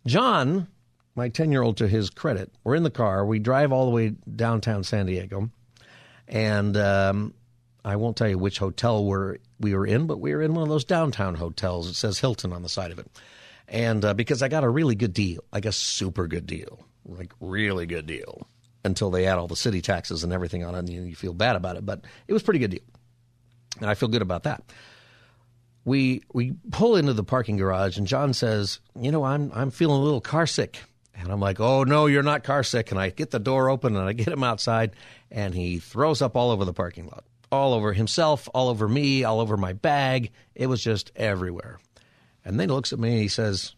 John, 0.05 0.66
my 1.14 1.30
10 1.30 1.51
year 1.51 1.62
old, 1.62 1.78
to 1.78 1.88
his 1.88 2.11
credit, 2.11 2.53
we're 2.62 2.74
in 2.74 2.82
the 2.82 2.90
car. 2.90 3.24
We 3.24 3.38
drive 3.38 3.72
all 3.72 3.86
the 3.86 3.90
way 3.90 4.11
downtown 4.36 4.84
San 4.84 5.07
Diego. 5.07 5.49
And 6.28 6.76
um, 6.76 7.32
I 7.82 7.96
won't 7.96 8.18
tell 8.18 8.28
you 8.28 8.36
which 8.36 8.59
hotel 8.59 9.03
we're 9.03 9.38
we 9.59 9.74
were 9.74 9.86
in, 9.86 10.07
but 10.07 10.20
we 10.20 10.34
were 10.34 10.42
in 10.42 10.53
one 10.53 10.64
of 10.64 10.68
those 10.68 10.84
downtown 10.84 11.36
hotels. 11.36 11.88
It 11.88 11.94
says 11.94 12.18
Hilton 12.18 12.53
on 12.53 12.61
the 12.61 12.68
side 12.68 12.90
of 12.90 12.99
it, 12.99 13.11
and 13.66 14.05
uh, 14.05 14.12
because 14.12 14.42
I 14.42 14.49
got 14.49 14.62
a 14.62 14.68
really 14.68 14.94
good 14.94 15.14
deal, 15.14 15.42
like 15.55 15.64
a 15.64 15.72
super 15.72 16.26
good 16.26 16.46
deal, 16.46 16.84
like 17.07 17.32
really 17.40 17.86
good 17.86 18.05
deal, 18.05 18.46
until 18.89 19.11
they 19.11 19.26
add 19.26 19.39
all 19.39 19.47
the 19.47 19.57
city 19.57 19.80
taxes 19.80 20.24
and 20.24 20.32
everything 20.32 20.64
on 20.64 20.74
it, 20.74 20.78
and 20.78 20.89
you, 20.89 21.14
feel 21.14 21.34
bad 21.34 21.57
about 21.57 21.76
it. 21.76 21.86
But 21.86 22.05
it 22.26 22.32
was 22.32 22.43
pretty 22.43 22.59
good 22.59 22.72
deal, 22.72 22.80
and 23.80 23.89
I 23.89 23.95
feel 23.95 24.09
good 24.09 24.22
about 24.22 24.43
that. 24.43 24.64
We 25.84 26.22
we 26.32 26.55
pull 26.72 26.97
into 26.97 27.12
the 27.12 27.24
parking 27.24 27.57
garage, 27.57 27.97
and 27.97 28.07
John 28.07 28.32
says, 28.32 28.80
"You 28.99 29.12
know, 29.12 29.24
I'm 29.24 29.53
I'm 29.55 29.70
feeling 29.70 30.01
a 30.01 30.05
little 30.05 30.20
car 30.20 30.47
sick." 30.47 30.80
And 31.20 31.32
I'm 31.32 31.41
like, 31.41 31.59
oh, 31.59 31.82
no, 31.82 32.07
you're 32.07 32.22
not 32.22 32.45
car 32.45 32.62
sick. 32.62 32.93
And 32.93 33.01
I 33.01 33.11
get 33.11 33.32
the 33.32 33.41
door 33.41 33.70
open 33.70 33.97
and 33.97 34.09
I 34.09 34.12
get 34.12 34.28
him 34.28 34.45
outside, 34.45 34.93
and 35.32 35.53
he 35.53 35.80
throws 35.80 36.22
up 36.22 36.36
all 36.36 36.53
over 36.53 36.64
the 36.64 36.72
parking 36.72 37.07
lot, 37.07 37.24
all 37.51 37.74
over 37.74 37.93
himself, 37.93 38.49
all 38.55 38.68
over 38.68 38.86
me, 38.86 39.24
all 39.24 39.41
over 39.41 39.57
my 39.57 39.72
bag. 39.72 40.30
It 40.55 40.68
was 40.68 40.80
just 40.80 41.11
everywhere. 41.16 41.80
And 42.45 42.59
then 42.59 42.68
he 42.68 42.74
looks 42.74 42.93
at 42.93 43.01
me 43.01 43.11
and 43.11 43.20
he 43.20 43.28
says, 43.28 43.74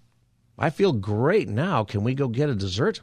I 0.59 0.69
feel 0.69 0.93
great 0.93 1.49
now. 1.49 1.85
Can 1.85 2.05
we 2.05 2.15
go 2.15 2.29
get 2.29 2.51
a 2.51 2.55
dessert? 2.55 3.01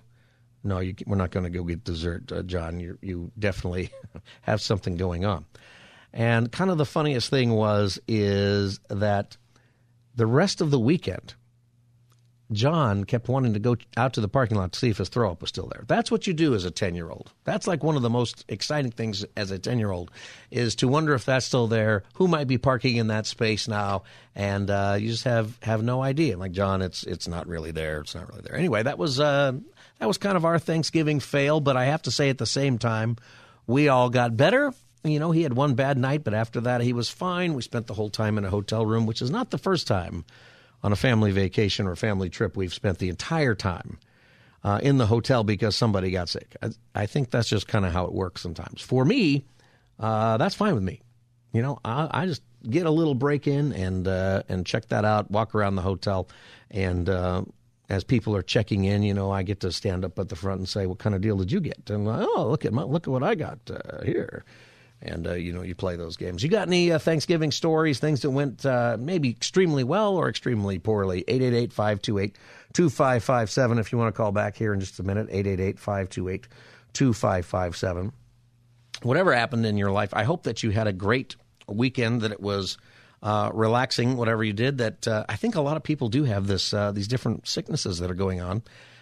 No, 0.63 0.79
you, 0.79 0.95
we're 1.05 1.15
not 1.15 1.31
going 1.31 1.45
to 1.45 1.49
go 1.49 1.63
get 1.63 1.83
dessert, 1.83 2.31
uh, 2.31 2.43
John. 2.43 2.79
You, 2.79 2.97
you 3.01 3.31
definitely 3.37 3.91
have 4.41 4.61
something 4.61 4.97
going 4.97 5.25
on. 5.25 5.45
And 6.13 6.51
kind 6.51 6.71
of 6.71 6.77
the 6.77 6.85
funniest 6.85 7.29
thing 7.29 7.51
was 7.51 7.99
is 8.07 8.79
that 8.89 9.37
the 10.15 10.25
rest 10.25 10.61
of 10.61 10.71
the 10.71 10.79
weekend– 10.79 11.35
John 12.51 13.03
kept 13.03 13.27
wanting 13.27 13.53
to 13.53 13.59
go 13.59 13.75
out 13.97 14.13
to 14.13 14.21
the 14.21 14.29
parking 14.29 14.57
lot 14.57 14.71
to 14.71 14.79
see 14.79 14.89
if 14.89 14.97
his 14.97 15.09
throw 15.09 15.31
up 15.31 15.41
was 15.41 15.49
still 15.49 15.67
there. 15.67 15.83
That's 15.87 16.09
what 16.09 16.27
you 16.27 16.33
do 16.33 16.55
as 16.55 16.63
a 16.63 16.71
10 16.71 16.95
year 16.95 17.09
old. 17.09 17.31
That's 17.43 17.67
like 17.67 17.83
one 17.83 17.95
of 17.95 18.01
the 18.01 18.09
most 18.09 18.45
exciting 18.47 18.91
things 18.91 19.25
as 19.35 19.51
a 19.51 19.59
10 19.59 19.79
year 19.79 19.91
old 19.91 20.11
is 20.49 20.75
to 20.75 20.87
wonder 20.87 21.13
if 21.13 21.25
that's 21.25 21.45
still 21.45 21.67
there, 21.67 22.03
who 22.13 22.27
might 22.27 22.47
be 22.47 22.57
parking 22.57 22.95
in 22.95 23.07
that 23.07 23.25
space 23.25 23.67
now, 23.67 24.03
and 24.33 24.69
uh, 24.69 24.95
you 24.97 25.09
just 25.09 25.25
have, 25.25 25.57
have 25.61 25.83
no 25.83 26.01
idea. 26.01 26.37
Like, 26.37 26.53
John, 26.53 26.81
it's, 26.81 27.03
it's 27.03 27.27
not 27.27 27.47
really 27.47 27.71
there. 27.71 27.99
It's 27.99 28.15
not 28.15 28.29
really 28.29 28.43
there. 28.43 28.55
Anyway, 28.55 28.83
that 28.83 28.97
was, 28.97 29.19
uh, 29.19 29.53
that 29.99 30.07
was 30.07 30.17
kind 30.17 30.37
of 30.37 30.45
our 30.45 30.59
Thanksgiving 30.59 31.19
fail, 31.19 31.59
but 31.59 31.77
I 31.77 31.85
have 31.85 32.03
to 32.03 32.11
say 32.11 32.29
at 32.29 32.37
the 32.37 32.45
same 32.45 32.77
time, 32.77 33.17
we 33.65 33.87
all 33.89 34.09
got 34.09 34.37
better. 34.37 34.73
You 35.03 35.19
know, 35.19 35.31
he 35.31 35.43
had 35.43 35.53
one 35.53 35.75
bad 35.75 35.97
night, 35.97 36.23
but 36.23 36.33
after 36.33 36.61
that, 36.61 36.81
he 36.81 36.93
was 36.93 37.09
fine. 37.09 37.53
We 37.53 37.61
spent 37.61 37.87
the 37.87 37.93
whole 37.93 38.09
time 38.09 38.37
in 38.37 38.45
a 38.45 38.49
hotel 38.49 38.85
room, 38.85 39.05
which 39.05 39.21
is 39.21 39.31
not 39.31 39.51
the 39.51 39.57
first 39.57 39.87
time 39.87 40.25
on 40.83 40.91
a 40.91 40.95
family 40.95 41.31
vacation 41.31 41.87
or 41.87 41.95
family 41.95 42.29
trip, 42.29 42.55
we've 42.55 42.73
spent 42.73 42.99
the 42.99 43.09
entire 43.09 43.55
time 43.55 43.97
uh, 44.63 44.79
in 44.81 44.97
the 44.97 45.05
hotel 45.05 45.43
because 45.43 45.75
somebody 45.75 46.11
got 46.11 46.29
sick. 46.29 46.55
I, 46.61 46.69
I 46.93 47.05
think 47.05 47.31
that's 47.31 47.49
just 47.49 47.67
kind 47.67 47.85
of 47.85 47.93
how 47.93 48.05
it 48.05 48.13
works 48.13 48.41
sometimes. 48.41 48.81
For 48.81 49.03
me, 49.03 49.45
uh, 49.99 50.37
that's 50.37 50.55
fine 50.55 50.75
with 50.75 50.83
me. 50.83 51.01
You 51.53 51.61
know, 51.61 51.79
I, 51.83 52.07
I, 52.11 52.25
just 52.25 52.43
get 52.69 52.85
a 52.85 52.91
little 52.91 53.15
break 53.15 53.47
in 53.47 53.73
and 53.73 54.07
uh, 54.07 54.43
and 54.49 54.65
check 54.65 54.87
that 54.89 55.05
out. 55.05 55.31
Walk 55.31 55.55
around 55.55 55.75
the 55.75 55.81
hotel, 55.81 56.27
and 56.69 57.09
uh, 57.09 57.43
as 57.89 58.03
people 58.03 58.35
are 58.35 58.41
checking 58.41 58.85
in, 58.85 59.03
you 59.03 59.13
know, 59.13 59.31
I 59.31 59.43
get 59.43 59.61
to 59.61 59.71
stand 59.71 60.03
up 60.03 60.19
at 60.19 60.29
the 60.29 60.35
front 60.35 60.59
and 60.59 60.69
say, 60.69 60.85
"What 60.85 60.99
kind 60.99 61.15
of 61.15 61.21
deal 61.21 61.37
did 61.37 61.51
you 61.51 61.59
get?" 61.59 61.89
And 61.89 62.07
oh, 62.07 62.47
look 62.49 62.65
at 62.65 62.73
my, 62.73 62.83
look 62.83 63.07
at 63.07 63.11
what 63.11 63.23
I 63.23 63.35
got 63.35 63.59
uh, 63.69 64.03
here 64.03 64.43
and 65.01 65.27
uh, 65.27 65.33
you 65.33 65.51
know 65.53 65.61
you 65.61 65.75
play 65.75 65.95
those 65.95 66.17
games. 66.17 66.41
You 66.43 66.49
got 66.49 66.67
any 66.67 66.91
uh, 66.91 66.99
Thanksgiving 66.99 67.51
stories, 67.51 67.99
things 67.99 68.21
that 68.21 68.31
went 68.31 68.65
uh, 68.65 68.97
maybe 68.99 69.29
extremely 69.29 69.83
well 69.83 70.15
or 70.15 70.27
extremely 70.29 70.79
poorly? 70.79 71.23
888-528-2557 71.27 73.79
if 73.79 73.91
you 73.91 73.97
want 73.97 74.13
to 74.13 74.17
call 74.17 74.31
back 74.31 74.55
here 74.55 74.73
in 74.73 74.79
just 74.79 74.99
a 74.99 75.03
minute. 75.03 75.29
888-528-2557. 75.29 78.11
Whatever 79.03 79.33
happened 79.33 79.63
in 79.65 79.77
your 79.77 79.91
life, 79.91 80.13
I 80.13 80.23
hope 80.23 80.43
that 80.43 80.63
you 80.63 80.69
had 80.71 80.87
a 80.87 80.93
great 80.93 81.35
weekend. 81.67 82.21
That 82.21 82.31
it 82.31 82.41
was. 82.41 82.77
Uh, 83.21 83.49
relaxing, 83.53 84.15
whatever 84.15 84.43
you 84.43 84.53
did. 84.53 84.77
That 84.77 85.07
uh, 85.07 85.25
I 85.27 85.37
think 85.37 85.55
a 85.55 85.61
lot 85.61 85.75
of 85.75 85.83
people 85.83 86.07
do 86.07 86.23
have 86.25 86.45
this 86.45 86.73
uh, 86.73 86.91
these 86.91 87.07
different 87.07 87.47
sicknesses 87.47 87.97
that 87.99 88.11
are 88.11 88.15
going 88.15 88.41
on. 88.41 88.61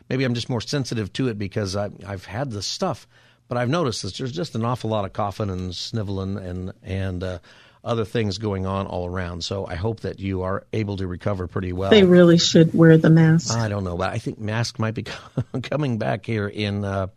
Maybe 0.10 0.24
I'm 0.24 0.36
just 0.36 0.50
more 0.50 0.62
sensitive 0.62 1.12
to 1.14 1.28
it 1.28 1.38
because 1.38 1.76
I, 1.76 1.90
I've 2.06 2.26
had 2.26 2.52
this 2.52 2.66
stuff 2.66 3.08
but 3.48 3.58
I've 3.58 3.70
noticed 3.70 4.02
that 4.04 4.16
there's 4.16 4.32
just 4.32 4.56
an 4.56 4.66
awful 4.66 4.90
lot 4.90 5.06
of 5.06 5.14
coughing 5.14 5.50
and 5.50 5.76
sniveling 5.76 6.38
and 6.38 6.74
and 6.84 7.24
uh, 7.24 7.40
other 7.84 8.06
things 8.06 8.38
going 8.38 8.66
on 8.66 8.88
all 8.88 9.08
around. 9.08 9.44
So 9.44 9.66
I 9.66 9.76
hope 9.76 10.02
that 10.02 10.20
you 10.20 10.42
are 10.42 10.66
able 10.74 10.98
to 10.98 11.08
recover 11.08 11.48
pretty 11.48 11.72
well. 11.72 11.92
They 11.92 12.04
really 12.04 12.38
should 12.38 12.74
wear 12.74 12.98
the 12.98 13.10
mask. 13.10 13.56
I 13.56 13.70
don't 13.70 13.84
know, 13.84 13.96
but 13.96 14.12
I 14.12 14.18
think 14.18 14.40
mask 14.40 14.80
might 14.80 14.96
be 14.96 15.06
coming 15.64 15.98
back 15.98 16.26
here 16.26 16.48
in 16.48 16.84
uh, 16.84 17.08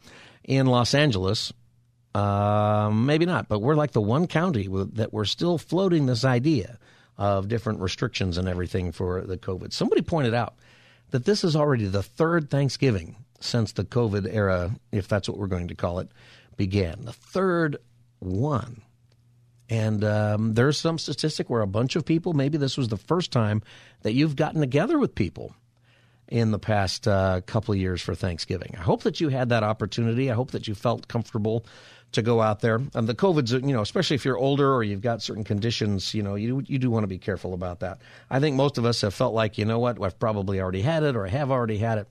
in 0.45 0.67
Los 0.67 0.95
Angeles. 0.95 1.53
Uh, 2.19 2.91
maybe 2.91 3.27
not, 3.27 3.49
but 3.49 3.61
we're 3.61 3.77
like 3.77 3.93
the 3.93 4.01
one 4.01 4.27
county 4.27 4.69
that 4.95 5.13
we're 5.13 5.25
still 5.25 5.57
floating 5.57 6.07
this 6.07 6.25
idea 6.25 6.79
of 7.17 7.49
different 7.49 7.81
restrictions 7.81 8.39
and 8.39 8.49
everything 8.49 8.91
for 8.91 9.21
the 9.21 9.37
COVID. 9.37 9.73
Somebody 9.73 10.03
pointed 10.03 10.35
out 10.35 10.55
that 11.11 11.25
this 11.25 11.45
is 11.45 11.55
already 11.55 11.87
the 11.87 12.03
third 12.03 12.51
Thanksgiving 12.51 13.17
since 13.41 13.73
the 13.73 13.85
COVID 13.85 14.29
era, 14.33 14.73
if 14.91 15.07
that's 15.07 15.29
what 15.29 15.39
we're 15.39 15.47
going 15.47 15.69
to 15.69 15.77
call 15.77 16.01
it, 16.01 16.09
began. 16.57 17.05
The 17.05 17.13
third 17.13 17.77
one. 18.19 18.83
And 19.71 20.03
um, 20.03 20.55
there's 20.55 20.79
some 20.79 20.99
statistic 20.99 21.49
where 21.49 21.61
a 21.61 21.69
bunch 21.69 21.95
of 21.95 22.05
people, 22.05 22.33
maybe 22.33 22.59
this 22.59 22.77
was 22.77 22.89
the 22.89 22.97
first 22.97 23.31
time 23.31 23.63
that 24.03 24.15
you've 24.15 24.35
gotten 24.35 24.61
together 24.61 24.99
with 24.99 25.15
people 25.15 25.55
in 26.27 26.51
the 26.51 26.59
past 26.59 27.07
uh, 27.07 27.41
couple 27.47 27.73
of 27.73 27.81
years 27.81 28.03
for 28.03 28.15
Thanksgiving. 28.15 28.75
I 28.77 28.83
hope 28.83 29.05
that 29.05 29.21
you 29.21 29.29
had 29.29 29.51
that 29.51 29.63
opportunity. 29.63 30.31
I 30.31 30.35
hope 30.35 30.51
that 30.51 30.67
you 30.67 30.75
felt 30.75 31.09
comfortable 31.09 31.65
to 32.13 32.23
go 32.23 32.41
out 32.41 32.61
there. 32.61 32.81
And 32.95 33.09
the 33.09 33.15
COVID's, 33.15 33.53
you 33.53 33.61
know, 33.61 33.83
especially 33.83 34.15
if 34.15 34.25
you're 34.25 34.39
older 34.39 34.73
or 34.73 34.83
you've 34.83 35.03
got 35.03 35.23
certain 35.23 35.45
conditions, 35.45 36.15
you 36.15 36.23
know, 36.23 36.35
you 36.35 36.63
you 36.67 36.79
do 36.79 36.91
want 36.91 37.05
to 37.05 37.09
be 37.09 37.19
careful 37.19 37.55
about 37.55 37.81
that. 37.81 37.99
I 38.31 38.41
think 38.41 38.57
most 38.57 38.79
of 38.79 38.85
us 38.85 39.01
have 39.03 39.15
felt 39.15 39.35
like, 39.35 39.59
you 39.59 39.65
know 39.65 39.79
what, 39.79 40.03
I've 40.03 40.19
probably 40.19 40.61
already 40.61 40.83
had 40.83 41.03
it 41.03 41.17
or 41.17 41.27
I 41.27 41.31
have 41.31 41.51
already 41.51 41.79
had 41.79 41.99
it. 41.99 42.09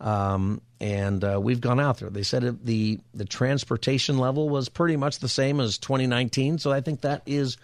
Um, 0.00 0.62
and 0.80 1.22
uh, 1.22 1.38
we've 1.42 1.60
gone 1.60 1.78
out 1.78 1.98
there. 1.98 2.10
They 2.10 2.22
said 2.22 2.64
the 2.64 3.00
the 3.12 3.24
transportation 3.24 4.18
level 4.18 4.48
was 4.48 4.68
pretty 4.68 4.96
much 4.96 5.18
the 5.18 5.28
same 5.28 5.60
as 5.60 5.78
2019, 5.78 6.58
so 6.58 6.72
I 6.72 6.80
think 6.80 7.02
that 7.02 7.22
is 7.26 7.58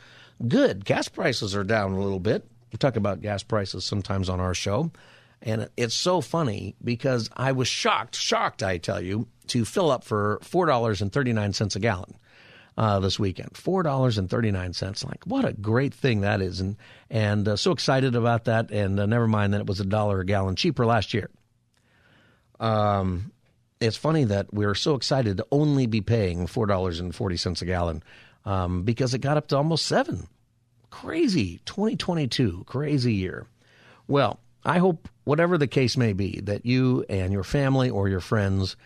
good. 0.46 0.84
Gas 0.84 1.08
prices 1.08 1.56
are 1.56 1.64
down 1.64 1.92
a 1.92 2.00
little 2.00 2.20
bit. 2.20 2.46
We 2.72 2.78
talk 2.78 2.96
about 2.96 3.22
gas 3.22 3.42
prices 3.42 3.84
sometimes 3.84 4.28
on 4.28 4.38
our 4.38 4.52
show, 4.52 4.90
and 5.40 5.70
it's 5.78 5.94
so 5.94 6.20
funny 6.20 6.74
because 6.84 7.30
I 7.34 7.52
was 7.52 7.68
shocked, 7.68 8.16
shocked, 8.16 8.62
I 8.62 8.76
tell 8.76 9.00
you, 9.00 9.28
to 9.48 9.64
fill 9.64 9.90
up 9.90 10.04
for 10.04 10.38
four 10.42 10.66
dollars 10.66 11.02
and 11.02 11.12
thirty 11.12 11.32
nine 11.32 11.52
cents 11.52 11.76
a 11.76 11.80
gallon. 11.80 12.16
Uh, 12.78 13.00
this 13.00 13.18
weekend. 13.18 13.56
Four 13.56 13.82
dollars 13.82 14.18
and 14.18 14.28
thirty 14.28 14.50
nine 14.50 14.74
cents. 14.74 15.02
Like 15.02 15.24
what 15.24 15.46
a 15.46 15.54
great 15.54 15.94
thing 15.94 16.20
that 16.20 16.42
is, 16.42 16.60
and 16.60 16.76
and 17.08 17.48
uh, 17.48 17.56
so 17.56 17.70
excited 17.72 18.14
about 18.14 18.44
that. 18.44 18.70
And 18.70 19.00
uh, 19.00 19.06
never 19.06 19.26
mind 19.26 19.54
that 19.54 19.62
it 19.62 19.66
was 19.66 19.80
a 19.80 19.84
dollar 19.86 20.20
a 20.20 20.26
gallon 20.26 20.56
cheaper 20.56 20.84
last 20.84 21.14
year. 21.14 21.30
Um, 22.60 23.32
it's 23.80 23.96
funny 23.96 24.24
that 24.24 24.52
we 24.52 24.66
are 24.66 24.74
so 24.74 24.94
excited 24.94 25.38
to 25.38 25.46
only 25.50 25.86
be 25.86 26.02
paying 26.02 26.46
four 26.46 26.66
dollars 26.66 27.00
and 27.00 27.14
forty 27.14 27.38
cents 27.38 27.62
a 27.62 27.64
gallon 27.64 28.02
um, 28.44 28.82
because 28.82 29.14
it 29.14 29.18
got 29.18 29.36
up 29.36 29.48
to 29.48 29.56
almost 29.56 29.86
seven. 29.86 30.28
Crazy, 30.90 31.60
2022, 31.66 32.64
crazy 32.66 33.14
year. 33.14 33.46
Well, 34.06 34.40
I 34.64 34.78
hope 34.78 35.08
whatever 35.24 35.58
the 35.58 35.66
case 35.66 35.96
may 35.96 36.12
be 36.12 36.40
that 36.44 36.64
you 36.64 37.04
and 37.08 37.32
your 37.32 37.42
family 37.44 37.90
or 37.90 38.08
your 38.08 38.20
friends 38.20 38.76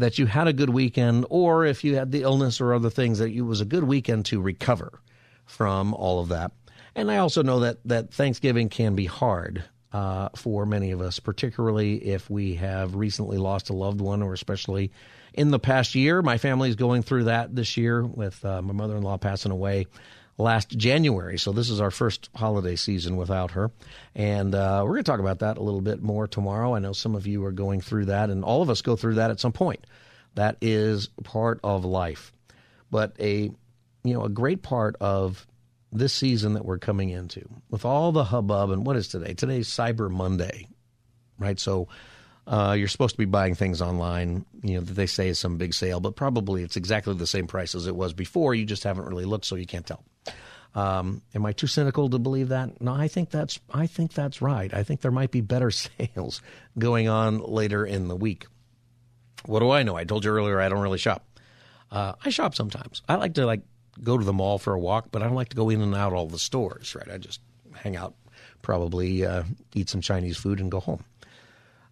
that 0.00 0.18
you 0.18 0.26
had 0.26 0.48
a 0.48 0.52
good 0.52 0.70
weekend, 0.70 1.26
or 1.30 1.64
if 1.64 1.84
you 1.84 1.96
had 1.96 2.10
the 2.12 2.22
illness 2.22 2.60
or 2.60 2.74
other 2.74 2.90
things, 2.90 3.18
that 3.18 3.30
it 3.30 3.42
was 3.42 3.60
a 3.60 3.64
good 3.64 3.84
weekend 3.84 4.26
to 4.26 4.40
recover 4.40 5.00
from 5.46 5.94
all 5.94 6.20
of 6.20 6.28
that. 6.28 6.52
And 6.94 7.10
I 7.10 7.18
also 7.18 7.42
know 7.42 7.60
that 7.60 7.78
that 7.84 8.12
Thanksgiving 8.12 8.68
can 8.68 8.94
be 8.94 9.06
hard 9.06 9.64
uh, 9.92 10.28
for 10.36 10.66
many 10.66 10.90
of 10.90 11.00
us, 11.00 11.20
particularly 11.20 11.96
if 11.96 12.28
we 12.30 12.54
have 12.56 12.94
recently 12.94 13.38
lost 13.38 13.70
a 13.70 13.72
loved 13.72 14.00
one, 14.00 14.22
or 14.22 14.32
especially 14.32 14.92
in 15.34 15.50
the 15.50 15.58
past 15.58 15.94
year. 15.94 16.22
My 16.22 16.38
family 16.38 16.68
is 16.68 16.76
going 16.76 17.02
through 17.02 17.24
that 17.24 17.54
this 17.54 17.76
year 17.76 18.04
with 18.04 18.44
uh, 18.44 18.62
my 18.62 18.72
mother 18.72 18.96
in 18.96 19.02
law 19.02 19.18
passing 19.18 19.52
away 19.52 19.86
last 20.40 20.70
January. 20.70 21.38
So 21.38 21.52
this 21.52 21.70
is 21.70 21.80
our 21.80 21.90
first 21.90 22.30
holiday 22.34 22.76
season 22.76 23.16
without 23.16 23.52
her. 23.52 23.70
And 24.14 24.54
uh, 24.54 24.82
we're 24.84 24.92
going 24.92 25.04
to 25.04 25.10
talk 25.10 25.20
about 25.20 25.40
that 25.40 25.58
a 25.58 25.62
little 25.62 25.80
bit 25.80 26.02
more 26.02 26.26
tomorrow. 26.26 26.74
I 26.74 26.78
know 26.78 26.92
some 26.92 27.14
of 27.14 27.26
you 27.26 27.44
are 27.44 27.52
going 27.52 27.80
through 27.80 28.06
that, 28.06 28.30
and 28.30 28.44
all 28.44 28.62
of 28.62 28.70
us 28.70 28.82
go 28.82 28.96
through 28.96 29.14
that 29.14 29.30
at 29.30 29.40
some 29.40 29.52
point. 29.52 29.86
That 30.34 30.56
is 30.60 31.08
part 31.24 31.60
of 31.62 31.84
life. 31.84 32.32
But 32.90 33.14
a 33.20 33.50
you 34.02 34.14
know 34.14 34.24
a 34.24 34.28
great 34.28 34.62
part 34.62 34.96
of 35.00 35.46
this 35.92 36.12
season 36.12 36.54
that 36.54 36.64
we're 36.64 36.78
coming 36.78 37.10
into 37.10 37.48
with 37.68 37.84
all 37.84 38.12
the 38.12 38.24
hubbub 38.24 38.70
and 38.70 38.86
what 38.86 38.96
is 38.96 39.08
today? 39.08 39.34
Today's 39.34 39.68
Cyber 39.68 40.10
Monday, 40.10 40.66
right? 41.38 41.58
So 41.58 41.88
uh, 42.46 42.74
you're 42.78 42.88
supposed 42.88 43.14
to 43.14 43.18
be 43.18 43.24
buying 43.24 43.54
things 43.54 43.82
online, 43.82 44.44
you 44.62 44.74
know, 44.74 44.80
that 44.80 44.94
they 44.94 45.06
say 45.06 45.28
is 45.28 45.38
some 45.38 45.56
big 45.56 45.74
sale, 45.74 46.00
but 46.00 46.16
probably 46.16 46.62
it's 46.62 46.76
exactly 46.76 47.14
the 47.14 47.26
same 47.26 47.46
price 47.46 47.74
as 47.74 47.86
it 47.86 47.94
was 47.94 48.12
before. 48.12 48.54
You 48.54 48.64
just 48.64 48.84
haven't 48.84 49.06
really 49.06 49.24
looked, 49.24 49.44
so 49.44 49.56
you 49.56 49.66
can't 49.66 49.86
tell. 49.86 50.04
Um, 50.74 51.22
am 51.34 51.44
I 51.44 51.52
too 51.52 51.66
cynical 51.66 52.08
to 52.10 52.18
believe 52.18 52.48
that? 52.50 52.80
No, 52.80 52.92
I 52.94 53.08
think 53.08 53.30
that's 53.30 53.58
I 53.72 53.86
think 53.86 54.12
that's 54.12 54.40
right. 54.40 54.72
I 54.72 54.84
think 54.84 55.00
there 55.00 55.10
might 55.10 55.30
be 55.30 55.40
better 55.40 55.70
sales 55.70 56.42
going 56.78 57.08
on 57.08 57.38
later 57.38 57.84
in 57.84 58.08
the 58.08 58.16
week. 58.16 58.46
What 59.46 59.60
do 59.60 59.70
I 59.70 59.82
know? 59.82 59.96
I 59.96 60.04
told 60.04 60.24
you 60.24 60.30
earlier 60.30 60.60
I 60.60 60.68
don't 60.68 60.80
really 60.80 60.98
shop. 60.98 61.24
Uh, 61.90 62.12
I 62.24 62.30
shop 62.30 62.54
sometimes. 62.54 63.02
I 63.08 63.16
like 63.16 63.34
to 63.34 63.46
like 63.46 63.62
go 64.02 64.16
to 64.16 64.24
the 64.24 64.32
mall 64.32 64.58
for 64.58 64.74
a 64.74 64.78
walk, 64.78 65.08
but 65.10 65.22
I 65.22 65.26
don't 65.26 65.34
like 65.34 65.48
to 65.48 65.56
go 65.56 65.70
in 65.70 65.80
and 65.80 65.94
out 65.94 66.12
all 66.12 66.26
the 66.26 66.38
stores, 66.38 66.94
right? 66.94 67.10
I 67.10 67.18
just 67.18 67.40
hang 67.74 67.96
out, 67.96 68.14
probably 68.62 69.24
uh, 69.24 69.42
eat 69.74 69.88
some 69.88 70.00
Chinese 70.00 70.36
food 70.36 70.60
and 70.60 70.70
go 70.70 70.80
home. 70.80 71.04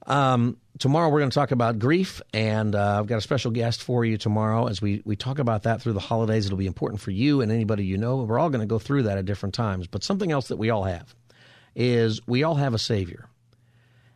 Um, 0.09 0.56
tomorrow 0.78 1.11
we're 1.11 1.18
going 1.18 1.30
to 1.30 1.34
talk 1.34 1.50
about 1.50 1.78
grief, 1.78 2.22
and 2.32 2.74
uh, 2.74 2.98
I've 2.98 3.06
got 3.06 3.18
a 3.18 3.20
special 3.20 3.50
guest 3.50 3.82
for 3.82 4.06
you 4.06 4.16
tomorrow 4.16 4.66
as 4.66 4.80
we, 4.80 5.02
we 5.04 5.16
talk 5.16 5.38
about 5.38 5.64
that 5.64 5.82
through 5.82 5.92
the 5.92 6.00
holidays. 6.00 6.46
It'll 6.46 6.56
be 6.56 6.66
important 6.66 7.02
for 7.02 7.11
you 7.11 7.42
and 7.42 7.52
anybody 7.52 7.84
you 7.84 7.98
know. 7.98 8.16
We're 8.16 8.38
all 8.38 8.48
going 8.48 8.62
to 8.62 8.66
go 8.66 8.78
through 8.78 9.02
that 9.02 9.18
at 9.18 9.26
different 9.26 9.54
times. 9.54 9.86
But 9.86 10.02
something 10.02 10.32
else 10.32 10.48
that 10.48 10.56
we 10.56 10.70
all 10.70 10.84
have 10.84 11.14
is 11.76 12.26
we 12.26 12.42
all 12.42 12.54
have 12.54 12.72
a 12.72 12.78
Savior. 12.78 13.28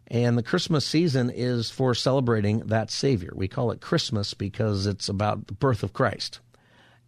And 0.06 0.36
the 0.36 0.42
Christmas 0.42 0.86
season 0.86 1.28
is 1.28 1.70
for 1.70 1.94
celebrating 1.94 2.60
that 2.68 2.90
Savior. 2.90 3.32
We 3.34 3.46
call 3.46 3.70
it 3.70 3.82
Christmas 3.82 4.32
because 4.32 4.86
it's 4.86 5.10
about 5.10 5.46
the 5.46 5.54
birth 5.54 5.82
of 5.82 5.92
Christ. 5.92 6.40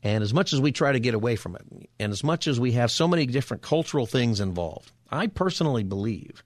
And 0.03 0.23
as 0.23 0.35
much 0.35 0.53
as 0.53 0.61
we 0.61 0.73
try 0.73 0.93
to 0.93 1.01
get 1.01 1.15
away 1.15 1.37
from 1.37 1.57
it, 1.57 1.89
and 1.99 2.13
as 2.13 2.23
much 2.23 2.47
as 2.47 2.61
we 2.61 2.73
have 2.73 2.91
so 2.91 3.09
many 3.09 3.25
different 3.25 3.63
cultural 3.63 4.05
things 4.05 4.41
involved, 4.41 4.93
I 5.11 5.29
personally 5.29 5.85
believe 5.85 6.45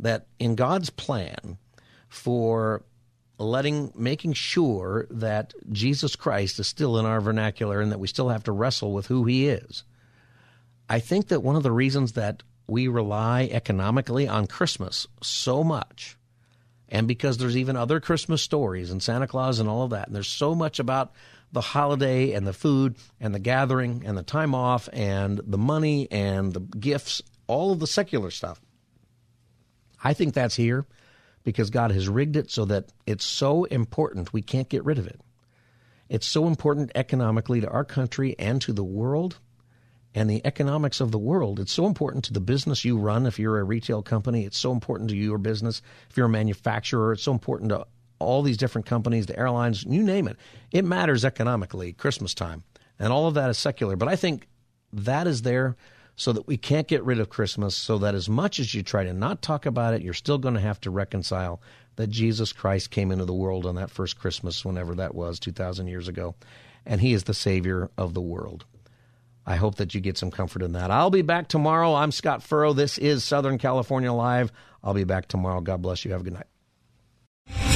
that 0.00 0.26
in 0.38 0.54
God's 0.54 0.90
plan 0.90 1.58
for 2.08 2.84
letting 3.38 3.92
making 3.94 4.32
sure 4.32 5.06
that 5.10 5.52
Jesus 5.70 6.16
Christ 6.16 6.58
is 6.58 6.66
still 6.66 6.98
in 6.98 7.04
our 7.04 7.20
vernacular 7.20 7.80
and 7.80 7.92
that 7.92 8.00
we 8.00 8.08
still 8.08 8.30
have 8.30 8.44
to 8.44 8.52
wrestle 8.52 8.92
with 8.92 9.06
who 9.06 9.24
he 9.24 9.48
is. 9.48 9.84
I 10.88 11.00
think 11.00 11.28
that 11.28 11.42
one 11.42 11.56
of 11.56 11.62
the 11.62 11.72
reasons 11.72 12.12
that 12.12 12.42
we 12.66 12.88
rely 12.88 13.48
economically 13.52 14.26
on 14.26 14.46
Christmas 14.46 15.06
so 15.22 15.62
much 15.62 16.16
and 16.88 17.08
because 17.08 17.36
there's 17.36 17.56
even 17.56 17.76
other 17.76 18.00
Christmas 18.00 18.42
stories 18.42 18.90
and 18.90 19.02
Santa 19.02 19.26
Claus 19.26 19.58
and 19.58 19.68
all 19.68 19.82
of 19.82 19.90
that 19.90 20.06
and 20.06 20.16
there's 20.16 20.28
so 20.28 20.54
much 20.54 20.78
about 20.78 21.12
the 21.52 21.60
holiday 21.60 22.32
and 22.32 22.46
the 22.46 22.52
food 22.52 22.96
and 23.20 23.34
the 23.34 23.38
gathering 23.38 24.02
and 24.04 24.16
the 24.16 24.22
time 24.22 24.54
off 24.54 24.88
and 24.92 25.40
the 25.46 25.58
money 25.58 26.08
and 26.10 26.52
the 26.52 26.60
gifts, 26.60 27.22
all 27.46 27.72
of 27.72 27.80
the 27.80 27.86
secular 27.86 28.30
stuff. 28.30 28.60
I 30.02 30.12
think 30.12 30.34
that's 30.34 30.56
here 30.56 30.86
because 31.46 31.70
God 31.70 31.92
has 31.92 32.08
rigged 32.08 32.34
it 32.34 32.50
so 32.50 32.64
that 32.64 32.86
it's 33.06 33.24
so 33.24 33.62
important 33.66 34.32
we 34.32 34.42
can't 34.42 34.68
get 34.68 34.84
rid 34.84 34.98
of 34.98 35.06
it. 35.06 35.20
It's 36.08 36.26
so 36.26 36.48
important 36.48 36.90
economically 36.96 37.60
to 37.60 37.70
our 37.70 37.84
country 37.84 38.34
and 38.36 38.60
to 38.62 38.72
the 38.72 38.82
world 38.82 39.38
and 40.12 40.28
the 40.28 40.44
economics 40.44 41.00
of 41.00 41.12
the 41.12 41.20
world. 41.20 41.60
It's 41.60 41.70
so 41.70 41.86
important 41.86 42.24
to 42.24 42.32
the 42.32 42.40
business 42.40 42.84
you 42.84 42.98
run 42.98 43.26
if 43.26 43.38
you're 43.38 43.60
a 43.60 43.64
retail 43.64 44.02
company. 44.02 44.44
It's 44.44 44.58
so 44.58 44.72
important 44.72 45.08
to 45.10 45.16
your 45.16 45.38
business 45.38 45.82
if 46.10 46.16
you're 46.16 46.26
a 46.26 46.28
manufacturer. 46.28 47.12
It's 47.12 47.22
so 47.22 47.32
important 47.32 47.68
to 47.68 47.86
all 48.18 48.42
these 48.42 48.56
different 48.56 48.86
companies, 48.86 49.26
the 49.26 49.38
airlines, 49.38 49.84
you 49.84 50.02
name 50.02 50.26
it. 50.26 50.38
It 50.72 50.84
matters 50.84 51.24
economically, 51.24 51.92
Christmas 51.92 52.34
time. 52.34 52.64
And 52.98 53.12
all 53.12 53.28
of 53.28 53.34
that 53.34 53.50
is 53.50 53.58
secular. 53.58 53.94
But 53.94 54.08
I 54.08 54.16
think 54.16 54.48
that 54.92 55.28
is 55.28 55.42
there 55.42 55.76
so 56.16 56.32
that 56.32 56.46
we 56.46 56.56
can't 56.56 56.88
get 56.88 57.04
rid 57.04 57.20
of 57.20 57.28
Christmas, 57.28 57.76
so 57.76 57.98
that 57.98 58.14
as 58.14 58.28
much 58.28 58.58
as 58.58 58.74
you 58.74 58.82
try 58.82 59.04
to 59.04 59.12
not 59.12 59.42
talk 59.42 59.66
about 59.66 59.94
it, 59.94 60.02
you're 60.02 60.14
still 60.14 60.38
going 60.38 60.54
to 60.54 60.60
have 60.60 60.80
to 60.80 60.90
reconcile 60.90 61.60
that 61.96 62.08
Jesus 62.08 62.52
Christ 62.52 62.90
came 62.90 63.12
into 63.12 63.26
the 63.26 63.34
world 63.34 63.66
on 63.66 63.74
that 63.76 63.90
first 63.90 64.18
Christmas, 64.18 64.64
whenever 64.64 64.94
that 64.94 65.14
was, 65.14 65.38
2,000 65.38 65.86
years 65.86 66.08
ago, 66.08 66.34
and 66.84 67.00
he 67.00 67.12
is 67.12 67.24
the 67.24 67.34
Savior 67.34 67.90
of 67.98 68.14
the 68.14 68.20
world. 68.20 68.64
I 69.46 69.56
hope 69.56 69.76
that 69.76 69.94
you 69.94 70.00
get 70.00 70.18
some 70.18 70.30
comfort 70.30 70.62
in 70.62 70.72
that. 70.72 70.90
I'll 70.90 71.10
be 71.10 71.22
back 71.22 71.48
tomorrow. 71.48 71.94
I'm 71.94 72.10
Scott 72.10 72.42
Furrow. 72.42 72.72
This 72.72 72.98
is 72.98 73.22
Southern 73.22 73.58
California 73.58 74.12
Live. 74.12 74.50
I'll 74.82 74.94
be 74.94 75.04
back 75.04 75.28
tomorrow. 75.28 75.60
God 75.60 75.82
bless 75.82 76.04
you. 76.04 76.12
Have 76.12 76.22
a 76.22 76.24
good 76.24 76.32
night. 77.48 77.75